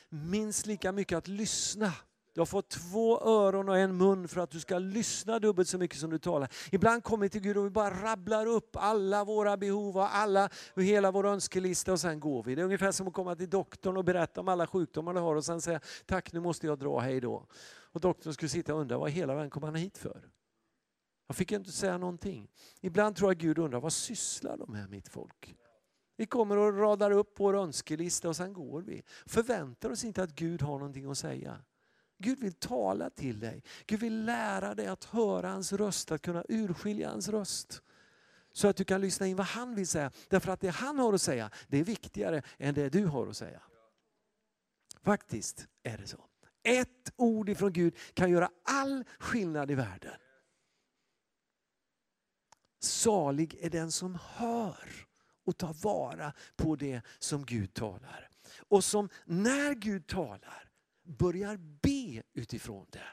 minst 0.09 0.67
lika 0.67 0.93
mycket 0.93 1.19
att 1.19 1.29
lyssna. 1.29 1.93
Du 2.35 2.41
har 2.41 2.47
fått 2.47 2.69
två 2.69 3.21
öron 3.21 3.69
och 3.69 3.79
en 3.79 3.97
mun 3.97 4.29
för 4.29 4.41
att 4.41 4.51
du 4.51 4.61
ska 4.61 4.79
lyssna 4.79 5.39
dubbelt 5.39 5.69
så 5.69 5.79
mycket 5.79 5.99
som 5.99 6.11
du 6.11 6.19
talar. 6.19 6.49
Ibland 6.73 7.05
kommer 7.05 7.23
vi 7.27 7.31
till 7.31 7.41
Gud 7.41 7.57
och 7.57 7.67
vi 7.67 7.71
bara 7.71 8.03
rabblar 8.03 8.47
upp 8.47 8.77
alla 8.77 9.25
våra 9.25 9.57
behov 9.57 9.97
och 9.97 10.17
alla, 10.17 10.49
hela 10.77 11.11
vår 11.11 11.27
önskelista 11.27 11.93
och 11.93 12.01
sen 12.01 12.21
går 12.21 12.43
vi. 12.43 12.55
Det 12.55 12.63
är 12.63 12.65
ungefär 12.65 12.93
som 12.93 13.09
att 13.09 13.15
komma 13.15 13.37
till 13.37 13.51
doktorn 13.51 13.97
och 13.97 14.05
berätta 14.05 14.41
om 14.41 14.49
alla 14.49 14.67
sjukdomar 14.67 15.15
du 15.15 15.21
har 15.21 15.37
och 15.37 15.45
sen 15.45 15.61
säga 15.61 15.81
tack 16.07 16.33
nu 16.33 16.41
måste 16.41 16.67
jag 16.67 16.79
dra, 16.79 16.99
hej 16.99 17.21
då. 17.21 17.47
Och 17.93 18.01
doktorn 18.01 18.33
skulle 18.33 18.49
sitta 18.49 18.75
och 18.75 18.81
undra 18.81 18.99
vad 18.99 19.11
hela 19.11 19.35
världen 19.35 19.51
kom 19.51 19.63
han 19.63 19.75
hit 19.75 19.99
för? 19.99 20.31
Jag 21.27 21.37
fick 21.37 21.53
inte 21.53 21.73
säga 21.73 21.99
någonting. 21.99 22.51
Ibland 22.81 23.17
tror 23.17 23.31
jag 23.31 23.39
Gud 23.39 23.59
undrar 23.59 23.81
vad 23.81 23.93
sysslar 23.93 24.57
de 24.57 24.73
med 24.73 24.91
mitt 24.91 25.09
folk? 25.09 25.57
Vi 26.17 26.27
kommer 26.27 26.57
och 26.57 26.79
radar 26.79 27.11
upp 27.11 27.35
vår 27.39 27.55
önskelista 27.55 28.29
och 28.29 28.37
sen 28.37 28.53
går 28.53 28.83
vi. 28.83 29.03
Förväntar 29.27 29.91
oss 29.91 30.05
inte 30.05 30.23
att 30.23 30.35
Gud 30.35 30.63
har 30.63 30.79
någonting 30.79 31.11
att 31.11 31.19
säga. 31.19 31.61
Gud 32.23 32.39
vill 32.39 32.53
tala 32.53 33.11
till 33.11 33.41
dig. 33.41 33.63
Gud 33.87 34.01
vill 34.01 34.25
lära 34.25 34.75
dig 34.75 34.87
att 34.87 35.05
höra 35.05 35.49
hans 35.49 35.73
röst, 35.73 36.13
att 36.13 36.23
kunna 36.23 36.45
urskilja 36.49 37.11
hans 37.11 37.29
röst. 37.29 37.83
Så 38.53 38.69
att 38.69 38.77
du 38.77 38.85
kan 38.85 39.01
lyssna 39.01 39.27
in 39.27 39.37
vad 39.37 39.47
han 39.47 39.75
vill 39.75 39.87
säga. 39.87 40.11
Därför 40.29 40.53
att 40.53 40.61
det 40.61 40.69
han 40.69 40.99
har 40.99 41.13
att 41.13 41.23
säga, 41.23 41.51
det 41.69 41.79
är 41.79 41.85
viktigare 41.85 42.43
än 42.59 42.75
det 42.75 42.89
du 42.89 43.07
har 43.07 43.27
att 43.27 43.37
säga. 43.37 43.63
Faktiskt 45.03 45.67
är 45.83 45.99
det 45.99 46.07
så. 46.07 46.25
Ett 46.63 47.13
ord 47.17 47.49
ifrån 47.49 47.73
Gud 47.73 47.97
kan 48.15 48.31
göra 48.31 48.51
all 48.65 49.05
skillnad 49.19 49.71
i 49.71 49.75
världen. 49.75 50.15
Salig 52.81 53.59
är 53.61 53.71
den 53.71 53.93
som 53.93 54.19
hör 54.23 55.07
och 55.45 55.57
tar 55.57 55.73
vara 55.73 56.33
på 56.57 56.77
det 56.77 57.03
som 57.19 57.45
Gud 57.47 57.75
talar. 57.75 58.29
Och 58.69 58.85
som 58.85 59.09
när 59.25 59.75
Gud 59.75 60.07
talar 60.07 60.71
börjar 61.05 61.57
be 61.57 61.92
utifrån 62.33 62.87
det. 62.91 63.09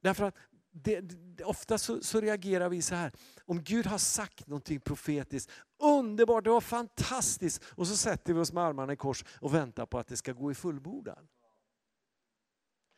Därför 0.00 0.24
att 0.24 0.34
det, 0.70 1.00
det, 1.00 1.44
ofta 1.44 1.78
så, 1.78 2.02
så, 2.02 2.20
reagerar 2.20 2.68
vi 2.68 2.82
så 2.82 2.94
här, 2.94 3.12
om 3.44 3.62
Gud 3.62 3.86
har 3.86 3.98
sagt 3.98 4.46
någonting 4.46 4.80
profetiskt, 4.80 5.50
underbart, 5.78 6.44
det 6.44 6.50
var 6.50 6.60
fantastiskt, 6.60 7.62
och 7.64 7.86
så 7.86 7.96
sätter 7.96 8.34
vi 8.34 8.40
oss 8.40 8.52
med 8.52 8.64
armarna 8.64 8.92
i 8.92 8.96
kors 8.96 9.24
och 9.40 9.54
väntar 9.54 9.86
på 9.86 9.98
att 9.98 10.06
det 10.06 10.16
ska 10.16 10.32
gå 10.32 10.50
i 10.50 10.54
fullbordan. 10.54 11.28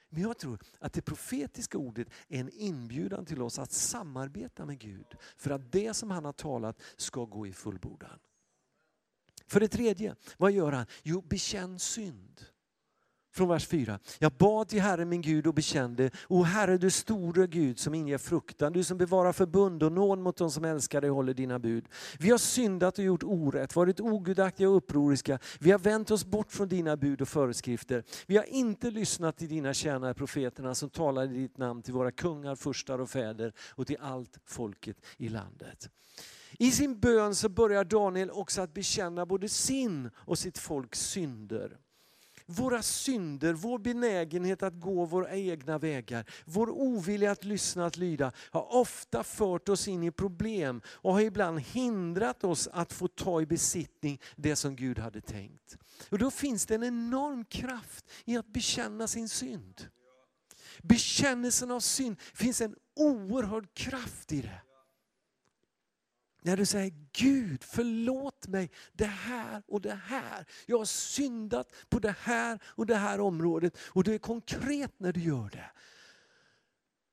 Men 0.09 0.23
jag 0.23 0.39
tror 0.39 0.59
att 0.79 0.93
det 0.93 1.03
profetiska 1.03 1.79
ordet 1.79 2.09
är 2.29 2.41
en 2.41 2.51
inbjudan 2.53 3.27
till 3.27 3.43
oss 3.43 3.59
att 3.59 3.73
samarbeta 3.73 4.67
med 4.67 4.79
Gud 4.79 5.07
för 5.37 5.51
att 5.51 5.73
det 5.73 5.95
som 5.95 6.11
han 6.11 6.25
har 6.25 6.33
talat 6.33 6.83
ska 6.97 7.25
gå 7.25 7.47
i 7.47 7.53
fullbordan. 7.53 8.19
För 9.47 9.61
det 9.61 9.69
tredje, 9.69 10.15
vad 10.37 10.53
gör 10.53 10.73
han? 10.73 10.87
Jo, 11.03 11.21
bekänn 11.21 11.79
synd. 11.79 12.45
Från 13.39 13.49
vers 13.49 13.67
4. 13.67 13.99
Jag 14.19 14.33
bad 14.33 14.69
till 14.69 14.81
Herren 14.81 15.09
min 15.09 15.21
Gud 15.21 15.47
och 15.47 15.55
bekände, 15.55 16.11
O 16.29 16.43
Herre 16.43 16.79
du 16.79 16.91
store 16.91 17.47
Gud 17.47 17.79
som 17.79 17.95
inger 17.95 18.19
fruktan, 18.19 18.73
du 18.73 18.85
som 18.85 18.99
bevarar 18.99 19.33
förbund 19.33 19.83
och 19.83 19.93
nåd 19.93 20.19
mot 20.19 20.37
de 20.37 20.51
som 20.51 20.65
älskar 20.65 21.01
dig 21.01 21.11
och 21.11 21.17
håller 21.17 21.35
dina 21.35 21.59
bud. 21.59 21.85
Vi 22.19 22.31
har 22.31 22.39
syndat 22.39 22.99
och 22.99 23.05
gjort 23.05 23.23
orätt, 23.23 23.77
varit 23.77 24.01
ogudaktiga 24.01 24.69
och 24.69 24.77
upproriska. 24.77 25.39
Vi 25.61 25.71
har 25.71 25.79
vänt 25.79 26.11
oss 26.11 26.25
bort 26.25 26.53
från 26.53 26.69
dina 26.69 26.97
bud 26.97 27.21
och 27.21 27.29
föreskrifter. 27.29 28.05
Vi 28.27 28.37
har 28.37 28.45
inte 28.45 28.91
lyssnat 28.91 29.37
till 29.37 29.49
dina 29.49 29.75
tjänare 29.75 30.15
profeterna 30.15 30.75
som 30.75 30.91
talar 30.91 31.25
i 31.25 31.27
ditt 31.27 31.59
namn 31.59 31.83
till 31.83 31.95
våra 31.95 32.11
kungar, 32.11 32.57
furstar 32.57 32.99
och 32.99 33.11
fäder 33.11 33.53
och 33.71 33.87
till 33.87 33.99
allt 34.01 34.39
folket 34.47 34.97
i 35.17 35.29
landet. 35.29 35.91
I 36.59 36.71
sin 36.71 37.01
bön 37.01 37.35
så 37.35 37.49
börjar 37.49 37.85
Daniel 37.85 38.31
också 38.31 38.63
att 38.63 38.75
bekänna 38.75 39.27
både 39.27 39.49
sin 39.49 40.11
och 40.15 40.39
sitt 40.39 40.59
folks 40.59 41.01
synder. 41.01 41.79
Våra 42.51 42.83
synder, 42.83 43.53
vår 43.53 43.79
benägenhet 43.79 44.63
att 44.63 44.81
gå 44.81 45.05
våra 45.05 45.37
egna 45.37 45.79
vägar, 45.79 46.25
vår 46.45 46.71
ovilja 46.71 47.31
att 47.31 47.45
lyssna, 47.45 47.87
att 47.87 47.97
lyda, 47.97 48.33
har 48.51 48.75
ofta 48.75 49.25
fört 49.25 49.69
oss 49.69 49.89
in 49.89 50.03
i 50.03 50.11
problem 50.11 50.81
och 50.87 51.13
har 51.13 51.21
ibland 51.21 51.61
hindrat 51.61 52.45
oss 52.45 52.69
att 52.73 52.93
få 52.93 53.09
ta 53.09 53.41
i 53.41 53.47
besittning 53.47 54.21
det 54.37 54.57
som 54.57 54.77
Gud 54.77 54.99
hade 54.99 55.21
tänkt. 55.21 55.79
Och 56.11 56.19
Då 56.19 56.31
finns 56.31 56.67
det 56.67 56.75
en 56.75 56.85
enorm 56.85 57.45
kraft 57.45 58.05
i 58.25 58.37
att 58.37 58.53
bekänna 58.53 59.07
sin 59.07 59.29
synd. 59.29 59.87
Bekännelsen 60.83 61.71
av 61.71 61.81
synd, 61.81 62.17
finns 62.35 62.61
en 62.61 62.75
oerhörd 62.97 63.75
kraft 63.75 64.33
i 64.33 64.41
det. 64.41 64.61
När 66.43 66.57
du 66.57 66.67
säger 66.67 66.93
Gud 67.13 67.65
förlåt 67.65 68.47
mig 68.47 68.71
det 68.93 69.05
här 69.05 69.63
och 69.69 69.81
det 69.81 70.01
här. 70.05 70.47
Jag 70.67 70.79
har 70.79 70.85
syndat 70.85 71.73
på 71.89 71.99
det 71.99 72.17
här 72.21 72.59
och 72.67 72.87
det 72.87 72.97
här 72.97 73.21
området. 73.21 73.79
Och 73.81 74.05
du 74.05 74.15
är 74.15 74.19
konkret 74.19 75.01
när 75.01 75.13
du 75.13 75.21
gör 75.21 75.51
det. 75.53 75.71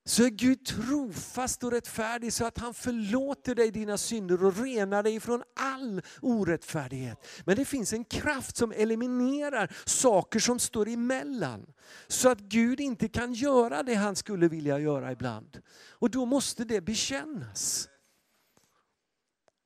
Så 0.07 0.23
är 0.23 0.29
Gud 0.29 0.65
trofast 0.65 1.63
och 1.63 1.71
rättfärdig 1.71 2.33
så 2.33 2.45
att 2.45 2.57
han 2.57 2.73
förlåter 2.73 3.55
dig 3.55 3.71
dina 3.71 3.97
synder 3.97 4.45
och 4.45 4.57
renar 4.57 5.03
dig 5.03 5.19
från 5.19 5.43
all 5.55 6.01
orättfärdighet. 6.21 7.27
Men 7.45 7.55
det 7.55 7.65
finns 7.65 7.93
en 7.93 8.05
kraft 8.05 8.57
som 8.57 8.71
eliminerar 8.71 9.75
saker 9.85 10.39
som 10.39 10.59
står 10.59 10.87
emellan. 10.87 11.65
Så 12.07 12.29
att 12.29 12.39
Gud 12.39 12.79
inte 12.79 13.07
kan 13.07 13.33
göra 13.33 13.83
det 13.83 13.95
han 13.95 14.15
skulle 14.15 14.47
vilja 14.47 14.79
göra 14.79 15.11
ibland. 15.11 15.61
Och 15.89 16.09
då 16.09 16.25
måste 16.25 16.63
det 16.63 16.81
bekännas. 16.81 17.89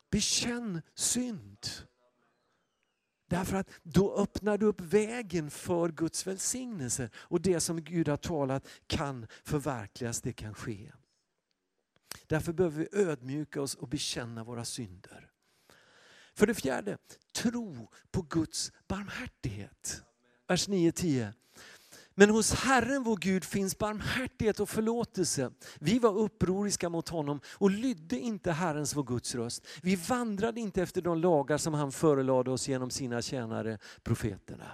Bekänn 0.09 0.81
synd. 0.95 1.67
Därför 3.29 3.57
att 3.57 3.69
då 3.83 4.15
öppnar 4.15 4.57
du 4.57 4.65
upp 4.65 4.81
vägen 4.81 5.51
för 5.51 5.89
Guds 5.89 6.27
välsignelse. 6.27 7.09
Och 7.15 7.41
det 7.41 7.59
som 7.59 7.83
Gud 7.83 8.07
har 8.07 8.17
talat 8.17 8.67
kan 8.87 9.27
förverkligas, 9.43 10.21
det 10.21 10.33
kan 10.33 10.53
ske. 10.53 10.91
Därför 12.27 12.53
behöver 12.53 12.77
vi 12.77 12.99
ödmjuka 13.01 13.61
oss 13.61 13.75
och 13.75 13.87
bekänna 13.87 14.43
våra 14.43 14.65
synder. 14.65 15.31
För 16.33 16.47
det 16.47 16.53
fjärde, 16.53 16.97
tro 17.33 17.91
på 18.11 18.21
Guds 18.21 18.71
barmhärtighet. 18.87 20.03
Vers 20.47 20.67
9-10. 20.67 21.33
Men 22.19 22.29
hos 22.29 22.53
Herren 22.53 23.03
vår 23.03 23.17
Gud 23.17 23.43
finns 23.43 23.77
barmhärtighet 23.77 24.59
och 24.59 24.69
förlåtelse. 24.69 25.51
Vi 25.79 25.99
var 25.99 26.17
upproriska 26.17 26.89
mot 26.89 27.09
honom 27.09 27.39
och 27.47 27.71
lydde 27.71 28.19
inte 28.19 28.51
Herrens 28.51 28.95
vår 28.95 29.03
Guds 29.03 29.35
röst. 29.35 29.67
Vi 29.81 29.95
vandrade 29.95 30.59
inte 30.59 30.81
efter 30.81 31.01
de 31.01 31.17
lagar 31.17 31.57
som 31.57 31.73
han 31.73 31.91
förelade 31.91 32.51
oss 32.51 32.67
genom 32.67 32.89
sina 32.89 33.21
tjänare 33.21 33.77
profeterna. 34.03 34.65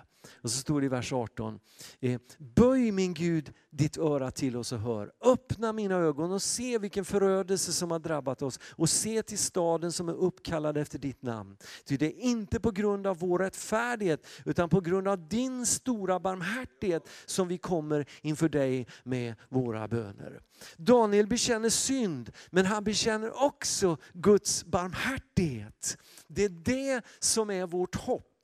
Och 0.42 0.52
så 0.52 0.58
står 0.58 0.82
det 0.82 0.86
i 0.86 0.90
vers 0.90 1.14
18. 1.14 1.60
Eh, 2.00 2.20
Böj 2.38 2.92
min 2.92 3.14
Gud 3.14 3.54
ditt 3.78 3.98
öra 3.98 4.32
till 4.32 4.58
oss 4.58 4.72
och 4.72 4.80
hör. 4.80 5.12
Öppna 5.22 5.74
mina 5.74 5.96
ögon 5.96 6.32
och 6.32 6.42
se 6.42 6.78
vilken 6.78 7.06
förödelse 7.06 7.74
som 7.74 7.92
har 7.92 8.00
drabbat 8.00 8.42
oss. 8.42 8.60
Och 8.72 8.90
se 8.90 9.24
till 9.24 9.38
staden 9.38 9.92
som 9.92 10.10
är 10.10 10.14
uppkallad 10.14 10.78
efter 10.78 11.00
ditt 11.00 11.22
namn. 11.22 11.58
Ty 11.86 11.98
det 11.98 12.06
är 12.06 12.20
inte 12.20 12.60
på 12.60 12.72
grund 12.72 13.08
av 13.08 13.18
vår 13.18 13.40
rättfärdighet 13.40 14.28
utan 14.46 14.70
på 14.70 14.82
grund 14.82 15.08
av 15.08 15.28
din 15.28 15.66
stora 15.66 16.20
barmhärtighet 16.20 17.10
som 17.26 17.48
vi 17.48 17.58
kommer 17.58 18.06
inför 18.22 18.50
dig 18.50 18.88
med 19.04 19.36
våra 19.50 19.88
böner. 19.88 20.42
Daniel 20.78 21.28
bekänner 21.28 21.70
synd 21.70 22.32
men 22.50 22.66
han 22.66 22.84
bekänner 22.84 23.44
också 23.44 23.98
Guds 24.14 24.66
barmhärtighet. 24.66 25.98
Det 26.28 26.44
är 26.44 26.50
det 26.50 27.02
som 27.20 27.50
är 27.50 27.68
vårt 27.68 27.96
hopp. 27.96 28.35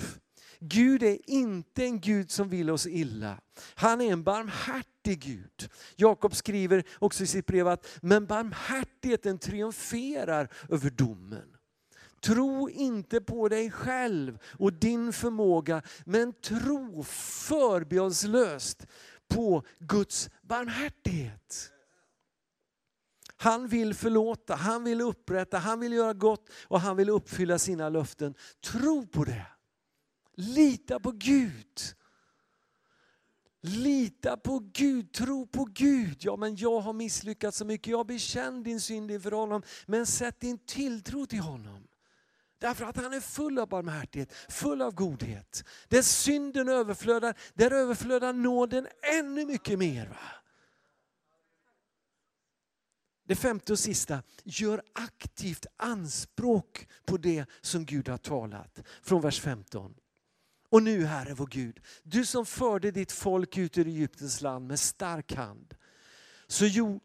Gud 0.63 1.03
är 1.03 1.29
inte 1.29 1.83
en 1.85 1.99
Gud 1.99 2.31
som 2.31 2.49
vill 2.49 2.69
oss 2.69 2.87
illa. 2.87 3.41
Han 3.75 4.01
är 4.01 4.11
en 4.11 4.23
barmhärtig 4.23 5.19
Gud. 5.19 5.69
Jakob 5.95 6.35
skriver 6.35 6.83
också 6.99 7.23
i 7.23 7.27
sitt 7.27 7.45
brev 7.45 7.67
att 7.67 7.87
men 8.01 8.25
barmhärtigheten 8.25 9.39
triumferar 9.39 10.49
över 10.69 10.89
domen. 10.89 11.57
Tro 12.21 12.69
inte 12.69 13.21
på 13.21 13.49
dig 13.49 13.71
själv 13.71 14.39
och 14.59 14.73
din 14.73 15.13
förmåga, 15.13 15.81
men 16.05 16.33
tro 16.33 17.03
förbehållslöst 17.03 18.87
på 19.27 19.63
Guds 19.79 20.29
barmhärtighet. 20.41 21.71
Han 23.37 23.67
vill 23.67 23.93
förlåta, 23.93 24.55
han 24.55 24.83
vill 24.83 25.01
upprätta, 25.01 25.57
han 25.57 25.79
vill 25.79 25.93
göra 25.93 26.13
gott 26.13 26.49
och 26.67 26.81
han 26.81 26.97
vill 26.97 27.09
uppfylla 27.09 27.59
sina 27.59 27.89
löften. 27.89 28.33
Tro 28.63 29.07
på 29.07 29.23
det. 29.23 29.45
Lita 30.35 30.99
på 30.99 31.11
Gud. 31.11 31.79
Lita 33.61 34.37
på 34.37 34.59
Gud, 34.73 35.13
tro 35.13 35.47
på 35.47 35.65
Gud. 35.65 36.17
Ja, 36.19 36.35
men 36.35 36.55
jag 36.55 36.79
har 36.79 36.93
misslyckats 36.93 37.57
så 37.57 37.65
mycket. 37.65 37.87
Jag 37.87 38.07
bekänn 38.07 38.63
din 38.63 38.81
synd 38.81 39.11
inför 39.11 39.31
honom. 39.31 39.61
Men 39.85 40.05
sätt 40.05 40.39
din 40.39 40.57
tilltro 40.57 41.25
till 41.25 41.39
honom. 41.39 41.87
Därför 42.57 42.85
att 42.85 42.97
han 42.97 43.13
är 43.13 43.19
full 43.19 43.59
av 43.59 43.67
barmhärtighet, 43.67 44.33
full 44.49 44.81
av 44.81 44.93
godhet. 44.93 45.63
Där 45.87 46.01
synden 46.01 46.69
överflödar, 46.69 47.37
där 47.53 47.71
överflödar 47.71 48.33
nåden 48.33 48.87
ännu 49.19 49.45
mycket 49.45 49.79
mer. 49.79 50.07
Va? 50.07 50.41
Det 53.23 53.35
femte 53.35 53.71
och 53.73 53.79
sista, 53.79 54.23
gör 54.43 54.81
aktivt 54.93 55.65
anspråk 55.77 56.87
på 57.05 57.17
det 57.17 57.45
som 57.61 57.85
Gud 57.85 58.09
har 58.09 58.17
talat. 58.17 58.79
Från 59.01 59.21
vers 59.21 59.41
15. 59.41 59.95
Och 60.71 60.83
nu 60.83 61.05
Herre 61.05 61.33
vår 61.33 61.47
Gud, 61.47 61.79
du 62.03 62.25
som 62.25 62.45
förde 62.45 62.91
ditt 62.91 63.11
folk 63.11 63.57
ut 63.57 63.77
ur 63.77 63.87
Egyptens 63.87 64.41
land 64.41 64.67
med 64.67 64.79
stark 64.79 65.33
hand. 65.33 65.73
Så 66.47 66.65
jo, 66.65 66.99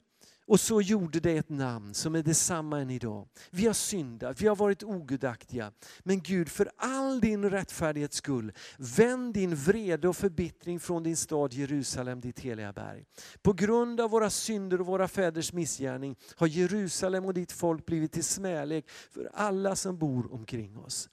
och 0.47 0.61
så 0.61 0.81
gjorde 0.81 1.21
det 1.21 1.37
ett 1.37 1.49
namn 1.49 1.95
som 1.95 2.15
är 2.15 2.23
detsamma 2.23 2.81
än 2.81 2.91
idag. 2.91 3.29
Vi 3.51 3.67
har 3.67 3.73
syndat, 3.73 4.41
vi 4.41 4.47
har 4.47 4.57
varit 4.57 4.83
ogudaktiga. 4.83 5.73
Men 6.01 6.23
Gud, 6.23 6.49
för 6.49 6.71
all 6.77 7.21
din 7.21 7.51
rättfärdighets 7.51 8.17
skull, 8.17 8.53
vänd 8.79 9.35
din 9.35 9.55
vrede 9.55 10.09
och 10.09 10.17
förbittring 10.17 10.81
från 10.81 11.03
din 11.03 11.17
stad 11.17 11.53
Jerusalem, 11.53 12.21
ditt 12.21 12.41
heliga 12.41 12.73
berg. 12.73 13.05
På 13.43 13.53
grund 13.53 14.01
av 14.01 14.11
våra 14.11 14.31
synder 14.31 14.81
och 14.81 14.87
våra 14.87 15.09
fäders 15.09 15.53
missgärning 15.53 16.17
har 16.37 16.47
Jerusalem 16.47 17.25
och 17.25 17.35
ditt 17.35 17.53
folk 17.53 17.87
blivit 17.87 18.13
till 18.13 18.25
smälek 18.25 18.89
för 19.11 19.31
alla 19.35 19.77
som 19.77 19.99
bor 19.99 20.33
omkring 20.33 20.79
oss. 20.79 21.09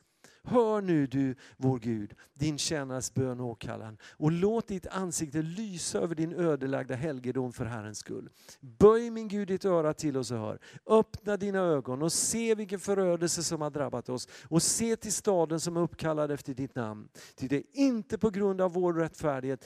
Hör 0.46 0.82
nu 0.82 1.08
du, 1.08 1.36
vår 1.58 1.80
Gud, 1.80 2.14
din 2.34 2.58
tjänares 2.58 3.14
bön 3.14 3.40
och 3.40 3.48
åkallan 3.48 3.98
och 4.18 4.32
låt 4.32 4.68
ditt 4.68 4.88
ansikte 4.88 5.42
lysa 5.42 6.00
över 6.00 6.16
din 6.16 6.34
ödelagda 6.34 6.96
helgedom 6.96 7.54
för 7.54 7.66
Herrens 7.66 7.98
skull. 7.98 8.30
Böj 8.60 9.10
min 9.10 9.28
Gud 9.28 9.48
ditt 9.48 9.66
öra 9.66 9.94
till 9.94 10.18
oss 10.18 10.32
och 10.32 10.38
hör. 10.38 10.60
Öppna 10.86 11.38
dina 11.38 11.60
ögon 11.60 12.02
och 12.02 12.14
se 12.14 12.56
vilken 12.56 12.80
förödelse 12.80 13.44
som 13.44 13.62
har 13.62 13.70
drabbat 13.70 14.10
oss 14.10 14.28
och 14.50 14.64
se 14.64 14.96
till 14.96 15.14
staden 15.14 15.60
som 15.60 15.78
är 15.78 15.82
uppkallad 15.82 16.32
efter 16.32 16.54
ditt 16.54 16.76
namn. 16.76 17.08
Ty 17.36 17.48
det 17.48 17.56
är 17.56 17.64
inte 17.74 18.18
på 18.18 18.30
grund 18.30 18.62
av 18.62 18.74
vår 18.74 18.94
rättfärdighet 18.94 19.66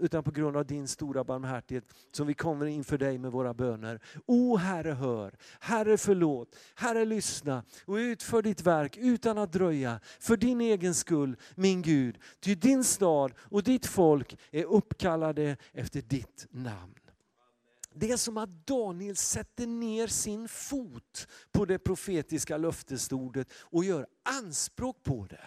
utan 0.00 0.22
på 0.22 0.30
grund 0.30 0.56
av 0.56 0.66
din 0.66 0.88
stora 0.88 1.24
barmhärtighet 1.24 1.84
som 2.12 2.26
vi 2.26 2.34
kommer 2.34 2.66
inför 2.66 2.98
dig 2.98 3.18
med 3.18 3.32
våra 3.32 3.54
böner. 3.54 4.00
O 4.26 4.56
Herre 4.56 4.92
hör, 4.92 5.34
Herre 5.60 5.96
förlåt, 5.96 6.56
Herre 6.74 7.04
lyssna 7.04 7.64
och 7.84 7.94
utför 7.94 8.42
ditt 8.42 8.62
verk 8.62 8.96
utan 8.96 9.38
att 9.38 9.52
dröja 9.52 10.00
för 10.20 10.36
din 10.36 10.60
egen 10.60 10.94
skull, 10.94 11.36
min 11.54 11.82
Gud. 11.82 12.18
Ty 12.40 12.54
din 12.54 12.84
stad 12.84 13.32
och 13.38 13.62
ditt 13.62 13.86
folk 13.86 14.38
är 14.50 14.64
uppkallade 14.64 15.56
efter 15.72 16.02
ditt 16.02 16.46
namn. 16.50 16.94
Det 17.94 18.10
är 18.10 18.16
som 18.16 18.36
att 18.36 18.66
Daniel 18.66 19.16
sätter 19.16 19.66
ner 19.66 20.06
sin 20.06 20.48
fot 20.48 21.28
på 21.52 21.64
det 21.64 21.78
profetiska 21.78 22.56
löftesordet 22.56 23.48
och 23.52 23.84
gör 23.84 24.06
anspråk 24.22 25.02
på 25.02 25.26
det. 25.30 25.44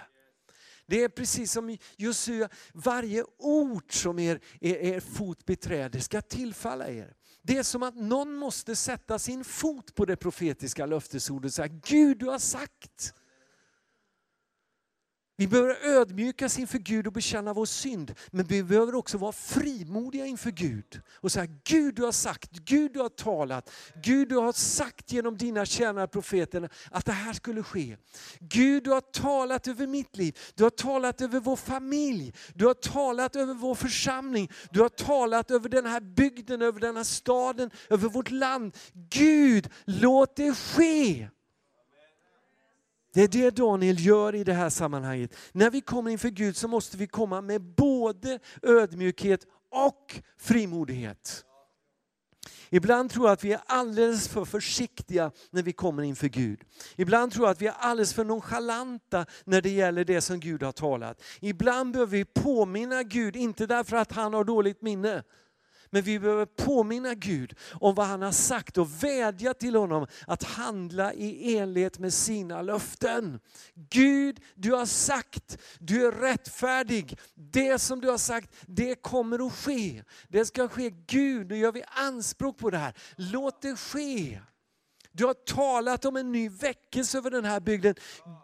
Det 0.86 1.04
är 1.04 1.10
precis 1.10 1.52
som 1.52 1.78
Josua, 1.98 2.50
varje 2.74 3.24
ord 3.38 3.94
som 3.94 4.20
er, 4.20 4.40
er, 4.62 4.76
er 4.76 5.00
fot 5.00 5.46
beträder 5.46 6.00
ska 6.00 6.22
tillfalla 6.22 6.88
er. 6.88 7.14
Det 7.42 7.58
är 7.58 7.64
som 7.64 7.84
att 7.84 7.96
någon 7.96 8.36
måste 8.36 8.76
sätta 8.76 9.20
sin 9.20 9.44
fot 9.44 9.96
på 9.96 10.06
det 10.06 10.16
profetiska 10.16 10.86
löftesordet 10.86 11.50
och 11.50 11.54
säga, 11.54 11.68
Gud 11.68 12.20
du 12.20 12.26
har 12.26 12.40
sagt. 12.40 13.14
Vi 15.40 15.48
behöver 15.48 15.86
ödmjukas 15.86 16.60
inför 16.60 16.78
Gud 16.78 17.08
och 17.08 17.14
bekänna 17.14 17.54
vår 17.54 17.66
synd. 17.66 18.14
Men 18.32 18.46
vi 18.46 18.64
behöver 18.64 18.96
också 18.96 19.18
vara 19.18 19.32
frimodiga 19.32 20.26
inför 20.26 20.52
Gud. 20.52 21.02
Och 21.14 21.32
säga, 21.32 21.48
Gud 21.64 21.96
du 21.96 22.04
har 22.04 22.12
sagt, 22.12 22.52
Gud 22.52 22.94
du 22.94 23.00
har 23.00 23.10
talat, 23.10 23.72
Gud 24.04 24.30
du 24.30 24.38
har 24.38 24.52
sagt 24.52 25.12
genom 25.12 25.38
dina 25.38 25.66
tjänare 25.66 26.08
profeterna 26.08 26.70
att 26.92 27.06
det 27.06 27.12
här 27.12 27.34
skulle 27.34 27.64
ske. 27.64 27.98
Gud 28.40 28.84
du 28.84 28.92
har 28.92 29.02
talat 29.02 29.68
över 29.68 29.88
mitt 29.88 30.18
liv, 30.18 30.38
du 30.56 30.64
har 30.64 30.70
talat 30.70 31.22
över 31.22 31.40
vår 31.40 31.56
familj, 31.56 32.34
du 32.54 32.66
har 32.66 32.74
talat 32.74 33.36
över 33.36 33.54
vår 33.54 33.76
församling, 33.76 34.52
du 34.72 34.82
har 34.82 34.90
talat 34.90 35.52
över 35.52 35.70
den 35.70 35.86
här 35.86 36.02
bygden, 36.02 36.62
över 36.62 36.80
den 36.80 36.98
här 36.98 37.04
staden, 37.04 37.70
över 37.90 38.10
vårt 38.10 38.32
land. 38.32 38.78
Gud, 39.10 39.70
låt 39.86 40.36
det 40.36 40.54
ske. 40.54 41.28
Det 43.18 43.24
är 43.24 43.28
det 43.28 43.50
Daniel 43.50 44.00
gör 44.00 44.36
i 44.36 44.44
det 44.44 44.54
här 44.54 44.70
sammanhanget. 44.70 45.36
När 45.52 45.70
vi 45.70 45.82
kommer 45.82 46.12
inför 46.12 46.30
Gud 46.30 46.58
så 46.58 46.68
måste 46.68 46.98
vi 46.98 47.08
komma 47.08 47.42
med 47.42 47.62
både 47.62 48.40
ödmjukhet 48.62 49.46
och 49.72 50.22
frimodighet. 50.40 51.46
Ibland 52.70 53.12
tror 53.12 53.26
jag 53.26 53.34
att 53.34 53.44
vi 53.44 53.54
är 53.54 53.62
alldeles 53.66 54.28
för 54.28 54.46
försiktiga 54.46 55.32
när 55.52 55.64
vi 55.64 55.74
kommer 55.74 56.04
inför 56.04 56.28
Gud. 56.28 56.62
Ibland 56.96 57.32
tror 57.32 57.46
jag 57.46 57.52
att 57.52 57.62
vi 57.62 57.68
är 57.68 57.76
alldeles 57.80 58.14
för 58.14 58.24
nonchalanta 58.24 59.26
när 59.46 59.62
det 59.62 59.70
gäller 59.70 60.06
det 60.06 60.22
som 60.22 60.40
Gud 60.40 60.64
har 60.64 60.72
talat. 60.72 61.22
Ibland 61.40 61.94
behöver 61.94 62.18
vi 62.18 62.26
påminna 62.26 63.04
Gud, 63.04 63.36
inte 63.36 63.66
därför 63.66 63.98
att 63.98 64.12
han 64.12 64.34
har 64.34 64.44
dåligt 64.44 64.82
minne, 64.82 65.24
men 65.90 66.02
vi 66.02 66.20
behöver 66.20 66.46
påminna 66.46 67.14
Gud 67.14 67.54
om 67.74 67.96
vad 67.96 68.06
han 68.06 68.22
har 68.22 68.32
sagt 68.32 68.78
och 68.78 69.04
vädja 69.04 69.54
till 69.54 69.76
honom 69.76 70.08
att 70.28 70.44
handla 70.44 71.14
i 71.14 71.58
enlighet 71.58 72.00
med 72.00 72.14
sina 72.14 72.62
löften. 72.62 73.40
Gud, 73.90 74.40
du 74.56 74.74
har 74.74 74.86
sagt, 74.86 75.58
du 75.80 76.08
är 76.08 76.12
rättfärdig. 76.12 77.20
Det 77.36 77.80
som 77.80 78.02
du 78.02 78.10
har 78.10 78.18
sagt, 78.18 78.56
det 78.66 78.96
kommer 78.96 79.48
att 79.48 79.54
ske. 79.54 80.04
Det 80.28 80.46
ska 80.46 80.68
ske. 80.68 80.90
Gud, 81.08 81.48
nu 81.48 81.58
gör 81.58 81.72
vi 81.72 81.84
anspråk 81.88 82.58
på 82.58 82.70
det 82.70 82.78
här. 82.78 82.94
Låt 83.16 83.62
det 83.62 83.76
ske. 83.76 84.40
Du 85.18 85.26
har 85.26 85.34
talat 85.34 86.06
om 86.06 86.16
en 86.16 86.32
ny 86.32 86.50
väckelse 86.50 87.18
över 87.18 87.32
den 87.32 87.46
här 87.46 87.60
bygden. 87.60 87.96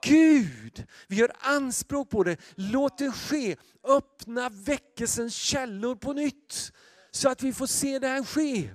Gud, 0.04 0.86
vi 1.08 1.16
gör 1.16 1.32
anspråk 1.40 2.10
på 2.10 2.24
det. 2.24 2.38
Låt 2.56 2.98
det 2.98 3.12
ske. 3.12 3.56
Öppna 3.84 4.50
väckelsens 4.50 5.36
källor 5.36 5.96
på 5.96 6.14
nytt 6.14 6.72
så 7.16 7.30
att 7.30 7.44
vi 7.44 7.54
får 7.54 7.68
se 7.68 8.00
det 8.00 8.08
här 8.08 8.24
ske. 8.24 8.70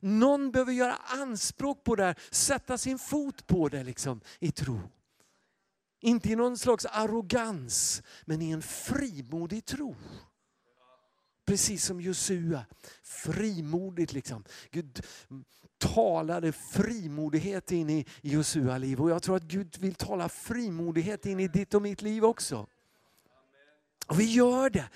Någon 0.00 0.50
behöver 0.50 0.72
göra 0.72 0.94
anspråk 0.94 1.84
på 1.84 1.96
det 1.96 2.04
här, 2.04 2.18
sätta 2.30 2.78
sin 2.78 2.98
fot 2.98 3.46
på 3.46 3.68
det 3.68 3.84
liksom, 3.84 4.20
i 4.38 4.52
tro. 4.52 4.80
Inte 6.00 6.28
i 6.28 6.36
någon 6.36 6.58
slags 6.58 6.86
arrogans, 6.86 8.02
men 8.24 8.42
i 8.42 8.50
en 8.50 8.62
frimodig 8.62 9.64
tro. 9.64 9.96
Precis 11.46 11.84
som 11.84 12.00
Josua, 12.00 12.64
frimodigt 13.02 14.12
liksom. 14.12 14.44
Gud 14.70 15.06
talade 15.78 16.52
frimodighet 16.52 17.72
in 17.72 17.90
i 17.90 18.06
Josua 18.20 18.78
liv 18.78 19.00
och 19.00 19.10
jag 19.10 19.22
tror 19.22 19.36
att 19.36 19.42
Gud 19.42 19.78
vill 19.78 19.94
tala 19.94 20.28
frimodighet 20.28 21.26
in 21.26 21.40
i 21.40 21.48
ditt 21.48 21.74
och 21.74 21.82
mitt 21.82 22.02
liv 22.02 22.24
också. 22.24 22.66
Och 24.06 24.20
vi 24.20 24.24
gör 24.24 24.70
det 24.70 24.88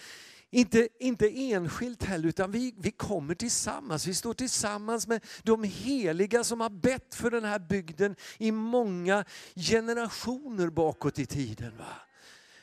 inte, 0.50 0.88
inte 1.00 1.28
enskilt 1.28 2.04
heller, 2.04 2.28
utan 2.28 2.50
vi, 2.50 2.74
vi 2.78 2.90
kommer 2.90 3.34
tillsammans. 3.34 4.06
Vi 4.06 4.14
står 4.14 4.34
tillsammans 4.34 5.06
med 5.06 5.24
de 5.42 5.64
heliga 5.64 6.44
som 6.44 6.60
har 6.60 6.70
bett 6.70 7.14
för 7.14 7.30
den 7.30 7.44
här 7.44 7.58
bygden 7.58 8.16
i 8.38 8.52
många 8.52 9.24
generationer 9.54 10.70
bakåt 10.70 11.18
i 11.18 11.26
tiden. 11.26 11.76
Va? 11.78 11.96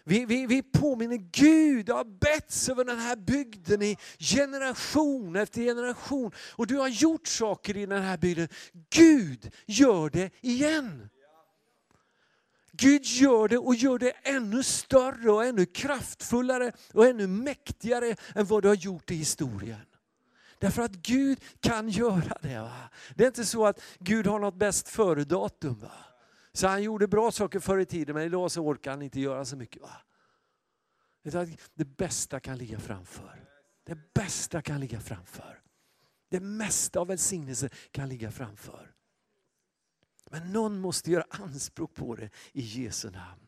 Vi, 0.07 0.25
vi, 0.25 0.45
vi 0.45 0.63
påminner 0.63 1.17
Gud, 1.17 1.86
det 1.86 1.93
har 1.93 2.19
betts 2.19 2.69
över 2.69 2.83
den 2.83 2.99
här 2.99 3.15
bygden 3.15 3.81
i 3.81 3.97
generation 4.19 5.36
efter 5.36 5.61
generation. 5.61 6.31
Och 6.55 6.67
du 6.67 6.77
har 6.77 6.88
gjort 6.88 7.27
saker 7.27 7.77
i 7.77 7.86
den 7.86 8.03
här 8.03 8.17
bygden. 8.17 8.47
Gud 8.89 9.51
gör 9.65 10.09
det 10.09 10.29
igen. 10.41 11.09
Gud 12.78 13.05
gör 13.05 13.47
det 13.47 13.57
och 13.57 13.76
gör 13.76 13.99
det 13.99 14.11
ännu 14.11 14.63
större 14.63 15.32
och 15.32 15.45
ännu 15.45 15.65
kraftfullare 15.65 16.71
och 16.93 17.05
ännu 17.05 17.28
mäktigare 17.28 18.15
än 18.36 18.45
vad 18.45 18.63
du 18.63 18.67
har 18.67 18.76
gjort 18.76 19.11
i 19.11 19.15
historien. 19.15 19.86
Därför 20.59 20.82
att 20.82 20.91
Gud 20.91 21.39
kan 21.59 21.89
göra 21.89 22.38
det. 22.41 22.59
Va? 22.59 22.89
Det 23.15 23.23
är 23.23 23.28
inte 23.28 23.45
så 23.45 23.65
att 23.65 23.82
Gud 23.99 24.28
har 24.28 24.39
något 24.39 24.55
bäst 24.55 24.89
före-datum. 24.89 25.86
Så 26.53 26.67
han 26.67 26.84
gjorde 26.84 27.07
bra 27.07 27.32
saker 27.32 27.59
förr 27.59 27.80
i 27.80 27.86
tiden 27.86 28.15
men 28.15 28.23
idag 28.26 28.51
så 28.51 28.61
orkar 28.61 28.91
han 28.91 29.01
inte 29.01 29.19
göra 29.19 29.45
så 29.45 29.55
mycket. 29.55 29.82
Va? 29.82 29.91
Det 31.73 31.86
bästa 31.86 32.39
kan 32.39 32.57
ligga 32.57 32.80
framför. 32.80 33.43
Det 33.84 34.13
bästa 34.13 34.61
kan 34.61 34.80
ligga 34.80 34.99
framför. 34.99 35.61
Det 36.30 36.39
mesta 36.39 36.99
av 36.99 37.07
välsignelse 37.07 37.69
kan 37.91 38.09
ligga 38.09 38.32
framför. 38.32 38.94
Men 40.36 40.53
någon 40.53 40.79
måste 40.79 41.11
göra 41.11 41.25
anspråk 41.29 41.93
på 41.95 42.15
det 42.15 42.29
i 42.53 42.61
Jesu 42.61 43.09
namn. 43.09 43.41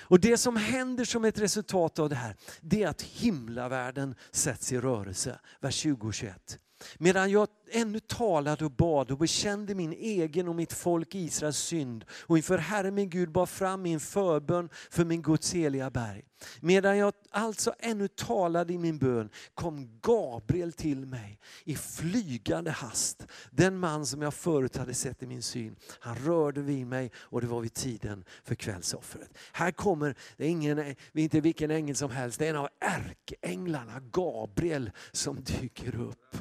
Och 0.00 0.20
Det 0.20 0.36
som 0.36 0.56
händer 0.56 1.04
som 1.04 1.24
ett 1.24 1.38
resultat 1.38 1.98
av 1.98 2.08
det 2.08 2.14
här, 2.14 2.36
det 2.60 2.82
är 2.82 2.88
att 2.88 3.02
himlavärlden 3.02 4.14
sätts 4.30 4.72
i 4.72 4.78
rörelse. 4.78 5.40
Vers 5.60 5.74
20 5.74 6.06
och 6.06 6.14
21. 6.14 6.58
Medan 6.98 7.30
jag 7.30 7.48
ännu 7.70 8.00
talade 8.00 8.64
och 8.64 8.70
bad 8.70 9.10
och 9.10 9.18
bekände 9.18 9.74
min 9.74 9.92
egen 9.92 10.48
och 10.48 10.54
mitt 10.54 10.72
folk 10.72 11.14
Israels 11.14 11.58
synd 11.58 12.04
och 12.10 12.36
inför 12.36 12.58
Herren 12.58 12.94
min 12.94 13.10
Gud 13.10 13.32
bar 13.32 13.46
fram 13.46 13.82
min 13.82 14.00
förbön 14.00 14.68
för 14.90 15.04
min 15.04 15.22
Guds 15.22 15.54
heliga 15.54 15.90
berg. 15.90 16.24
Medan 16.60 16.98
jag 16.98 17.12
alltså 17.30 17.74
ännu 17.78 18.08
talade 18.08 18.72
i 18.72 18.78
min 18.78 18.98
bön 18.98 19.30
kom 19.54 19.98
Gabriel 20.02 20.72
till 20.72 21.06
mig 21.06 21.38
i 21.64 21.76
flygande 21.76 22.70
hast. 22.70 23.26
Den 23.50 23.78
man 23.78 24.06
som 24.06 24.22
jag 24.22 24.34
förut 24.34 24.76
hade 24.76 24.94
sett 24.94 25.22
i 25.22 25.26
min 25.26 25.42
syn. 25.42 25.76
Han 26.00 26.16
rörde 26.16 26.60
vid 26.60 26.86
mig 26.86 27.10
och 27.16 27.40
det 27.40 27.46
var 27.46 27.60
vid 27.60 27.74
tiden 27.74 28.24
för 28.44 28.54
kvällsoffret. 28.54 29.38
Här 29.52 29.70
kommer, 29.70 30.14
det 30.36 30.44
är 30.44 30.48
ingen, 30.48 30.94
inte 31.12 31.40
vilken 31.40 31.70
ängel 31.70 31.96
som 31.96 32.10
helst, 32.10 32.38
det 32.38 32.46
är 32.46 32.50
en 32.50 32.56
av 32.56 32.68
ärkeänglarna, 32.80 34.00
Gabriel, 34.00 34.90
som 35.12 35.44
dyker 35.44 36.00
upp. 36.00 36.36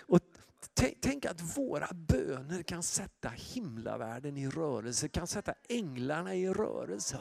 Och 0.00 0.20
Tänk 1.00 1.24
att 1.24 1.58
våra 1.58 1.88
böner 1.94 2.62
kan 2.62 2.82
sätta 2.82 3.28
himlavärlden 3.28 4.36
i 4.36 4.48
rörelse, 4.48 5.08
kan 5.08 5.26
sätta 5.26 5.54
änglarna 5.68 6.34
i 6.34 6.48
rörelse. 6.48 7.18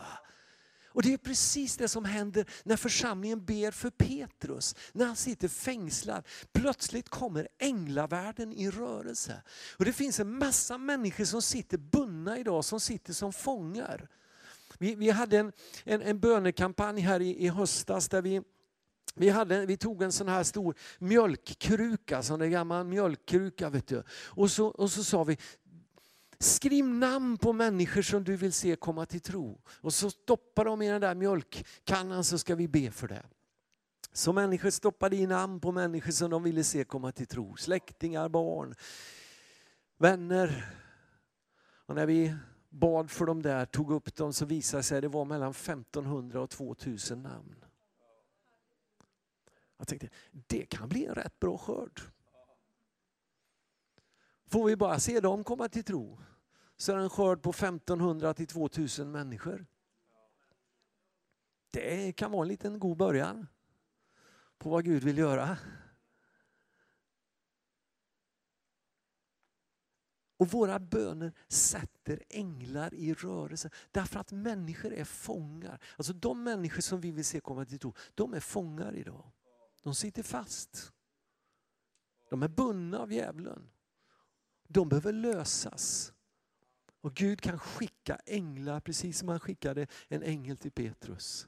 Och 0.98 1.04
Det 1.04 1.14
är 1.14 1.18
precis 1.18 1.78
det 1.78 1.88
som 1.88 2.06
händer 2.06 2.46
när 2.64 2.76
församlingen 2.76 3.46
ber 3.46 3.72
för 3.72 3.90
Petrus, 3.90 4.76
när 4.94 5.06
han 5.06 5.16
sitter 5.16 5.48
fängslad. 5.48 6.24
Plötsligt 6.52 7.10
kommer 7.10 7.48
änglavärlden 7.58 8.54
i 8.54 8.70
rörelse. 8.70 9.42
Och 9.78 9.86
Det 9.86 9.94
finns 9.94 10.20
en 10.20 10.38
massa 10.38 10.78
människor 10.78 11.26
som 11.26 11.42
sitter 11.42 11.78
bundna 11.78 12.40
idag, 12.40 12.66
som 12.66 12.80
sitter 12.80 13.14
som 13.14 13.34
fångar. 13.34 14.08
Vi, 14.78 14.96
vi 14.96 15.10
hade 15.10 15.38
en, 15.38 15.52
en, 15.84 16.02
en 16.02 16.20
bönekampanj 16.20 17.02
här 17.02 17.20
i, 17.20 17.46
i 17.46 17.48
höstas 17.48 18.10
där 18.10 18.22
vi 18.22 18.42
vi, 19.16 19.30
hade, 19.30 19.66
vi 19.66 19.78
tog 19.78 20.04
en 20.04 20.12
sån 20.12 20.28
här 20.28 20.44
stor 20.44 20.76
mjölkkruka, 21.00 22.24
sån 22.24 22.40
där 22.40 22.48
gammal 22.48 22.86
mjölkkruka. 22.86 23.70
Vet 23.70 23.88
du. 23.88 24.04
Och, 24.10 24.52
så, 24.52 24.68
och 24.68 24.92
så 24.92 25.04
sa 25.04 25.24
vi, 25.24 25.38
skriv 26.40 26.86
namn 26.86 27.38
på 27.38 27.54
människor 27.54 28.02
som 28.02 28.24
du 28.24 28.36
vill 28.36 28.54
se 28.54 28.76
komma 28.76 29.06
till 29.06 29.22
tro. 29.22 29.62
Och 29.68 29.94
så 29.94 30.12
stoppar 30.12 30.66
de 30.66 30.82
i 30.82 30.90
den 30.90 31.02
där 31.02 31.16
mjölkkannan 31.16 32.24
så 32.24 32.38
ska 32.38 32.56
vi 32.56 32.68
be 32.68 32.92
för 32.92 33.08
det. 33.08 33.26
Så 34.12 34.34
människor 34.34 34.70
stoppade 34.70 35.16
i 35.16 35.28
namn 35.28 35.60
på 35.60 35.72
människor 35.72 36.12
som 36.12 36.30
de 36.30 36.44
ville 36.44 36.64
se 36.64 36.84
komma 36.84 37.12
till 37.12 37.28
tro. 37.28 37.56
Släktingar, 37.56 38.30
barn, 38.30 38.76
vänner. 39.98 40.74
Och 41.86 41.96
när 41.96 42.06
vi 42.06 42.36
bad 42.70 43.12
för 43.12 43.26
dem 43.26 43.42
där, 43.42 43.66
tog 43.66 43.92
upp 43.92 44.16
dem, 44.16 44.34
så 44.34 44.46
visade 44.46 44.80
det 44.80 44.84
sig 44.84 44.98
att 44.98 45.02
det 45.02 45.08
var 45.08 45.26
mellan 45.26 45.52
1500 45.52 46.42
och 46.42 46.50
2000 46.50 47.24
namn. 47.24 47.56
Jag 49.78 49.88
tänkte, 49.88 50.10
det 50.32 50.66
kan 50.66 50.90
bli 50.90 51.06
en 51.06 51.16
rätt 51.16 51.40
bra 51.40 51.58
skörd. 51.58 52.02
Får 54.48 54.66
vi 54.66 54.76
bara 54.76 55.00
se 55.00 55.20
dem 55.20 55.44
komma 55.44 55.70
till 55.70 55.84
tro 55.84 56.20
så 56.78 56.92
är 56.92 56.96
det 56.96 57.04
en 57.04 57.10
skörd 57.10 57.42
på 57.42 57.50
1500 57.50 58.34
till 58.34 58.48
2000 58.48 59.12
människor. 59.12 59.66
Det 61.72 62.12
kan 62.12 62.32
vara 62.32 62.42
en 62.42 62.48
liten 62.48 62.80
god 62.80 62.98
början 62.98 63.48
på 64.58 64.70
vad 64.70 64.86
Gud 64.86 65.04
vill 65.04 65.18
göra. 65.18 65.58
Och 70.38 70.48
våra 70.48 70.80
böner 70.80 71.34
sätter 71.48 72.24
änglar 72.30 72.94
i 72.94 73.14
rörelse. 73.14 73.70
Därför 73.92 74.20
att 74.20 74.32
människor 74.32 74.94
är 74.94 75.04
fångar. 75.04 75.84
Alltså 75.98 76.14
de 76.14 76.44
människor 76.44 76.82
som 76.82 77.02
vi 77.02 77.12
vill 77.12 77.26
se 77.26 77.40
komma 77.40 77.66
till 77.66 77.80
tro, 77.80 77.94
de 78.16 78.34
är 78.34 78.40
fångar 78.40 78.96
idag. 78.96 79.32
De 79.84 79.96
sitter 79.96 80.24
fast. 80.24 80.94
De 82.30 82.44
är 82.44 82.48
bundna 82.48 83.00
av 83.00 83.14
djävulen. 83.14 83.70
De 84.68 84.90
behöver 84.90 85.14
lösas. 85.14 86.14
Och 87.02 87.14
Gud 87.14 87.42
kan 87.42 87.60
skicka 87.60 88.20
änglar 88.26 88.80
precis 88.80 89.20
som 89.20 89.28
han 89.28 89.40
skickade 89.40 89.88
en 90.08 90.24
ängel 90.24 90.58
till 90.58 90.72
Petrus. 90.72 91.48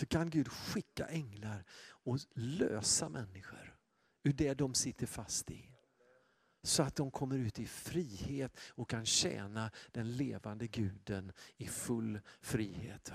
Så 0.00 0.06
kan 0.06 0.30
Gud 0.30 0.48
skicka 0.48 1.06
änglar 1.06 1.64
och 1.88 2.18
lösa 2.34 3.08
människor 3.08 3.76
ur 4.22 4.32
det 4.32 4.54
de 4.54 4.74
sitter 4.74 5.06
fast 5.06 5.50
i. 5.50 5.70
Så 6.62 6.82
att 6.82 6.96
de 6.96 7.10
kommer 7.10 7.38
ut 7.38 7.58
i 7.58 7.66
frihet 7.66 8.56
och 8.68 8.90
kan 8.90 9.06
tjäna 9.06 9.70
den 9.92 10.16
levande 10.16 10.66
guden 10.66 11.32
i 11.56 11.66
full 11.66 12.20
frihet. 12.40 13.12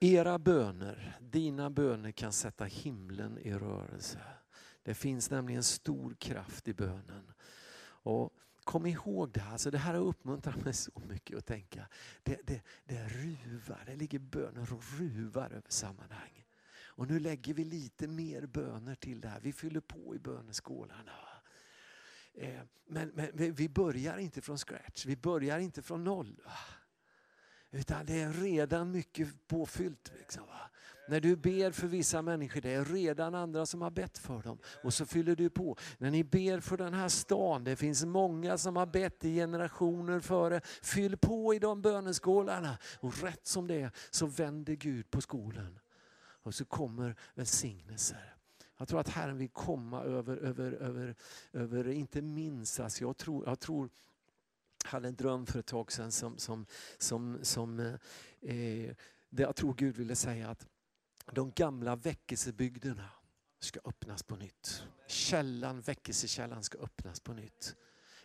Era 0.00 0.38
böner, 0.38 1.18
dina 1.20 1.70
böner 1.70 2.10
kan 2.12 2.32
sätta 2.32 2.64
himlen 2.64 3.38
i 3.38 3.52
rörelse. 3.52 4.20
Det 4.82 4.94
finns 4.94 5.30
nämligen 5.30 5.62
stor 5.62 6.14
kraft 6.14 6.68
i 6.68 6.74
bönen. 6.74 7.32
Och 8.04 8.32
Kom 8.64 8.86
ihåg 8.86 9.32
det 9.32 9.40
här, 9.40 9.52
alltså 9.52 9.70
det 9.70 9.78
här 9.78 9.94
har 9.94 10.00
uppmuntrat 10.00 10.64
mig 10.64 10.74
så 10.74 11.02
mycket 11.08 11.38
att 11.38 11.46
tänka. 11.46 11.88
Det, 12.22 12.40
det, 12.46 12.60
det 12.84 13.08
ruvar, 13.08 13.82
det 13.86 13.96
ligger 13.96 14.18
böner 14.18 14.72
och 14.72 14.84
ruvar 14.98 15.50
över 15.50 15.62
sammanhang. 15.68 16.46
Och 16.94 17.08
nu 17.08 17.20
lägger 17.20 17.54
vi 17.54 17.64
lite 17.64 18.06
mer 18.06 18.46
böner 18.46 18.94
till 18.94 19.20
det 19.20 19.28
här. 19.28 19.40
Vi 19.40 19.52
fyller 19.52 19.80
på 19.80 20.14
i 20.14 20.18
böneskålarna. 20.18 21.12
Eh, 22.34 22.60
men, 22.86 23.08
men 23.08 23.54
vi 23.54 23.68
börjar 23.68 24.18
inte 24.18 24.40
från 24.40 24.58
scratch, 24.58 25.06
vi 25.06 25.16
börjar 25.16 25.58
inte 25.58 25.82
från 25.82 26.04
noll. 26.04 26.40
Utan 27.70 28.06
det 28.06 28.20
är 28.20 28.32
redan 28.32 28.90
mycket 28.90 29.48
påfyllt. 29.48 30.12
Liksom, 30.18 30.44
när 31.08 31.20
du 31.20 31.36
ber 31.36 31.70
för 31.70 31.86
vissa 31.86 32.22
människor, 32.22 32.60
det 32.60 32.70
är 32.70 32.84
redan 32.84 33.34
andra 33.34 33.66
som 33.66 33.82
har 33.82 33.90
bett 33.90 34.18
för 34.18 34.42
dem. 34.42 34.58
Och 34.82 34.94
så 34.94 35.06
fyller 35.06 35.36
du 35.36 35.50
på. 35.50 35.76
När 35.98 36.10
ni 36.10 36.24
ber 36.24 36.60
för 36.60 36.76
den 36.76 36.94
här 36.94 37.08
stan, 37.08 37.64
det 37.64 37.76
finns 37.76 38.04
många 38.04 38.58
som 38.58 38.76
har 38.76 38.86
bett 38.86 39.24
i 39.24 39.34
generationer 39.34 40.20
före. 40.20 40.60
Fyll 40.82 41.16
på 41.16 41.54
i 41.54 41.58
de 41.58 41.82
böneskålarna. 41.82 42.78
Och 43.00 43.22
rätt 43.22 43.46
som 43.46 43.66
det 43.66 43.80
är 43.80 43.90
så 44.10 44.26
vänder 44.26 44.74
Gud 44.74 45.10
på 45.10 45.20
skolan. 45.20 45.78
Och 46.42 46.54
så 46.54 46.64
kommer 46.64 47.16
välsignelser. 47.34 48.34
Jag 48.78 48.88
tror 48.88 49.00
att 49.00 49.08
Herren 49.08 49.38
vill 49.38 49.48
komma 49.48 50.02
över, 50.02 50.36
över, 50.36 50.72
över, 50.72 51.14
över 51.52 51.88
inte 51.88 52.22
minst, 52.22 52.80
alltså 52.80 53.04
jag 53.04 53.16
tror, 53.16 53.48
jag 53.48 53.60
tror 53.60 53.90
hade 54.84 55.08
en 55.08 55.14
dröm 55.14 55.46
för 55.46 55.58
ett 55.58 55.66
tag 55.66 55.92
sedan 55.92 56.12
som, 56.12 56.38
som, 56.38 56.66
som, 56.98 57.38
som 57.42 57.80
eh, 57.80 57.94
eh 58.40 58.94
det 59.30 59.42
jag 59.42 59.56
tror 59.56 59.74
Gud 59.74 59.96
ville 59.96 60.16
säga 60.16 60.48
att 60.48 60.66
de 61.34 61.50
gamla 61.50 61.96
väckelsebygderna 61.96 63.08
ska 63.60 63.80
öppnas 63.84 64.22
på 64.22 64.36
nytt. 64.36 64.82
Källan, 65.06 65.80
väckelsekällan 65.80 66.62
ska 66.62 66.78
öppnas 66.78 67.20
på 67.20 67.32
nytt. 67.32 67.76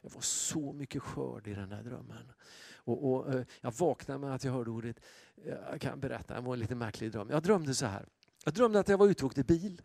Det 0.02 0.14
var 0.14 0.22
så 0.22 0.74
mycket 0.74 1.02
skörd 1.02 1.48
i 1.48 1.54
den 1.54 1.70
där 1.70 1.84
drömmen. 1.84 2.32
Och, 2.76 3.14
och, 3.14 3.34
eh, 3.34 3.46
jag 3.62 3.72
vaknade 3.72 4.20
med 4.20 4.36
att 4.36 4.44
jag 4.44 4.52
hörde 4.52 4.70
ordet, 4.70 5.00
eh, 5.36 5.54
jag 5.72 5.82
kan 5.82 6.00
berätta, 6.00 6.34
det 6.34 6.42
var 6.42 6.54
en 6.54 6.60
lite 6.60 6.76
märklig 6.76 7.12
dröm. 7.12 7.30
Jag 7.30 7.44
drömde 7.44 7.76
så 7.76 7.86
här. 7.86 8.06
Jag 8.46 8.54
drömde 8.54 8.80
att 8.80 8.88
jag 8.88 8.98
var 8.98 9.08
ute 9.08 9.24
och 9.24 9.28
åkte 9.28 9.44
bil. 9.44 9.82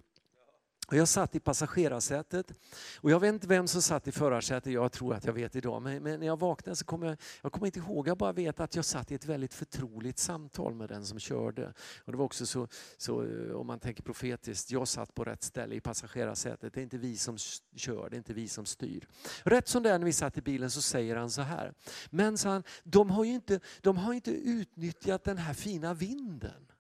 Och 0.87 0.97
jag 0.97 1.09
satt 1.09 1.35
i 1.35 1.41
passagerarsätet 1.41 2.53
och 2.97 3.11
jag 3.11 3.21
vet 3.21 3.35
inte 3.35 3.47
vem 3.47 3.69
som 3.69 3.83
satt 3.83 4.09
i 4.09 4.13
förarsätet, 4.13 4.73
jag 4.73 4.93
tror 4.93 5.15
att 5.15 5.25
jag 5.25 5.33
vet 5.33 5.57
idag. 5.57 5.83
Men, 5.83 6.03
men 6.03 6.21
när 6.21 6.27
jag 6.27 6.39
vaknade 6.39 6.77
så 6.77 6.85
kommer 6.85 7.07
jag, 7.07 7.17
jag 7.43 7.53
kommer 7.53 7.67
inte 7.67 7.79
ihåg, 7.79 8.09
jag 8.09 8.19
bara 8.19 8.33
vet 8.33 8.61
att 8.61 8.77
jag 8.77 8.85
satt 8.85 9.11
i 9.11 9.15
ett 9.15 9.25
väldigt 9.25 9.55
förtroligt 9.55 10.19
samtal 10.19 10.75
med 10.75 10.89
den 10.89 11.05
som 11.05 11.19
körde. 11.19 11.73
Och 12.05 12.13
det 12.13 12.19
var 12.19 12.25
också 12.25 12.47
så, 12.47 12.69
så, 12.97 13.23
eh, 13.25 13.53
om 13.53 13.67
man 13.67 13.81
tänker 13.81 14.03
profetiskt, 14.03 14.71
jag 14.71 14.89
satt 14.89 15.15
på 15.15 15.25
rätt 15.25 15.43
ställe 15.43 15.75
i 15.75 15.81
passagerarsätet. 15.81 16.75
Det 16.75 16.81
är 16.81 16.83
inte 16.83 16.99
vi 16.99 17.17
som 17.17 17.39
kör, 17.77 18.11
det 18.11 18.17
är 18.17 18.19
inte 18.19 18.35
vi 18.35 18.49
som 18.49 18.67
styr. 18.67 19.09
Rätt 19.43 19.69
som 19.69 19.83
det 19.83 19.91
är 19.91 19.99
när 19.99 20.07
vi 20.07 20.13
satt 20.13 20.39
i 20.39 20.43
bilen 20.43 20.71
så 20.71 20.83
säger 20.83 21.17
han 21.17 21.31
så 21.31 21.43
här. 21.43 21.75
Men 22.11 22.39
så 22.39 22.49
han, 22.49 22.63
de 22.85 23.11
har 23.11 23.25
ju 23.25 23.35
inte, 23.35 23.61
de 23.81 23.97
har 23.97 24.13
inte 24.13 24.31
utnyttjat 24.31 25.25
den 25.25 25.39
här 25.39 25.55
fina 25.55 25.95
vinden. 25.95 26.72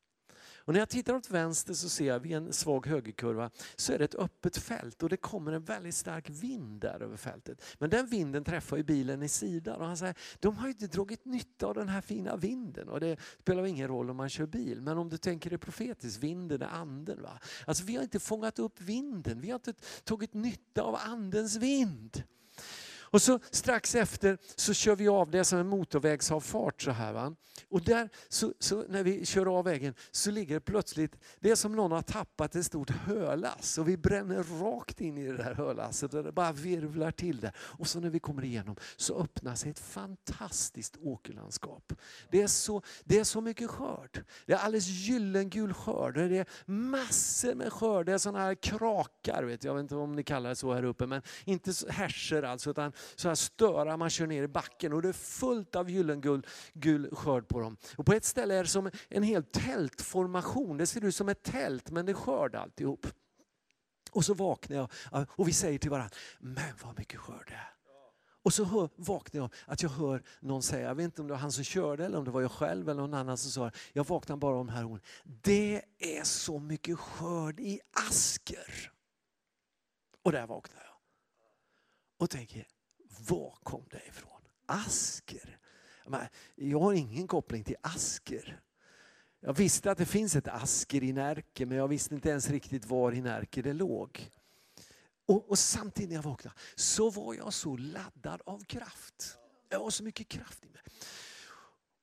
Och 0.65 0.73
när 0.73 0.81
jag 0.81 0.89
tittar 0.89 1.15
åt 1.15 1.31
vänster 1.31 1.75
så 1.75 1.89
ser 1.89 2.07
jag 2.07 2.21
vid 2.21 2.33
en 2.33 2.53
svag 2.53 2.87
högerkurva 2.87 3.51
så 3.77 3.93
är 3.93 3.99
det 3.99 4.05
ett 4.05 4.15
öppet 4.15 4.57
fält 4.57 5.03
och 5.03 5.09
det 5.09 5.17
kommer 5.17 5.53
en 5.53 5.65
väldigt 5.65 5.95
stark 5.95 6.31
vind 6.31 6.81
där 6.81 7.03
över 7.03 7.17
fältet. 7.17 7.65
Men 7.79 7.91
den 7.91 8.07
vinden 8.07 8.45
träffar 8.45 8.77
ju 8.77 8.83
bilen 8.83 9.23
i 9.23 9.29
sidan 9.29 9.81
och 9.81 9.87
han 9.87 9.97
säger 9.97 10.15
de 10.41 10.57
har 10.57 10.67
ju 10.67 10.73
inte 10.73 10.87
dragit 10.87 11.25
nytta 11.25 11.67
av 11.67 11.75
den 11.75 11.89
här 11.89 12.01
fina 12.01 12.37
vinden 12.37 12.89
och 12.89 13.01
det 13.01 13.17
spelar 13.41 13.65
ingen 13.65 13.89
roll 13.89 14.11
om 14.11 14.17
man 14.17 14.29
kör 14.29 14.47
bil. 14.47 14.81
Men 14.81 14.99
om 14.99 15.09
du 15.09 15.19
tänker 15.19 15.51
det 15.51 15.59
profetiskt, 15.59 16.23
vinden 16.23 16.63
är 16.63 16.67
anden. 16.67 17.23
Va? 17.23 17.39
Alltså 17.67 17.85
vi 17.85 17.97
har 17.97 18.03
inte 18.03 18.21
fångat 18.21 18.59
upp 18.59 18.81
vinden, 18.81 19.41
vi 19.41 19.51
har 19.51 19.55
inte 19.55 19.75
tagit 20.05 20.35
nytta 20.35 20.83
av 20.83 20.95
andens 20.95 21.57
vind. 21.57 22.23
Och 23.13 23.23
så 23.23 23.39
strax 23.51 23.95
efter 23.95 24.39
så 24.57 24.75
kör 24.75 24.97
vi 24.97 25.09
av 25.09 25.31
det 25.31 25.45
som 25.45 25.59
en 25.59 25.69
motorvägsavfart 25.69 26.83
så 26.83 26.91
här. 26.91 27.13
Va? 27.13 27.35
Och 27.69 27.83
där, 27.85 28.09
så, 28.29 28.53
så, 28.59 28.85
när 28.89 29.03
vi 29.03 29.27
kör 29.27 29.59
av 29.59 29.65
vägen 29.65 29.95
så 30.11 30.31
ligger 30.31 30.55
det 30.55 30.61
plötsligt, 30.61 31.17
det 31.41 31.51
är 31.51 31.55
som 31.55 31.77
någon 31.77 31.93
har 31.93 32.03
tappat 32.03 32.55
ett 32.55 32.67
stort 32.67 32.91
hölass 32.91 33.79
och 33.79 33.89
vi 33.89 33.97
bränner 33.97 34.43
rakt 34.43 35.01
in 35.01 35.19
i 35.19 35.27
det 35.27 35.37
där 35.37 35.55
hölasset 35.55 36.15
och 36.15 36.25
det 36.25 36.33
bara 36.33 36.53
virvlar 36.53 37.11
till 37.11 37.41
det. 37.41 37.53
Och 37.59 37.87
så 37.87 38.01
när 38.01 38.11
vi 38.11 38.21
kommer 38.21 38.45
igenom 38.45 38.77
så 38.97 39.19
öppnar 39.19 39.55
sig 39.55 39.71
ett 39.71 39.79
fantastiskt 39.79 40.97
åkerlandskap. 40.97 41.93
Det 42.31 42.43
är 42.43 42.47
så, 42.47 42.83
det 43.05 43.19
är 43.19 43.25
så 43.25 43.41
mycket 43.41 43.71
skörd. 43.71 44.25
Det 44.47 44.53
är 44.53 44.59
alldeles 44.59 44.87
gyllengul 44.87 45.75
skörd. 45.75 46.15
Det 46.15 46.39
är 46.39 46.47
massor 46.67 47.55
med 47.55 47.73
skörd. 47.73 48.07
Det 48.07 48.13
är 48.13 48.19
sådana 48.19 48.39
här 48.39 48.55
krakar, 48.55 49.43
vet 49.43 49.65
jag, 49.65 49.71
jag 49.71 49.75
vet 49.75 49.83
inte 49.83 49.95
om 49.95 50.13
ni 50.13 50.23
kallar 50.23 50.51
det 50.51 50.57
så 50.57 50.75
här 50.75 50.85
uppe, 50.85 51.07
men 51.07 51.23
inte 51.45 51.73
härser 51.89 52.43
alltså, 52.43 52.71
utan 52.71 52.93
så 53.15 53.29
här 53.29 53.35
störa 53.35 53.97
man 53.97 54.11
kör 54.11 54.27
ner 54.27 54.43
i 54.43 54.49
backen 54.49 54.93
och 54.93 55.03
det 55.03 55.09
är 55.09 55.13
fullt 55.13 55.77
av 55.77 55.91
gyllengul 55.91 56.47
gul 56.73 57.09
skörd 57.13 57.49
på 57.49 57.61
dem. 57.61 57.77
Och 57.97 58.07
på 58.07 58.13
ett 58.13 58.25
ställe 58.25 58.55
är 58.55 58.63
det 58.63 58.69
som 58.69 58.91
en 59.09 59.23
hel 59.23 59.43
tältformation. 59.43 60.77
Det 60.77 60.87
ser 60.87 61.05
ut 61.05 61.15
som 61.15 61.29
ett 61.29 61.43
tält 61.43 61.91
men 61.91 62.07
det 62.07 62.13
är 62.13 62.15
skörd 62.15 62.55
alltihop. 62.55 63.07
Och 64.13 64.25
så 64.25 64.35
vaknar 64.35 64.77
jag 64.77 64.91
och 65.29 65.49
vi 65.49 65.53
säger 65.53 65.79
till 65.79 65.91
varandra, 65.91 66.17
men 66.39 66.73
vad 66.83 66.99
mycket 66.99 67.21
skörd 67.21 67.45
det 67.49 67.55
är. 67.55 67.73
Och 68.45 68.53
så 68.53 68.65
hör, 68.65 68.89
vaknar 68.97 69.41
jag 69.41 69.51
att 69.67 69.83
jag 69.83 69.91
hör 69.91 70.23
någon 70.41 70.63
säga, 70.63 70.89
jag 70.89 70.95
vet 70.95 71.05
inte 71.05 71.21
om 71.21 71.27
det 71.27 71.33
var 71.33 71.41
han 71.41 71.53
som 71.53 71.65
körde 71.65 72.07
eller 72.07 72.19
om 72.19 72.25
det 72.25 72.31
var 72.31 72.41
jag 72.41 72.53
själv 72.53 72.89
eller 72.89 73.01
någon 73.01 73.15
annan 73.15 73.39
som 73.39 73.51
sa 73.51 73.71
Jag 73.93 74.07
vaknar 74.07 74.37
bara 74.37 74.57
om 74.57 74.67
de 74.67 74.73
här 74.73 74.85
orden. 74.85 75.05
Det 75.25 75.83
är 75.99 76.25
så 76.25 76.59
mycket 76.59 76.99
skörd 76.99 77.61
i 77.61 77.81
asker. 78.09 78.93
Och 80.23 80.33
där 80.33 80.47
vaknar 80.47 80.83
jag. 80.83 80.95
Och 82.19 82.31
tänker, 82.31 82.67
var 83.19 83.59
kom 83.63 83.85
det 83.91 84.07
ifrån? 84.09 84.41
Asker? 84.67 85.59
Jag 86.55 86.81
har 86.81 86.93
ingen 86.93 87.27
koppling 87.27 87.65
till 87.65 87.77
Asker. 87.81 88.61
Jag 89.41 89.53
visste 89.53 89.91
att 89.91 89.99
det 89.99 90.07
finns 90.07 90.37
ett 90.37 90.49
Asker 90.49 91.03
i 91.03 91.13
Närke 91.13 91.67
men 91.67 91.77
jag 91.79 91.89
visste 91.89 92.15
inte 92.15 92.29
ens 92.29 92.51
riktigt 92.51 92.87
var 92.87 93.13
i 93.13 93.21
Närke 93.21 93.63
det 93.63 93.73
låg. 93.73 94.31
Och, 95.27 95.51
och 95.51 95.59
samtidigt 95.59 96.09
när 96.09 96.17
jag 96.17 96.23
vaknade 96.23 96.57
så 96.75 97.11
var 97.11 97.35
jag 97.35 97.53
så 97.53 97.77
laddad 97.77 98.43
av 98.47 98.65
kraft. 98.65 99.39
Jag 99.69 99.79
har 99.79 99.91
så 99.91 100.05
mycket 100.05 100.29
kraft 100.29 100.65
i 100.65 100.69
mig. 100.69 100.83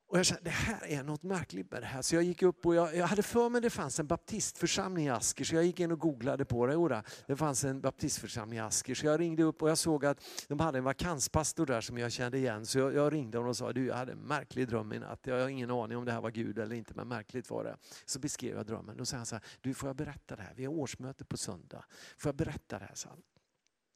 Och 0.10 0.18
jag 0.18 0.26
kände, 0.26 0.44
det 0.44 0.50
här 0.50 0.86
är 0.86 1.04
något 1.04 1.24
märkligt 1.24 1.72
med 1.72 1.82
det 1.82 1.86
här. 1.86 2.02
Så 2.02 2.16
jag 2.16 2.24
gick 2.24 2.42
upp 2.44 2.66
och 2.66 2.76
jag, 2.76 2.96
jag 2.96 3.08
hade 3.08 3.24
för 3.24 3.50
mig 3.50 3.62
det 3.62 3.70
fanns 3.70 4.00
en 4.00 4.08
baptistförsamling 4.08 5.06
i 5.06 5.10
Asker. 5.10 5.44
Så 5.44 5.56
jag 5.56 5.64
gick 5.64 5.80
in 5.80 5.92
och 5.92 6.00
googlade 6.00 6.46
på 6.46 6.66
det. 6.66 6.76
Ora, 6.76 7.04
det 7.28 7.36
fanns 7.36 7.64
en 7.64 7.82
baptistförsamling 7.82 8.58
i 8.60 8.62
Asker. 8.62 8.96
Så 8.96 9.06
jag 9.06 9.20
ringde 9.20 9.44
upp 9.44 9.62
och 9.62 9.70
jag 9.70 9.78
såg 9.78 10.06
att 10.06 10.22
de 10.48 10.60
hade 10.60 10.78
en 10.78 10.84
vakanspastor 10.84 11.66
där 11.66 11.82
som 11.82 11.98
jag 11.98 12.12
kände 12.12 12.38
igen. 12.38 12.66
Så 12.66 12.80
jag, 12.80 12.94
jag 12.94 13.14
ringde 13.14 13.38
honom 13.38 13.50
och 13.50 13.58
sa, 13.58 13.74
du 13.74 13.86
jag 13.86 13.96
hade 13.96 14.12
en 14.12 14.20
märklig 14.20 14.68
dröm 14.68 14.94
i 14.94 15.00
natt. 15.00 15.20
Jag 15.24 15.42
har 15.42 15.50
ingen 15.50 15.72
aning 15.72 15.98
om 15.98 16.06
det 16.06 16.12
här 16.12 16.22
var 16.22 16.32
Gud 16.32 16.60
eller 16.60 16.76
inte, 16.76 16.94
men 16.96 17.08
märkligt 17.08 17.50
var 17.50 17.64
det. 17.64 17.78
Så 18.06 18.20
beskrev 18.20 18.56
jag 18.56 18.66
drömmen. 18.66 18.98
Då 18.98 19.06
sa 19.06 19.18
han 19.18 19.26
så 19.26 19.36
här, 19.36 19.44
du 19.62 19.74
får 19.74 19.90
jag 19.90 19.96
berätta 19.96 20.36
det 20.36 20.42
här? 20.42 20.54
Vi 20.56 20.66
har 20.66 20.74
årsmöte 20.74 21.26
på 21.26 21.38
söndag. 21.38 21.86
Får 22.18 22.30
jag 22.30 22.36
berätta 22.36 22.80
det 22.80 22.86
här? 22.86 22.96
Så 22.96 23.10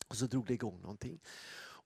och 0.07 0.16
så 0.16 0.26
drog 0.26 0.45
det 0.45 0.53
igång 0.53 0.82
någonting. 0.82 1.20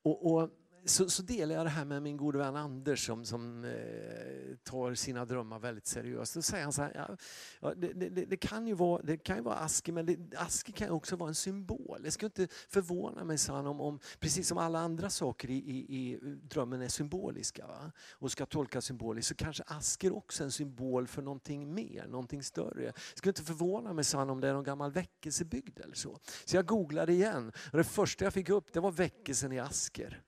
och, 0.03 0.33
och 0.33 0.49
så, 0.85 1.09
så 1.09 1.23
delar 1.23 1.55
jag 1.55 1.65
det 1.65 1.69
här 1.69 1.85
med 1.85 2.03
min 2.03 2.17
gode 2.17 2.37
vän 2.37 2.55
Anders 2.55 3.05
som, 3.05 3.25
som 3.25 3.63
eh, 3.65 4.55
tar 4.63 4.93
sina 4.93 5.25
drömmar 5.25 5.59
väldigt 5.59 5.87
seriöst. 5.87 6.33
Då 6.33 6.41
säger 6.41 6.63
han 6.63 6.73
så 6.73 6.81
här, 6.81 7.17
ja, 7.61 7.73
det, 7.73 7.93
det, 7.93 8.25
det, 8.25 8.37
kan 8.37 8.67
ju 8.67 8.73
vara, 8.73 9.01
det 9.01 9.17
kan 9.17 9.35
ju 9.37 9.43
vara 9.43 9.55
aske 9.55 9.91
men 9.91 10.05
det, 10.05 10.17
aske 10.37 10.71
kan 10.71 10.89
också 10.89 11.15
vara 11.15 11.29
en 11.29 11.35
symbol. 11.35 11.99
Det 12.03 12.11
skulle 12.11 12.27
inte 12.27 12.47
förvåna 12.69 13.23
mig, 13.23 13.37
sa 13.37 13.55
han, 13.55 13.67
om, 13.67 13.81
om, 13.81 13.99
precis 14.19 14.47
som 14.47 14.57
alla 14.57 14.79
andra 14.79 15.09
saker 15.09 15.49
i, 15.49 15.53
i, 15.53 15.77
i 15.77 16.19
drömmen 16.23 16.81
är 16.81 16.87
symboliska 16.87 17.67
va? 17.67 17.91
och 18.11 18.31
ska 18.31 18.45
tolkas 18.45 18.85
symboliskt 18.85 19.29
så 19.29 19.35
kanske 19.35 19.63
asker 19.67 20.15
också 20.15 20.43
är 20.43 20.45
en 20.45 20.51
symbol 20.51 21.07
för 21.07 21.21
någonting 21.21 21.73
mer, 21.73 22.07
någonting 22.07 22.43
större. 22.43 22.85
Det 22.85 23.17
skulle 23.17 23.31
inte 23.31 23.43
förvåna 23.43 23.93
mig, 23.93 24.03
sa 24.03 24.17
han, 24.17 24.29
om 24.29 24.41
det 24.41 24.47
är 24.47 24.53
någon 24.53 24.63
gammal 24.63 24.91
väckelsebygd 24.91 25.79
eller 25.79 25.95
så. 25.95 26.19
Så 26.45 26.55
jag 26.55 26.65
googlade 26.65 27.13
igen 27.13 27.51
och 27.71 27.77
det 27.77 27.83
första 27.83 28.23
jag 28.23 28.33
fick 28.33 28.49
upp 28.49 28.73
det 28.73 28.79
var 28.79 28.91
väckelsen 28.91 29.51
i 29.51 29.59
Asker. 29.59 30.23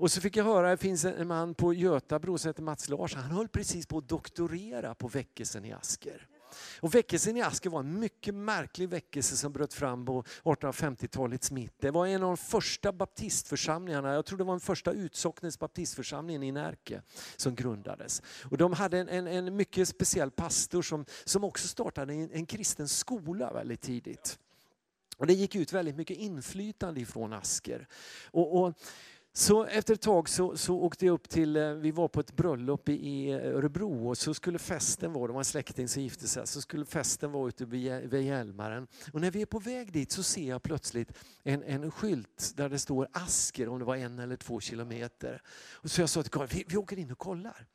Och 0.00 0.12
så 0.12 0.20
fick 0.20 0.36
jag 0.36 0.44
höra, 0.44 0.72
att 0.72 0.78
det 0.78 0.82
finns 0.82 1.04
en 1.04 1.28
man 1.28 1.54
på 1.54 1.74
Götabro 1.74 2.38
som 2.38 2.48
heter 2.48 2.62
Mats 2.62 2.88
Larsson, 2.88 3.20
han 3.20 3.30
höll 3.30 3.48
precis 3.48 3.86
på 3.86 3.98
att 3.98 4.08
doktorera 4.08 4.94
på 4.94 5.08
väckelsen 5.08 5.64
i 5.64 5.72
Asker. 5.72 6.26
Och 6.80 6.94
väckelsen 6.94 7.36
i 7.36 7.42
Asker 7.42 7.70
var 7.70 7.80
en 7.80 8.00
mycket 8.00 8.34
märklig 8.34 8.88
väckelse 8.88 9.36
som 9.36 9.52
bröt 9.52 9.74
fram 9.74 10.06
på 10.06 10.22
1850-talets 10.22 11.50
mitt. 11.50 11.74
Det 11.80 11.90
var 11.90 12.06
en 12.06 12.22
av 12.22 12.28
de 12.28 12.36
första 12.36 12.92
baptistförsamlingarna, 12.92 14.14
jag 14.14 14.26
tror 14.26 14.38
det 14.38 14.44
var 14.44 14.52
den 14.52 14.60
första 14.60 14.92
utsocknens 14.92 15.58
baptistförsamlingen 15.58 16.42
i 16.42 16.52
Närke 16.52 17.02
som 17.36 17.54
grundades. 17.54 18.22
Och 18.50 18.58
de 18.58 18.72
hade 18.72 18.98
en, 18.98 19.08
en, 19.08 19.26
en 19.26 19.56
mycket 19.56 19.88
speciell 19.88 20.30
pastor 20.30 20.82
som, 20.82 21.04
som 21.24 21.44
också 21.44 21.68
startade 21.68 22.12
en, 22.12 22.30
en 22.30 22.46
kristen 22.46 22.88
skola 22.88 23.52
väldigt 23.52 23.80
tidigt. 23.80 24.38
Och 25.16 25.26
det 25.26 25.34
gick 25.34 25.54
ut 25.54 25.72
väldigt 25.72 25.96
mycket 25.96 26.16
inflytande 26.16 27.00
ifrån 27.00 27.32
Asker. 27.32 27.86
Och, 28.30 28.62
och 28.62 28.74
så 29.32 29.64
efter 29.64 29.94
ett 29.94 30.00
tag 30.00 30.28
så, 30.28 30.56
så 30.56 30.76
åkte 30.80 31.06
jag 31.06 31.12
upp 31.12 31.28
till, 31.28 31.56
eh, 31.56 31.72
vi 31.72 31.90
var 31.90 32.08
på 32.08 32.20
ett 32.20 32.36
bröllop 32.36 32.88
i, 32.88 32.92
i 32.92 33.32
Örebro 33.32 34.08
och 34.08 34.18
så 34.18 34.34
skulle 34.34 34.58
festen 34.58 35.12
vara, 35.12 35.26
det 35.26 35.32
var 35.32 35.40
en 35.40 35.44
släkting 35.44 35.88
som 35.88 36.02
gifte 36.02 36.28
sig, 36.28 36.46
så 36.46 36.60
skulle 36.60 36.84
festen 36.84 37.32
vara 37.32 37.48
ute 37.48 37.64
vid, 37.64 37.92
vid 37.92 38.22
Hjälmaren. 38.22 38.86
Och 39.12 39.20
när 39.20 39.30
vi 39.30 39.42
är 39.42 39.46
på 39.46 39.58
väg 39.58 39.92
dit 39.92 40.12
så 40.12 40.22
ser 40.22 40.48
jag 40.48 40.62
plötsligt 40.62 41.12
en, 41.42 41.62
en 41.62 41.90
skylt 41.90 42.52
där 42.56 42.68
det 42.68 42.78
står 42.78 43.08
Asker, 43.12 43.68
om 43.68 43.78
det 43.78 43.84
var 43.84 43.96
en 43.96 44.18
eller 44.18 44.36
två 44.36 44.60
kilometer. 44.60 45.42
Och 45.72 45.90
så 45.90 46.00
jag 46.00 46.08
sa 46.08 46.22
till 46.22 46.32
Karin, 46.32 46.48
vi, 46.52 46.64
vi 46.68 46.76
åker 46.76 46.98
in 46.98 47.10
och 47.10 47.18
kollar. 47.18 47.66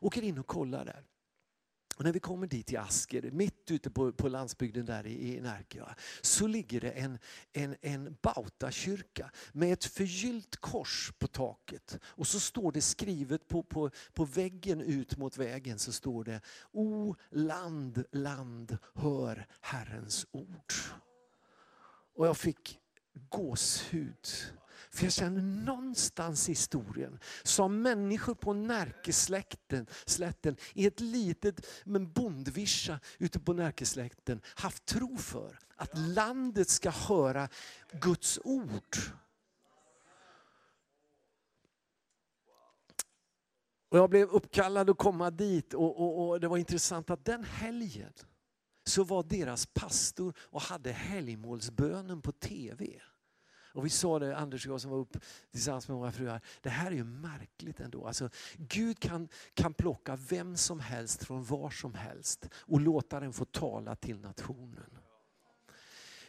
Åker 0.00 0.22
in 0.22 0.38
och 0.38 0.46
kollar 0.46 0.84
där. 0.84 1.02
Och 1.96 2.04
när 2.04 2.12
vi 2.12 2.20
kommer 2.20 2.46
dit 2.46 2.66
till 2.66 2.78
Asker, 2.78 3.30
mitt 3.30 3.70
ute 3.70 3.90
på, 3.90 4.12
på 4.12 4.28
landsbygden 4.28 4.86
där 4.86 5.06
i, 5.06 5.36
i 5.36 5.40
Närke, 5.40 5.84
så 6.20 6.46
ligger 6.46 6.80
det 6.80 6.90
en, 6.90 7.18
en, 7.52 7.76
en 7.80 8.16
Bautakyrka 8.22 9.30
med 9.52 9.72
ett 9.72 9.84
förgyllt 9.84 10.56
kors 10.56 11.12
på 11.18 11.26
taket. 11.26 11.98
Och 12.04 12.26
så 12.26 12.40
står 12.40 12.72
det 12.72 12.80
skrivet 12.80 13.48
på, 13.48 13.62
på, 13.62 13.90
på 14.12 14.24
väggen 14.24 14.80
ut 14.80 15.16
mot 15.16 15.36
vägen 15.36 15.78
så 15.78 15.92
står 15.92 16.24
det 16.24 16.40
O 16.72 17.14
land, 17.30 18.04
land, 18.10 18.78
hör 18.94 19.46
Herrens 19.60 20.26
ord. 20.30 20.72
Och 22.14 22.26
jag 22.26 22.36
fick 22.36 22.78
gåshud 23.28 24.26
för 24.94 25.04
jag 25.04 25.12
känner 25.12 25.42
någonstans 25.42 26.48
i 26.48 26.52
historien 26.52 27.18
som 27.42 27.82
människor 27.82 28.34
på 28.34 28.52
Närkeslätten 28.52 29.86
slätten, 30.06 30.56
i 30.74 30.86
ett 30.86 31.00
litet 31.00 31.66
men 31.84 32.12
bondvischa 32.12 33.00
ute 33.18 33.40
på 33.40 33.52
Närkeslätten 33.52 34.40
haft 34.54 34.86
tro 34.86 35.16
för 35.16 35.58
att 35.76 35.98
landet 35.98 36.68
ska 36.68 36.90
höra 36.90 37.48
Guds 37.92 38.40
ord. 38.44 38.96
Och 43.88 43.98
jag 43.98 44.10
blev 44.10 44.28
uppkallad 44.28 44.90
att 44.90 44.98
komma 44.98 45.30
dit 45.30 45.74
och, 45.74 46.00
och, 46.00 46.28
och 46.28 46.40
det 46.40 46.48
var 46.48 46.56
intressant 46.56 47.10
att 47.10 47.24
den 47.24 47.44
helgen 47.44 48.12
så 48.86 49.04
var 49.04 49.22
deras 49.22 49.66
pastor 49.66 50.34
och 50.38 50.62
hade 50.62 50.92
helgmålsbönen 50.92 52.22
på 52.22 52.32
tv. 52.32 53.00
Och 53.74 53.86
vi 53.86 53.90
sa 53.90 54.18
det, 54.18 54.36
Anders 54.36 54.66
och 54.66 54.72
jag 54.72 54.80
som 54.80 54.90
var 54.90 54.98
upp 54.98 55.16
tillsammans 55.50 55.88
med 55.88 55.96
våra 55.96 56.12
fruar, 56.12 56.40
det 56.60 56.70
här 56.70 56.86
är 56.86 56.94
ju 56.94 57.04
märkligt 57.04 57.80
ändå. 57.80 58.06
Alltså, 58.06 58.30
Gud 58.56 58.98
kan, 58.98 59.28
kan 59.54 59.74
plocka 59.74 60.16
vem 60.16 60.56
som 60.56 60.80
helst 60.80 61.24
från 61.24 61.44
var 61.44 61.70
som 61.70 61.94
helst 61.94 62.48
och 62.54 62.80
låta 62.80 63.20
den 63.20 63.32
få 63.32 63.44
tala 63.44 63.96
till 63.96 64.20
nationen. 64.20 64.98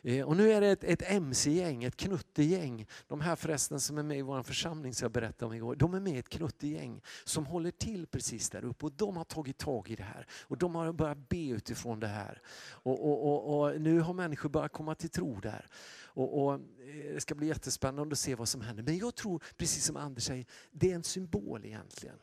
Eh, 0.05 0.25
och 0.25 0.37
nu 0.37 0.51
är 0.51 0.61
det 0.61 0.67
ett, 0.67 0.83
ett 0.83 1.11
MC-gäng, 1.11 1.83
ett 1.83 1.97
knuttegäng. 1.97 2.87
De 3.07 3.21
här 3.21 3.35
förresten 3.35 3.79
som 3.79 3.97
är 3.97 4.03
med 4.03 4.17
i 4.17 4.21
vår 4.21 4.43
församling 4.43 4.93
som 4.93 5.05
jag 5.05 5.11
berättade 5.11 5.45
om 5.45 5.53
igår, 5.53 5.75
de 5.75 5.93
är 5.93 5.99
med 5.99 6.13
i 6.13 6.17
ett 6.17 6.29
knuttegäng 6.29 7.01
som 7.23 7.45
håller 7.45 7.71
till 7.71 8.07
precis 8.07 8.49
där 8.49 8.65
uppe 8.65 8.85
och 8.85 8.91
de 8.91 9.17
har 9.17 9.23
tagit 9.23 9.57
tag 9.57 9.89
i 9.89 9.95
det 9.95 10.03
här. 10.03 10.27
Och 10.41 10.57
de 10.57 10.75
har 10.75 10.93
börjat 10.93 11.29
be 11.29 11.47
utifrån 11.47 11.99
det 11.99 12.07
här. 12.07 12.41
Och, 12.67 13.05
och, 13.05 13.25
och, 13.25 13.59
och 13.59 13.81
nu 13.81 13.99
har 13.99 14.13
människor 14.13 14.49
börjat 14.49 14.71
komma 14.71 14.95
till 14.95 15.09
tro 15.09 15.39
där. 15.39 15.67
Och, 16.03 16.43
och, 16.43 16.53
eh, 16.53 17.13
det 17.13 17.21
ska 17.21 17.35
bli 17.35 17.47
jättespännande 17.47 18.13
att 18.13 18.19
se 18.19 18.35
vad 18.35 18.47
som 18.47 18.61
händer. 18.61 18.83
Men 18.83 18.97
jag 18.97 19.15
tror, 19.15 19.43
precis 19.57 19.85
som 19.85 19.97
Anders 19.97 20.23
säger, 20.23 20.45
det 20.71 20.91
är 20.91 20.95
en 20.95 21.03
symbol 21.03 21.65
egentligen. 21.65 22.17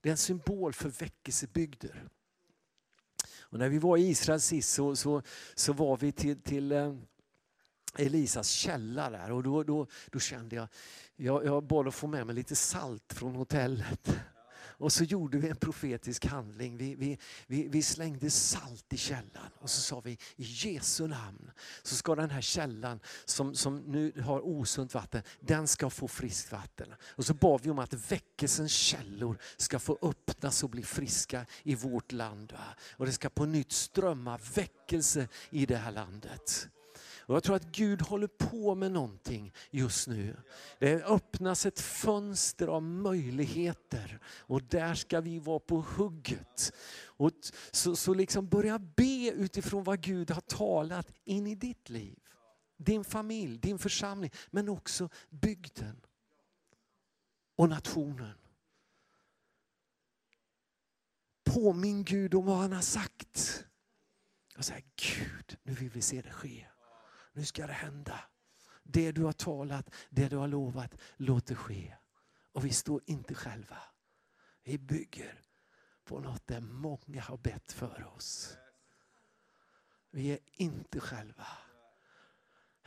Det 0.00 0.08
är 0.08 0.10
en 0.10 0.16
symbol 0.16 0.72
för 0.72 0.88
väckelsebygder. 0.88 2.08
Och 3.50 3.58
när 3.58 3.68
vi 3.68 3.78
var 3.78 3.96
i 3.96 4.08
Israel 4.08 4.40
sist 4.40 4.72
så, 4.72 4.96
så, 4.96 5.22
så 5.54 5.72
var 5.72 5.96
vi 5.96 6.12
till, 6.12 6.42
till 6.42 6.72
eh, 6.72 6.94
Elisas 7.98 8.48
källa 8.48 9.10
där 9.10 9.32
och 9.32 9.42
då, 9.42 9.62
då, 9.62 9.86
då 10.10 10.18
kände 10.18 10.56
jag, 10.56 10.68
jag, 11.16 11.44
jag 11.44 11.64
bad 11.64 11.88
att 11.88 11.94
få 11.94 12.06
med 12.06 12.26
mig 12.26 12.34
lite 12.34 12.56
salt 12.56 13.12
från 13.12 13.34
hotellet. 13.34 14.10
Och 14.78 14.92
så 14.92 15.04
gjorde 15.04 15.38
vi 15.38 15.48
en 15.48 15.56
profetisk 15.56 16.24
handling. 16.24 16.76
Vi, 16.76 16.94
vi, 16.94 17.18
vi, 17.46 17.68
vi, 17.68 17.82
slängde 17.82 18.30
salt 18.30 18.92
i 18.92 18.96
källan 18.96 19.50
och 19.58 19.70
så 19.70 19.80
sa 19.80 20.00
vi 20.00 20.10
i 20.12 20.18
Jesu 20.36 21.06
namn 21.06 21.50
så 21.82 21.94
ska 21.94 22.14
den 22.14 22.30
här 22.30 22.40
källan 22.40 23.00
som, 23.24 23.54
som 23.54 23.78
nu 23.78 24.12
har 24.24 24.46
osunt 24.46 24.94
vatten, 24.94 25.22
den 25.40 25.68
ska 25.68 25.90
få 25.90 26.08
friskt 26.08 26.52
vatten. 26.52 26.94
Och 27.02 27.26
så 27.26 27.34
bad 27.34 27.60
vi 27.62 27.70
om 27.70 27.78
att 27.78 28.12
väckelsens 28.12 28.72
källor 28.72 29.38
ska 29.56 29.78
få 29.78 29.98
öppnas 30.02 30.62
och 30.62 30.70
bli 30.70 30.82
friska 30.82 31.46
i 31.62 31.74
vårt 31.74 32.12
land. 32.12 32.52
Va? 32.52 32.74
Och 32.96 33.06
det 33.06 33.12
ska 33.12 33.28
på 33.28 33.46
nytt 33.46 33.72
strömma 33.72 34.38
väckelse 34.54 35.28
i 35.50 35.66
det 35.66 35.76
här 35.76 35.92
landet. 35.92 36.68
Och 37.26 37.34
jag 37.34 37.42
tror 37.42 37.56
att 37.56 37.72
Gud 37.72 38.02
håller 38.02 38.26
på 38.26 38.74
med 38.74 38.92
någonting 38.92 39.52
just 39.70 40.08
nu. 40.08 40.36
Det 40.78 41.04
öppnas 41.04 41.66
ett 41.66 41.80
fönster 41.80 42.66
av 42.66 42.82
möjligheter 42.82 44.20
och 44.26 44.62
där 44.62 44.94
ska 44.94 45.20
vi 45.20 45.38
vara 45.38 45.58
på 45.58 45.80
hugget. 45.80 46.72
Och 47.04 47.32
så, 47.70 47.96
så 47.96 48.14
liksom 48.14 48.48
börja 48.48 48.78
be 48.78 49.30
utifrån 49.30 49.84
vad 49.84 50.00
Gud 50.00 50.30
har 50.30 50.40
talat 50.40 51.12
in 51.24 51.46
i 51.46 51.54
ditt 51.54 51.88
liv. 51.88 52.18
Din 52.76 53.04
familj, 53.04 53.58
din 53.58 53.78
församling, 53.78 54.30
men 54.50 54.68
också 54.68 55.08
bygden 55.30 56.00
och 57.56 57.68
nationen. 57.68 58.38
Påminn 61.44 62.04
Gud 62.04 62.34
om 62.34 62.46
vad 62.46 62.56
han 62.56 62.72
har 62.72 62.82
sagt. 62.82 63.64
Jag 64.54 64.64
säger 64.64 64.84
Gud, 64.96 65.56
nu 65.62 65.72
vill 65.72 65.90
vi 65.90 66.02
se 66.02 66.22
det 66.22 66.32
ske. 66.32 66.66
Nu 67.36 67.44
ska 67.44 67.66
det 67.66 67.72
hända. 67.72 68.20
Det 68.82 69.12
du 69.12 69.22
har 69.22 69.32
talat, 69.32 69.94
det 70.10 70.28
du 70.28 70.36
har 70.36 70.48
lovat, 70.48 70.94
låt 71.16 71.46
det 71.46 71.54
ske. 71.54 71.94
Och 72.52 72.64
vi 72.64 72.70
står 72.70 73.02
inte 73.06 73.34
själva. 73.34 73.78
Vi 74.64 74.78
bygger 74.78 75.40
på 76.04 76.20
något 76.20 76.46
där 76.46 76.60
många 76.60 77.22
har 77.22 77.36
bett 77.36 77.72
för 77.72 78.04
oss. 78.16 78.56
Vi 80.10 80.32
är 80.32 80.38
inte 80.52 81.00
själva. 81.00 81.46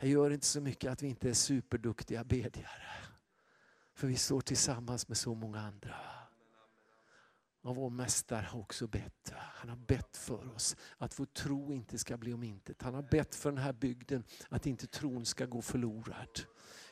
Det 0.00 0.08
gör 0.08 0.30
inte 0.30 0.46
så 0.46 0.60
mycket 0.60 0.92
att 0.92 1.02
vi 1.02 1.08
inte 1.08 1.28
är 1.30 1.34
superduktiga 1.34 2.24
bedjare. 2.24 2.88
För 3.94 4.06
vi 4.06 4.16
står 4.16 4.40
tillsammans 4.40 5.08
med 5.08 5.16
så 5.16 5.34
många 5.34 5.60
andra. 5.60 5.96
Och 7.62 7.76
vår 7.76 7.90
mästare 7.90 8.46
har 8.46 8.60
också 8.60 8.86
bett. 8.86 9.32
Han 9.34 9.68
har 9.68 9.76
bett 9.76 10.16
för 10.16 10.54
oss 10.54 10.76
att 10.98 11.20
vår 11.20 11.26
tro 11.26 11.72
inte 11.72 11.98
ska 11.98 12.16
bli 12.16 12.32
om 12.32 12.42
intet. 12.42 12.82
Han 12.82 12.94
har 12.94 13.02
bett 13.02 13.34
för 13.34 13.50
den 13.50 13.58
här 13.58 13.72
bygden 13.72 14.24
att 14.48 14.66
inte 14.66 14.86
tron 14.86 15.26
ska 15.26 15.46
gå 15.46 15.62
förlorad. 15.62 16.40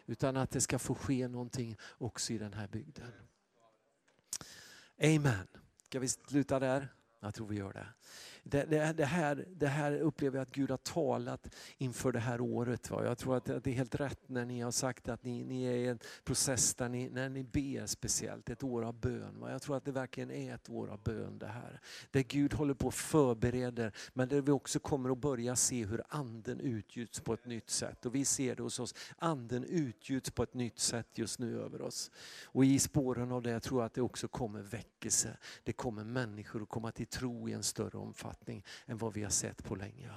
Utan 0.06 0.36
att 0.36 0.50
det 0.50 0.60
ska 0.60 0.78
få 0.78 0.94
ske 0.94 1.28
någonting 1.28 1.76
också 1.98 2.32
i 2.32 2.38
den 2.38 2.52
här 2.52 2.68
bygden. 2.68 3.12
Amen. 5.02 5.46
Ska 5.82 5.98
vi 6.00 6.08
sluta 6.08 6.58
där? 6.58 6.88
Jag 7.20 7.34
tror 7.34 7.46
vi 7.46 7.56
gör 7.56 7.72
det. 7.72 7.86
Det, 8.42 8.64
det, 8.64 8.92
det, 8.92 9.04
här, 9.04 9.44
det 9.56 9.66
här 9.66 10.00
upplever 10.00 10.38
jag 10.38 10.42
att 10.42 10.52
Gud 10.52 10.70
har 10.70 10.76
talat 10.76 11.54
inför 11.78 12.12
det 12.12 12.18
här 12.18 12.40
året. 12.40 12.90
Va? 12.90 13.04
Jag 13.04 13.18
tror 13.18 13.36
att 13.36 13.44
det 13.44 13.66
är 13.66 13.74
helt 13.74 13.94
rätt 13.94 14.28
när 14.28 14.44
ni 14.44 14.60
har 14.60 14.70
sagt 14.70 15.08
att 15.08 15.24
ni, 15.24 15.44
ni 15.44 15.64
är 15.64 15.76
i 15.76 15.86
en 15.86 15.98
process 16.24 16.74
där 16.74 16.88
ni, 16.88 17.10
när 17.10 17.28
ni 17.28 17.44
ber 17.44 17.86
speciellt, 17.86 18.50
ett 18.50 18.62
år 18.62 18.82
av 18.84 19.00
bön. 19.00 19.40
Va? 19.40 19.50
Jag 19.50 19.62
tror 19.62 19.76
att 19.76 19.84
det 19.84 19.92
verkligen 19.92 20.30
är 20.30 20.54
ett 20.54 20.70
år 20.70 20.88
av 20.88 21.02
bön 21.02 21.38
det 21.38 21.46
här. 21.46 21.80
Där 22.10 22.22
Gud 22.22 22.54
håller 22.54 22.74
på 22.74 22.86
och 22.86 22.94
förbereder, 22.94 23.92
men 24.14 24.28
där 24.28 24.40
vi 24.40 24.52
också 24.52 24.78
kommer 24.78 25.10
att 25.10 25.18
börja 25.18 25.56
se 25.56 25.84
hur 25.84 26.02
anden 26.08 26.60
utgjuts 26.60 27.20
på 27.20 27.34
ett 27.34 27.46
nytt 27.46 27.70
sätt. 27.70 28.06
Och 28.06 28.14
vi 28.14 28.24
ser 28.24 28.56
det 28.56 28.62
hos 28.62 28.78
oss, 28.78 28.94
anden 29.18 29.64
utgjuts 29.64 30.30
på 30.30 30.42
ett 30.42 30.54
nytt 30.54 30.78
sätt 30.78 31.08
just 31.18 31.38
nu 31.38 31.60
över 31.60 31.82
oss. 31.82 32.10
Och 32.44 32.64
i 32.64 32.78
spåren 32.78 33.32
av 33.32 33.42
det 33.42 33.60
tror 33.60 33.80
jag 33.80 33.86
att 33.86 33.94
det 33.94 34.02
också 34.02 34.28
kommer 34.28 34.62
väckelse. 34.62 35.36
Det 35.64 35.72
kommer 35.72 36.04
människor 36.04 36.62
att 36.62 36.68
komma 36.68 36.92
till 36.92 37.06
tro 37.06 37.48
i 37.48 37.52
en 37.52 37.62
större 37.62 37.98
omfattning 37.98 38.37
omfattning 38.38 38.64
än 38.86 38.98
vad 38.98 39.14
vi 39.14 39.22
har 39.22 39.30
sett 39.30 39.64
på 39.64 39.74
länge. 39.74 40.10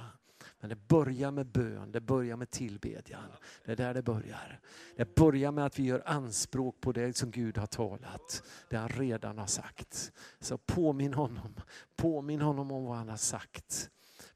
Men 0.59 0.69
det 0.69 0.87
börjar 0.87 1.31
med 1.31 1.45
bön, 1.45 1.91
det 1.91 2.01
börjar 2.01 2.35
med 2.35 2.49
tillbedjan. 2.49 3.31
Det 3.65 3.71
är 3.71 3.75
där 3.75 3.93
det 3.93 4.01
börjar. 4.01 4.59
Det 4.95 5.15
börjar 5.15 5.51
med 5.51 5.65
att 5.65 5.79
vi 5.79 5.83
gör 5.83 6.01
anspråk 6.05 6.81
på 6.81 6.91
det 6.91 7.17
som 7.17 7.31
Gud 7.31 7.57
har 7.57 7.67
talat, 7.67 8.43
det 8.69 8.77
han 8.77 8.89
redan 8.89 9.37
har 9.37 9.47
sagt. 9.47 10.11
Så 10.39 10.57
påminn 10.57 11.13
honom, 11.13 11.53
påminn 11.95 12.41
honom 12.41 12.71
om 12.71 12.85
vad 12.85 12.97
han 12.97 13.09
har 13.09 13.17
sagt. 13.17 13.89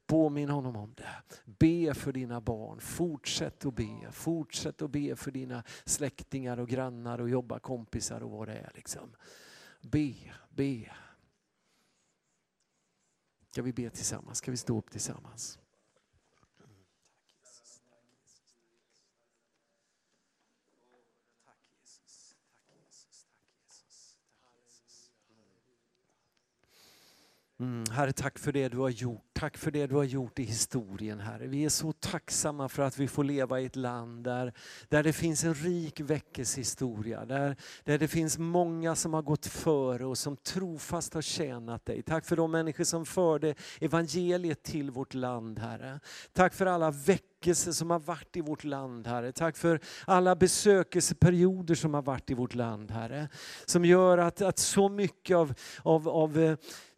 Påminn 0.06 0.48
honom 0.48 0.76
om 0.76 0.94
det. 0.94 1.22
Be 1.44 1.94
för 1.94 2.12
dina 2.12 2.40
barn. 2.40 2.80
Fortsätt 2.80 3.66
att 3.66 3.74
be. 3.74 4.12
Fortsätt 4.12 4.82
att 4.82 4.90
be 4.90 5.16
för 5.16 5.30
dina 5.30 5.62
släktingar 5.84 6.60
och 6.60 6.68
grannar 6.68 7.20
och 7.20 7.30
jobbarkompisar 7.30 8.22
och 8.22 8.30
vad 8.30 8.48
det 8.48 8.54
är. 8.54 8.70
Liksom. 8.74 9.16
Be, 9.82 10.14
be. 10.50 10.90
Ska 13.56 13.62
vi 13.62 13.72
be 13.72 13.90
tillsammans? 13.90 14.38
Ska 14.38 14.50
vi 14.50 14.56
stå 14.56 14.78
upp 14.78 14.90
tillsammans? 14.90 15.58
Mm, 27.60 27.84
herre, 27.90 28.12
tack 28.12 28.38
för 28.38 28.52
det 28.52 28.68
du 28.68 28.78
har 28.78 28.88
gjort. 28.88 29.22
Tack 29.32 29.56
för 29.56 29.70
det 29.70 29.86
du 29.86 29.94
har 29.94 30.04
gjort 30.04 30.38
i 30.38 30.42
historien, 30.42 31.20
Herre. 31.20 31.46
Vi 31.46 31.64
är 31.64 31.68
så 31.68 31.92
tacksamma 31.92 32.68
för 32.68 32.82
att 32.82 32.98
vi 32.98 33.08
får 33.08 33.24
leva 33.24 33.60
i 33.60 33.64
ett 33.64 33.76
land 33.76 34.24
där, 34.24 34.52
där 34.88 35.02
det 35.02 35.12
finns 35.12 35.44
en 35.44 35.54
rik 35.54 36.00
väckelsehistoria. 36.00 37.24
Där, 37.24 37.56
där 37.84 37.98
det 37.98 38.08
finns 38.08 38.38
många 38.38 38.94
som 38.94 39.14
har 39.14 39.22
gått 39.22 39.46
före 39.46 40.06
och 40.06 40.18
som 40.18 40.36
trofast 40.36 41.14
har 41.14 41.22
tjänat 41.22 41.84
dig. 41.84 42.02
Tack 42.02 42.24
för 42.24 42.36
de 42.36 42.50
människor 42.50 42.84
som 42.84 43.06
förde 43.06 43.54
evangeliet 43.80 44.62
till 44.62 44.90
vårt 44.90 45.14
land, 45.14 45.58
Herre. 45.58 46.00
Tack 46.32 46.54
för 46.54 46.66
alla 46.66 46.90
väckelser 46.90 47.72
som 47.72 47.90
har 47.90 47.98
varit 47.98 48.36
i 48.36 48.40
vårt 48.40 48.64
land, 48.64 49.06
Herre. 49.06 49.32
Tack 49.32 49.56
för 49.56 49.80
alla 50.06 50.36
besökelseperioder 50.36 51.74
som 51.74 51.94
har 51.94 52.02
varit 52.02 52.30
i 52.30 52.34
vårt 52.34 52.54
land, 52.54 52.90
Herre. 52.90 53.28
Som 53.66 53.84
gör 53.84 54.18
att, 54.18 54.42
att 54.42 54.58
så 54.58 54.88
mycket 54.88 55.36
av, 55.36 55.54
av, 55.82 56.08
av 56.08 56.38
eh, 56.38 56.56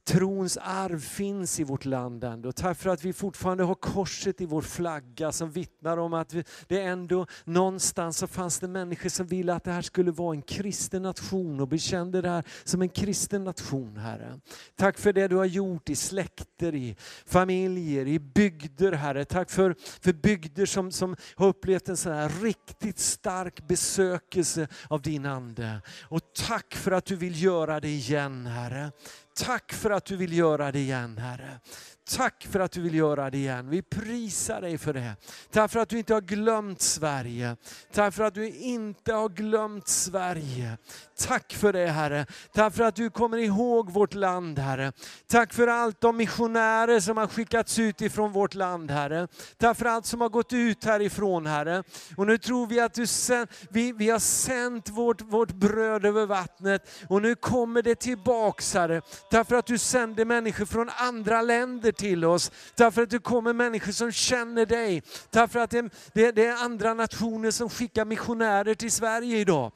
trons 0.09 0.59
arv 0.63 1.01
finns 1.01 1.61
i 1.61 1.65
vårt 1.65 1.85
land 1.85 2.25
ändå. 2.25 2.53
Tack 2.53 2.79
för 2.79 2.91
att 2.91 3.05
vi 3.05 3.13
fortfarande 3.13 3.65
har 3.65 3.75
korset 3.75 4.41
i 4.41 4.47
vår 4.47 4.63
flagga 4.63 5.33
som 5.33 5.51
vittnar 5.51 5.97
om 5.97 6.15
att 6.15 6.35
det 6.67 6.83
ändå 6.83 7.27
någonstans 7.45 8.19
så 8.19 8.27
fanns 8.27 8.61
det 8.61 8.69
människor 8.69 9.09
som 9.09 9.27
ville 9.27 9.55
att 9.55 9.65
det 9.65 9.73
här 9.73 9.83
skulle 9.83 10.11
vara 10.11 10.35
en 10.35 10.43
kristen 10.43 11.03
nation 11.03 11.61
och 11.61 11.69
bekände 11.69 12.23
det 12.23 12.29
här 12.29 12.45
som 12.65 12.83
en 12.83 12.89
kristen 12.89 13.45
nation 13.45 13.97
Herre. 13.97 14.41
Tack 14.77 14.99
för 14.99 15.13
det 15.13 15.29
du 15.29 15.37
har 15.37 15.45
gjort 15.45 15.91
i 15.91 15.97
släkter, 15.97 16.75
i 16.75 16.97
familjer, 17.27 18.07
i 18.07 18.19
bygder 18.19 18.93
Herre. 18.93 19.25
Tack 19.25 19.51
för, 19.51 19.75
för 20.01 20.13
bygder 20.13 20.67
som, 20.67 20.93
som 20.93 21.17
har 21.35 21.47
upplevt 21.47 21.89
en 21.89 21.97
sån 21.97 22.13
här 22.13 22.43
riktigt 22.43 22.99
stark 22.99 23.69
besökelse 23.69 24.69
av 24.89 25.03
din 25.03 25.27
Ande. 25.27 25.81
Och 26.03 26.21
tack 26.49 26.75
för 26.75 26.91
att 26.93 27.05
du 27.05 27.17
vill 27.17 27.43
göra 27.43 27.81
det 27.81 27.89
igen 27.89 28.47
Herre. 28.47 28.93
Tack 29.39 29.73
för 29.73 29.91
att 29.91 30.05
du 30.05 30.17
vill 30.17 30.33
göra 30.33 30.73
det 30.73 30.79
igen 30.79 31.19
Herre. 31.19 31.61
Tack 32.17 32.47
för 32.51 32.61
att 32.61 32.73
du 32.73 32.81
vill 32.81 32.95
göra 32.95 33.31
det 33.31 33.39
igen. 33.39 33.71
Vi 33.71 33.83
prisar 33.83 34.61
dig 34.61 34.79
för 34.79 34.93
det. 34.93 35.17
Tack 35.51 35.71
för 35.71 35.81
att 35.81 35.89
du 35.89 35.99
inte 35.99 36.15
har 36.15 36.21
glömt 36.21 36.81
Sverige. 36.81 37.57
Tack 37.93 38.15
för 38.15 38.25
att 38.25 38.35
du 38.35 38.49
inte 38.49 39.13
har 39.13 39.29
glömt 39.29 39.89
Sverige. 39.89 40.79
Tack 41.19 41.53
för 41.53 41.73
det 41.73 41.87
Herre. 41.87 42.27
Tack 42.55 42.75
för 42.75 42.85
att 42.85 42.97
du 42.97 43.11
kommer 43.11 43.39
ihåg 43.39 43.91
vårt 43.91 44.15
land 44.15 44.59
Herre. 44.59 44.93
Tack 45.27 45.53
för 45.53 45.67
allt 45.67 46.01
de 46.01 46.17
missionärer 46.17 47.01
som 47.01 47.17
har 47.17 47.27
skickats 47.27 47.79
ut 47.79 48.01
ifrån 48.01 48.33
vårt 48.33 48.55
land 48.55 48.91
Herre. 48.91 49.29
Tack 49.59 49.77
för 49.77 49.87
allt 49.87 50.07
som 50.07 50.21
har 50.21 50.29
gått 50.29 50.53
ut 50.53 50.85
härifrån 50.85 51.47
Herre. 51.47 51.83
Och 52.17 52.27
nu 52.27 52.39
tror 52.39 52.67
vi 52.67 52.81
att 52.81 52.95
du 52.95 53.07
sänd, 53.07 53.49
vi, 53.71 53.93
vi 53.93 54.11
har 54.11 54.19
sänt 54.19 54.89
vårt, 54.89 55.21
vårt 55.21 55.53
bröd 55.53 56.05
över 56.05 56.27
vattnet 56.27 56.91
och 57.09 57.23
nu 57.23 57.35
kommer 57.35 57.83
det 57.83 57.95
tillbaks 57.95 58.75
Herre. 58.75 59.03
Tack 59.31 59.49
för 59.49 59.57
att 59.57 59.67
du 59.67 59.79
sänder 59.79 60.25
människor 60.25 60.65
från 60.65 60.91
andra 60.97 61.43
länder 61.43 61.93
till 61.99 62.25
oss. 62.25 62.51
Tack 62.75 62.95
för 62.95 63.03
att 63.03 63.11
det 63.11 63.19
kommer 63.19 63.53
människor 63.53 63.93
som 63.93 64.13
känner 64.13 64.67
dig. 64.67 65.03
Tack 65.31 65.53
för 65.53 65.59
att 65.59 65.71
det, 65.71 65.91
det, 66.13 66.33
det 66.33 66.47
är 66.47 66.65
andra 66.65 66.95
nationer 66.95 67.51
som 67.51 67.71
skickar 67.71 68.05
missionärer 68.05 68.75
till 68.75 68.93
Sverige 68.93 69.39
idag. 69.39 69.73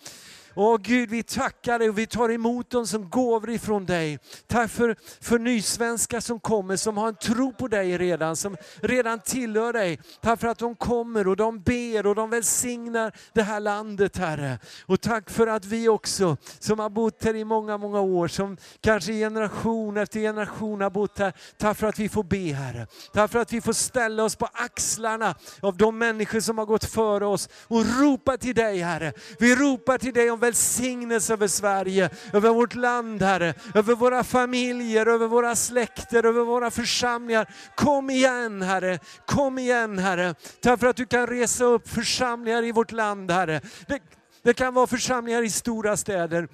Åh 0.55 0.78
Gud, 0.82 1.11
vi 1.11 1.22
tackar 1.22 1.78
dig 1.78 1.88
och 1.88 1.98
vi 1.98 2.07
tar 2.07 2.28
emot 2.28 2.70
dem 2.70 2.86
som 2.86 3.11
gåvor 3.11 3.50
ifrån 3.50 3.86
dig. 3.86 4.18
Tack 4.46 4.70
för, 4.70 4.96
för 5.20 5.38
nysvenskar 5.38 6.20
som 6.20 6.40
kommer, 6.40 6.76
som 6.76 6.96
har 6.96 7.09
en 7.09 7.14
tro 7.14 7.53
på 7.53 7.68
dig 7.68 7.98
redan, 7.98 8.36
som 8.36 8.57
redan 8.80 9.20
tillhör 9.20 9.72
dig. 9.72 9.98
Tack 10.20 10.40
för 10.40 10.48
att 10.48 10.59
de 10.59 10.74
kommer 10.74 11.28
och 11.28 11.36
de 11.36 11.61
ber 11.61 12.07
och 12.07 12.14
de 12.14 12.30
välsignar 12.30 13.12
det 13.32 13.42
här 13.42 13.61
landet 13.61 14.16
Herre. 14.16 14.59
Och 14.86 15.00
tack 15.00 15.30
för 15.30 15.46
att 15.46 15.64
vi 15.64 15.88
också, 15.88 16.36
som 16.59 16.78
har 16.78 16.90
bott 16.90 17.24
här 17.24 17.36
i 17.36 17.44
många, 17.44 17.78
många 17.78 18.00
år, 18.00 18.28
som 18.28 18.57
kanske 18.80 19.12
generation 19.12 19.96
efter 19.96 20.20
generation 20.20 20.80
har 20.80 20.90
bott 20.90 21.18
här, 21.18 21.32
tack 21.57 21.78
för 21.78 21.86
att 21.86 21.98
vi 21.98 22.09
får 22.09 22.24
be 22.24 22.53
Herre. 22.53 22.86
Tack 23.12 23.30
för 23.30 23.38
att 23.38 23.53
vi 23.53 23.61
får 23.61 23.72
ställa 23.72 24.24
oss 24.24 24.36
på 24.36 24.48
axlarna 24.53 25.34
av 25.61 25.76
de 25.76 25.98
människor 25.98 26.40
som 26.40 26.59
har 26.59 26.66
gått 26.66 26.84
före 26.84 27.26
oss 27.26 27.48
och 27.68 28.00
ropa 28.00 28.36
till 28.36 28.55
dig 28.55 28.78
Herre. 28.78 29.12
Vi 29.38 29.57
ropar 29.57 29.98
till 29.98 30.14
dig 30.14 30.30
om 30.30 30.41
välsignelse 30.43 31.32
över 31.32 31.47
Sverige, 31.49 32.11
över 32.32 32.51
vårt 32.51 32.74
land 32.74 33.22
Herre, 33.22 33.55
över 33.74 33.95
våra 33.95 34.24
familjer, 34.24 35.07
över 35.07 35.26
våra 35.26 35.57
släkter, 35.57 36.26
över 36.26 36.45
våra 36.45 36.70
församlingar. 36.70 37.49
Kom 37.74 38.11
igen 38.11 38.62
Herre, 38.62 38.99
kom 39.26 39.59
igen 39.59 39.99
Herre. 39.99 40.34
Tack 40.61 40.80
för 40.80 40.86
att 40.86 40.97
du 40.97 41.07
kan 41.07 41.26
resa 41.26 41.64
upp 41.64 41.88
församlingar 41.88 42.64
i 42.64 42.72
vårt 42.72 42.93
land 42.93 43.30
Herre. 43.30 43.61
Det, 43.86 44.01
det 44.43 44.55
kan 44.55 44.74
vara 44.74 44.86
församlingar 44.86 45.43
i 45.43 45.51
stora 45.51 45.97
städer. 45.97 46.49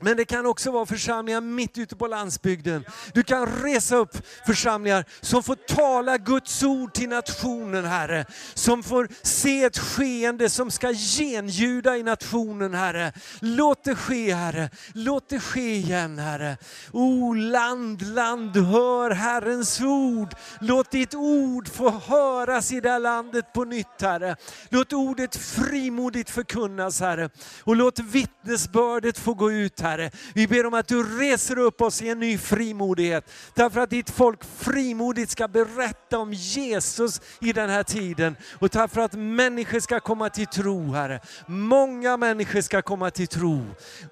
Men 0.00 0.16
det 0.16 0.24
kan 0.24 0.46
också 0.46 0.70
vara 0.70 0.86
församlingar 0.86 1.40
mitt 1.40 1.78
ute 1.78 1.96
på 1.96 2.06
landsbygden. 2.06 2.84
Du 3.14 3.22
kan 3.22 3.46
resa 3.46 3.96
upp 3.96 4.26
församlingar 4.46 5.04
som 5.20 5.42
får 5.42 5.54
tala 5.54 6.18
Guds 6.18 6.62
ord 6.62 6.94
till 6.94 7.08
nationen, 7.08 7.84
Herre. 7.84 8.26
Som 8.54 8.82
får 8.82 9.08
se 9.22 9.64
ett 9.64 9.78
skeende 9.78 10.50
som 10.50 10.70
ska 10.70 10.92
genljuda 10.92 11.96
i 11.96 12.02
nationen, 12.02 12.74
Herre. 12.74 13.12
Låt 13.40 13.84
det 13.84 13.94
ske, 13.94 14.34
Herre. 14.34 14.70
Låt 14.92 15.28
det 15.28 15.40
ske 15.40 15.74
igen, 15.74 16.18
Herre. 16.18 16.56
O 16.92 17.34
land, 17.34 18.02
land, 18.02 18.56
hör 18.56 19.10
Herrens 19.10 19.80
ord. 19.80 20.34
Låt 20.60 20.90
ditt 20.90 21.14
ord 21.14 21.68
få 21.68 21.90
höras 21.90 22.72
i 22.72 22.80
det 22.80 22.90
här 22.90 23.00
landet 23.00 23.52
på 23.52 23.64
nytt, 23.64 24.00
Herre. 24.00 24.36
Låt 24.68 24.92
ordet 24.92 25.36
frimodigt 25.36 26.30
förkunnas, 26.30 27.00
Herre. 27.00 27.30
Och 27.64 27.76
låt 27.76 27.98
vittnesbördet 27.98 29.18
få 29.18 29.34
gå 29.34 29.52
ut, 29.52 29.80
Herre. 29.86 30.10
Vi 30.34 30.46
ber 30.46 30.66
om 30.66 30.74
att 30.74 30.88
du 30.88 31.18
reser 31.18 31.58
upp 31.58 31.80
oss 31.80 32.02
i 32.02 32.08
en 32.08 32.20
ny 32.20 32.38
frimodighet. 32.38 33.30
Därför 33.54 33.80
att 33.80 33.90
ditt 33.90 34.10
folk 34.10 34.44
frimodigt 34.58 35.30
ska 35.30 35.48
berätta 35.48 36.18
om 36.18 36.32
Jesus 36.32 37.20
i 37.40 37.52
den 37.52 37.70
här 37.70 37.82
tiden. 37.82 38.36
Och 38.58 38.72
tack 38.72 38.90
för 38.92 39.00
att 39.00 39.12
människor 39.12 39.80
ska 39.80 40.00
komma 40.00 40.28
till 40.28 40.46
tro, 40.46 40.92
Herre. 40.92 41.20
Många 41.46 42.16
människor 42.16 42.60
ska 42.60 42.82
komma 42.82 43.10
till 43.10 43.28
tro. 43.28 43.66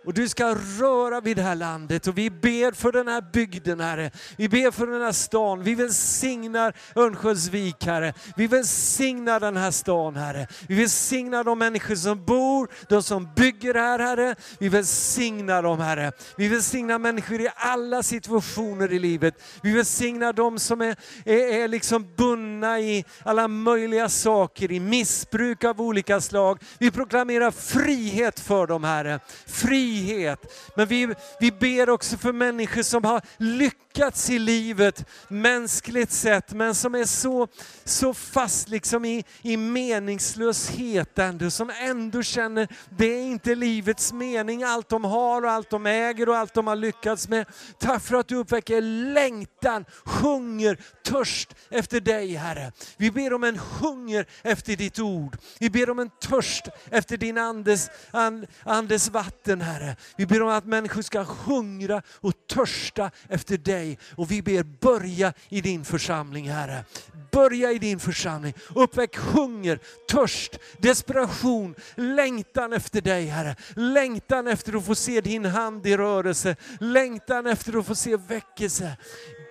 Och 0.04 0.14
du 0.14 0.28
ska 0.28 0.54
röra 0.54 1.20
vid 1.20 1.36
det 1.36 1.42
här 1.42 1.54
landet. 1.54 2.06
Och 2.06 2.18
vi 2.18 2.30
ber 2.30 2.72
för 2.72 2.92
den 2.92 3.08
här 3.08 3.24
bygden, 3.32 3.80
Herre. 3.80 4.10
Vi 4.36 4.48
ber 4.48 4.70
för 4.70 4.86
den 4.86 5.02
här 5.02 5.12
stan. 5.12 5.62
Vi 5.62 5.74
välsignar 5.74 6.74
Örnsköldsvik, 6.96 7.86
Herre. 7.86 8.14
Vi 8.36 8.46
välsignar 8.46 9.40
den 9.40 9.56
här 9.56 9.70
stan, 9.70 10.16
Herre. 10.16 10.46
Vi 10.68 10.74
välsignar 10.74 11.44
de 11.44 11.58
människor 11.58 11.94
som 11.94 12.24
bor, 12.24 12.68
de 12.88 13.02
som 13.02 13.28
bygger 13.36 13.74
här, 13.74 13.98
Herre. 13.98 14.34
Vi 14.58 14.68
välsignar 14.68 15.63
dem 15.64 15.80
Herre. 15.80 16.12
Vi 16.36 16.48
välsignar 16.48 16.98
människor 16.98 17.40
i 17.40 17.48
alla 17.56 18.02
situationer 18.02 18.92
i 18.92 18.98
livet. 18.98 19.34
Vi 19.62 19.72
välsignar 19.72 20.32
dem 20.32 20.58
som 20.58 20.80
är, 20.80 20.96
är, 21.24 21.62
är 21.62 21.68
liksom 21.68 22.06
bundna 22.16 22.80
i 22.80 23.04
alla 23.24 23.48
möjliga 23.48 24.08
saker, 24.08 24.72
i 24.72 24.80
missbruk 24.80 25.64
av 25.64 25.80
olika 25.80 26.20
slag. 26.20 26.62
Vi 26.78 26.90
proklamerar 26.90 27.50
frihet 27.50 28.40
för 28.40 28.66
dem 28.66 28.84
Herre. 28.84 29.20
Frihet. 29.46 30.70
Men 30.76 30.86
vi, 30.86 31.14
vi 31.40 31.52
ber 31.52 31.90
också 31.90 32.16
för 32.16 32.32
människor 32.32 32.82
som 32.82 33.04
har 33.04 33.20
lyckats 33.38 33.84
lyckats 33.95 34.30
i 34.30 34.38
livet 34.38 35.05
mänskligt 35.28 36.12
sett, 36.12 36.53
men 36.53 36.74
som 36.74 36.95
är 36.95 37.05
så, 37.05 37.49
så 37.84 38.14
fast 38.14 38.68
liksom 38.68 39.05
i, 39.05 39.24
i 39.42 39.57
meningslöshet 39.57 41.18
ändå, 41.18 41.51
som 41.51 41.70
ändå 41.80 42.22
känner 42.22 42.68
det 42.90 43.07
är 43.07 43.22
inte 43.22 43.55
livets 43.55 44.12
mening 44.12 44.62
allt 44.62 44.88
de 44.88 45.05
har 45.05 45.42
och 45.45 45.51
allt 45.51 45.70
de 45.70 45.86
äger 45.86 46.28
och 46.28 46.36
allt 46.36 46.55
de 46.55 46.66
har 46.66 46.76
lyckats 46.76 47.28
med. 47.28 47.47
Tack 47.78 48.03
för 48.03 48.16
att 48.16 48.28
du 48.28 48.36
uppväcker 48.36 48.80
längtan, 49.12 49.84
hunger, 50.05 50.78
törst 51.05 51.55
efter 51.70 52.01
dig 52.01 52.34
Herre. 52.34 52.72
Vi 52.97 53.11
ber 53.11 53.32
om 53.32 53.45
en 53.45 53.59
hunger 53.59 54.26
efter 54.42 54.76
ditt 54.76 54.99
ord. 54.99 55.36
Vi 55.59 55.70
ber 55.70 55.90
om 55.90 55.99
en 55.99 56.11
törst 56.20 56.68
efter 56.90 57.16
din 57.16 57.38
andes, 57.38 57.90
and, 58.11 58.47
andes 58.64 59.11
vatten 59.11 59.61
Herre. 59.61 59.97
Vi 60.16 60.26
ber 60.26 60.42
om 60.42 60.49
att 60.49 60.66
människor 60.66 61.03
ska 61.03 61.22
hungra 61.22 62.03
och 62.20 62.32
törsta 62.47 63.11
efter 63.28 63.57
dig. 63.59 63.84
Och 64.16 64.30
vi 64.30 64.43
ber 64.43 64.62
börja 64.62 65.32
i 65.49 65.61
din 65.61 65.85
församling 65.85 66.51
Herre. 66.51 66.85
Börja 67.32 67.72
i 67.72 67.78
din 67.78 68.01
församling. 68.01 68.55
Uppväck 68.74 69.16
hunger, 69.16 69.78
törst, 70.09 70.59
desperation, 70.78 71.74
längtan 71.95 72.72
efter 72.72 73.01
dig 73.01 73.26
Herre. 73.26 73.57
Längtan 73.76 74.47
efter 74.47 74.76
att 74.76 74.87
få 74.87 74.95
se 74.95 75.20
din 75.20 75.45
hand 75.45 75.87
i 75.87 75.97
rörelse. 75.97 76.57
Längtan 76.80 77.47
efter 77.47 77.78
att 77.78 77.87
få 77.87 77.95
se 77.95 78.16
väckelse. 78.16 78.97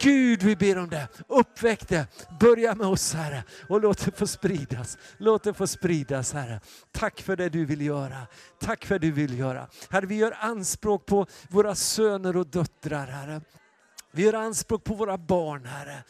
Gud, 0.02 0.44
vi 0.44 0.56
ber 0.56 0.78
om 0.78 0.90
det. 0.90 1.08
Uppväck 1.28 1.88
det. 1.88 2.08
Börja 2.40 2.76
med 2.76 2.88
oss 2.88 3.14
Herre 3.14 3.44
och 3.70 3.82
låt 3.82 4.06
det 4.06 4.18
få 4.18 4.28
spridas. 4.28 4.98
Låt 5.18 5.44
det 5.44 5.54
få 5.54 5.68
spridas 5.68 6.34
Herre. 6.34 6.60
Tack 6.92 7.22
för 7.22 7.36
det 7.36 7.50
du 7.50 7.66
vill 7.66 7.82
göra. 7.82 8.28
Tack 8.60 8.86
för 8.86 9.00
det 9.00 9.08
du 9.08 9.12
vill 9.12 9.40
göra. 9.40 9.68
Herre, 9.90 10.06
vi 10.06 10.16
gör 10.16 10.38
anspråk 10.40 11.06
på 11.06 11.26
våra 11.50 11.76
söner 11.76 12.38
och 12.38 12.48
döttrar 12.48 13.08
Herre. 13.08 13.42
Vi 14.16 14.24
gör 14.24 14.34
anspråk 14.34 14.84
på 14.84 14.93
våra 14.93 15.18
barn 15.18 15.66
Herre. 15.66 16.03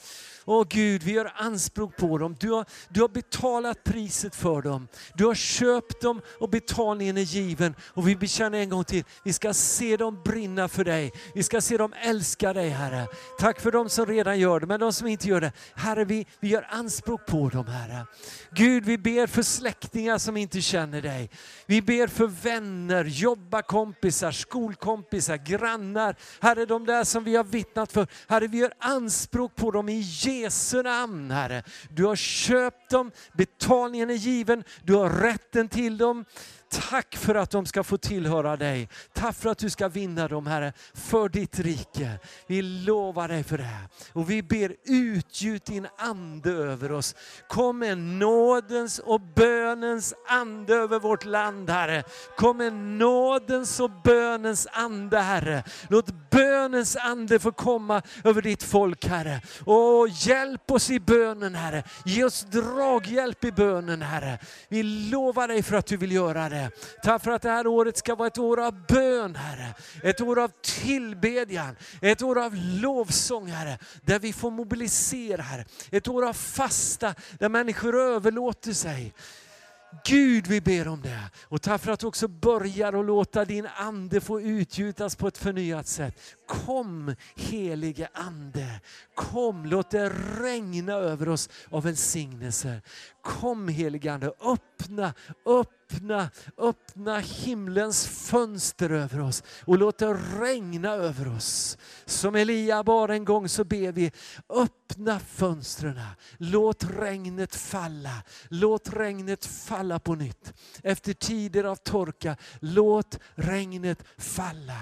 Åh 0.45 0.65
Gud, 0.69 1.03
vi 1.03 1.11
gör 1.11 1.33
anspråk 1.35 1.97
på 1.97 2.17
dem. 2.17 2.35
Du 2.39 2.51
har, 2.51 2.65
du 2.89 3.01
har 3.01 3.07
betalat 3.07 3.83
priset 3.83 4.35
för 4.35 4.61
dem. 4.61 4.87
Du 5.15 5.25
har 5.25 5.35
köpt 5.35 6.01
dem 6.01 6.21
och 6.39 6.49
betalningen 6.49 7.17
är 7.17 7.21
given. 7.21 7.75
Och 7.93 8.07
vi 8.07 8.15
bekänner 8.15 8.59
en 8.59 8.69
gång 8.69 8.83
till, 8.83 9.03
vi 9.23 9.33
ska 9.33 9.53
se 9.53 9.97
dem 9.97 10.21
brinna 10.25 10.67
för 10.67 10.83
dig. 10.83 11.11
Vi 11.35 11.43
ska 11.43 11.61
se 11.61 11.77
dem 11.77 11.93
älska 12.01 12.53
dig 12.53 12.69
Herre. 12.69 13.07
Tack 13.39 13.61
för 13.61 13.71
dem 13.71 13.89
som 13.89 14.05
redan 14.05 14.39
gör 14.39 14.59
det, 14.59 14.65
men 14.65 14.79
de 14.79 14.93
som 14.93 15.07
inte 15.07 15.27
gör 15.27 15.41
det. 15.41 15.51
Herre, 15.75 16.05
vi, 16.05 16.27
vi 16.39 16.47
gör 16.47 16.67
anspråk 16.71 17.25
på 17.25 17.49
dem 17.49 17.67
Herre. 17.67 18.05
Gud, 18.51 18.85
vi 18.85 18.97
ber 18.97 19.27
för 19.27 19.41
släktingar 19.41 20.17
som 20.17 20.37
inte 20.37 20.61
känner 20.61 21.01
dig. 21.01 21.29
Vi 21.65 21.81
ber 21.81 22.07
för 22.07 22.27
vänner, 22.27 23.05
jobbarkompisar, 23.05 24.31
skolkompisar, 24.31 25.37
grannar. 25.37 26.15
Herre, 26.41 26.65
de 26.65 26.85
där 26.85 27.03
som 27.03 27.23
vi 27.23 27.35
har 27.35 27.43
vittnat 27.43 27.91
för. 27.93 28.07
Herre, 28.27 28.47
vi 28.47 28.57
gör 28.57 28.73
anspråk 28.79 29.55
på 29.55 29.71
dem 29.71 29.89
i 29.89 29.99
Jesu 29.99 30.83
namn, 30.83 31.31
Herre. 31.31 31.63
Du 31.89 32.05
har 32.05 32.15
köpt 32.15 32.89
dem, 32.89 33.11
betalningen 33.33 34.09
är 34.09 34.13
given, 34.13 34.63
du 34.83 34.95
har 34.95 35.09
rätten 35.09 35.69
till 35.69 35.97
dem. 35.97 36.25
Tack 36.73 37.15
för 37.15 37.35
att 37.35 37.49
de 37.49 37.65
ska 37.65 37.83
få 37.83 37.97
tillhöra 37.97 38.57
dig. 38.57 38.89
Tack 39.13 39.35
för 39.35 39.49
att 39.49 39.57
du 39.57 39.69
ska 39.69 39.87
vinna 39.87 40.27
dem 40.27 40.47
Herre, 40.47 40.73
för 40.93 41.29
ditt 41.29 41.59
rike. 41.59 42.19
Vi 42.47 42.61
lovar 42.61 43.27
dig 43.27 43.43
för 43.43 43.57
det. 43.57 43.77
Och 44.13 44.29
vi 44.29 44.43
ber 44.43 44.75
utgjut 44.85 45.65
din 45.65 45.87
ande 45.97 46.51
över 46.51 46.91
oss. 46.91 47.15
Kom 47.47 47.79
med 47.79 47.97
nådens 47.97 48.99
och 48.99 49.21
bönens 49.21 50.13
ande 50.27 50.75
över 50.75 50.99
vårt 50.99 51.25
land 51.25 51.69
Herre. 51.69 52.03
Kom 52.37 52.57
med 52.57 52.73
nådens 52.73 53.79
och 53.79 53.91
bönens 54.03 54.67
ande 54.71 55.19
Herre. 55.19 55.63
Låt 55.89 56.29
bönens 56.29 56.95
ande 56.95 57.39
få 57.39 57.51
komma 57.51 58.01
över 58.23 58.41
ditt 58.41 58.63
folk 58.63 59.05
Herre. 59.05 59.41
Och 59.65 60.07
hjälp 60.09 60.71
oss 60.71 60.89
i 60.89 60.99
bönen 60.99 61.55
Herre. 61.55 61.83
Ge 62.05 62.23
oss 62.23 62.41
draghjälp 62.41 63.43
i 63.43 63.51
bönen 63.51 64.01
Herre. 64.01 64.39
Vi 64.69 64.83
lovar 64.83 65.47
dig 65.47 65.63
för 65.63 65.75
att 65.75 65.85
du 65.85 65.97
vill 65.97 66.11
göra 66.11 66.49
det. 66.49 66.62
Tack 67.03 67.23
för 67.23 67.31
att 67.31 67.41
det 67.41 67.49
här 67.49 67.67
året 67.67 67.97
ska 67.97 68.15
vara 68.15 68.27
ett 68.27 68.37
år 68.37 68.65
av 68.65 68.85
bön 68.87 69.35
Herre. 69.35 69.73
Ett 70.03 70.21
år 70.21 70.39
av 70.39 70.51
tillbedjan, 70.61 71.75
ett 72.01 72.21
år 72.21 72.43
av 72.45 72.55
lovsång 72.55 73.47
Herre. 73.47 73.77
Där 74.01 74.19
vi 74.19 74.33
får 74.33 74.51
mobilisera 74.51 75.41
Herre. 75.41 75.65
Ett 75.91 76.07
år 76.07 76.27
av 76.27 76.33
fasta 76.33 77.15
där 77.39 77.49
människor 77.49 77.95
överlåter 77.95 78.73
sig. 78.73 79.13
Gud, 80.05 80.47
vi 80.47 80.61
ber 80.61 80.87
om 80.87 81.01
det. 81.01 81.19
Och 81.43 81.61
tack 81.61 81.81
för 81.81 81.91
att 81.91 81.99
du 81.99 82.07
också 82.07 82.27
börjar 82.27 82.99
att 82.99 83.05
låta 83.05 83.45
din 83.45 83.67
ande 83.75 84.21
få 84.21 84.41
utgjutas 84.41 85.15
på 85.15 85.27
ett 85.27 85.37
förnyat 85.37 85.87
sätt. 85.87 86.19
Kom 86.53 87.15
helige 87.35 88.07
Ande, 88.13 88.81
kom 89.15 89.65
låt 89.65 89.91
det 89.91 90.09
regna 90.39 90.93
över 90.93 91.29
oss 91.29 91.49
av 91.69 91.83
välsignelse. 91.83 92.81
Kom 93.21 93.67
helige 93.67 94.13
Ande, 94.13 94.31
öppna, 94.41 95.13
öppna, 95.45 96.29
öppna 96.57 97.19
himlens 97.19 98.07
fönster 98.07 98.89
över 98.89 99.21
oss 99.21 99.43
och 99.65 99.77
låt 99.77 99.97
det 99.97 100.13
regna 100.13 100.91
över 100.91 101.35
oss. 101.35 101.77
Som 102.05 102.35
Elia 102.35 102.83
bad 102.83 103.11
en 103.11 103.25
gång 103.25 103.49
så 103.49 103.63
ber 103.63 103.91
vi, 103.91 104.11
öppna 104.49 105.19
fönstren, 105.19 105.99
låt 106.37 106.83
regnet 106.83 107.55
falla, 107.55 108.23
låt 108.49 108.93
regnet 108.93 109.45
falla 109.45 109.99
på 109.99 110.15
nytt. 110.15 110.53
Efter 110.83 111.13
tider 111.13 111.63
av 111.63 111.75
torka, 111.75 112.37
låt 112.59 113.19
regnet 113.35 114.03
falla. 114.17 114.81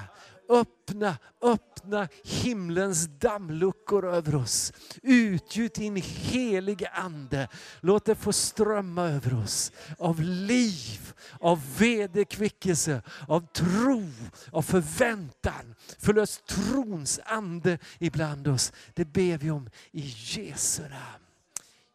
Öppna, 0.52 1.18
öppna 1.42 2.08
himlens 2.24 3.08
dammluckor 3.20 4.06
över 4.06 4.36
oss. 4.36 4.74
Utgjut 5.04 5.74
din 5.74 5.96
helige 5.96 6.90
Ande. 6.90 7.48
Låt 7.80 8.06
det 8.06 8.16
få 8.16 8.34
strömma 8.34 9.04
över 9.04 9.34
oss 9.44 9.72
av 9.98 10.22
liv, 10.22 11.14
av 11.40 11.78
vederkvickelse, 11.78 13.02
av 13.28 13.48
tro, 13.54 14.10
av 14.52 14.62
förväntan. 14.62 15.76
Förlös 16.00 16.42
trons 16.48 17.20
ande 17.26 17.80
ibland 18.00 18.48
oss. 18.48 18.74
Det 18.94 19.06
ber 19.06 19.38
vi 19.38 19.52
om 19.52 19.70
i 19.92 20.14
Jesu 20.18 20.82
namn. 20.82 21.26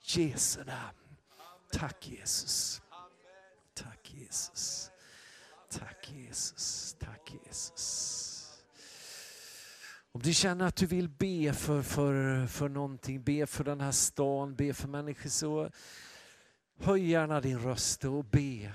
Jesu 0.02 0.64
namn. 0.64 0.96
Tack 1.72 2.08
Jesus. 2.08 2.80
Tack 3.74 4.14
Jesus. 4.14 4.90
Tack 5.70 6.08
Jesus. 6.12 6.96
Tack 7.00 7.32
Jesus. 7.46 8.05
Om 10.16 10.22
du 10.22 10.34
känner 10.34 10.66
att 10.66 10.76
du 10.76 10.86
vill 10.86 11.08
be 11.08 11.52
för, 11.52 11.82
för, 11.82 12.46
för 12.46 12.68
någonting, 12.68 13.22
be 13.22 13.46
för 13.46 13.64
den 13.64 13.80
här 13.80 13.92
stan, 13.92 14.54
be 14.54 14.74
för 14.74 14.88
människor 14.88 15.30
så 15.30 15.70
höj 16.80 17.10
gärna 17.10 17.40
din 17.40 17.58
röst 17.58 18.04
och 18.04 18.24
be. 18.24 18.72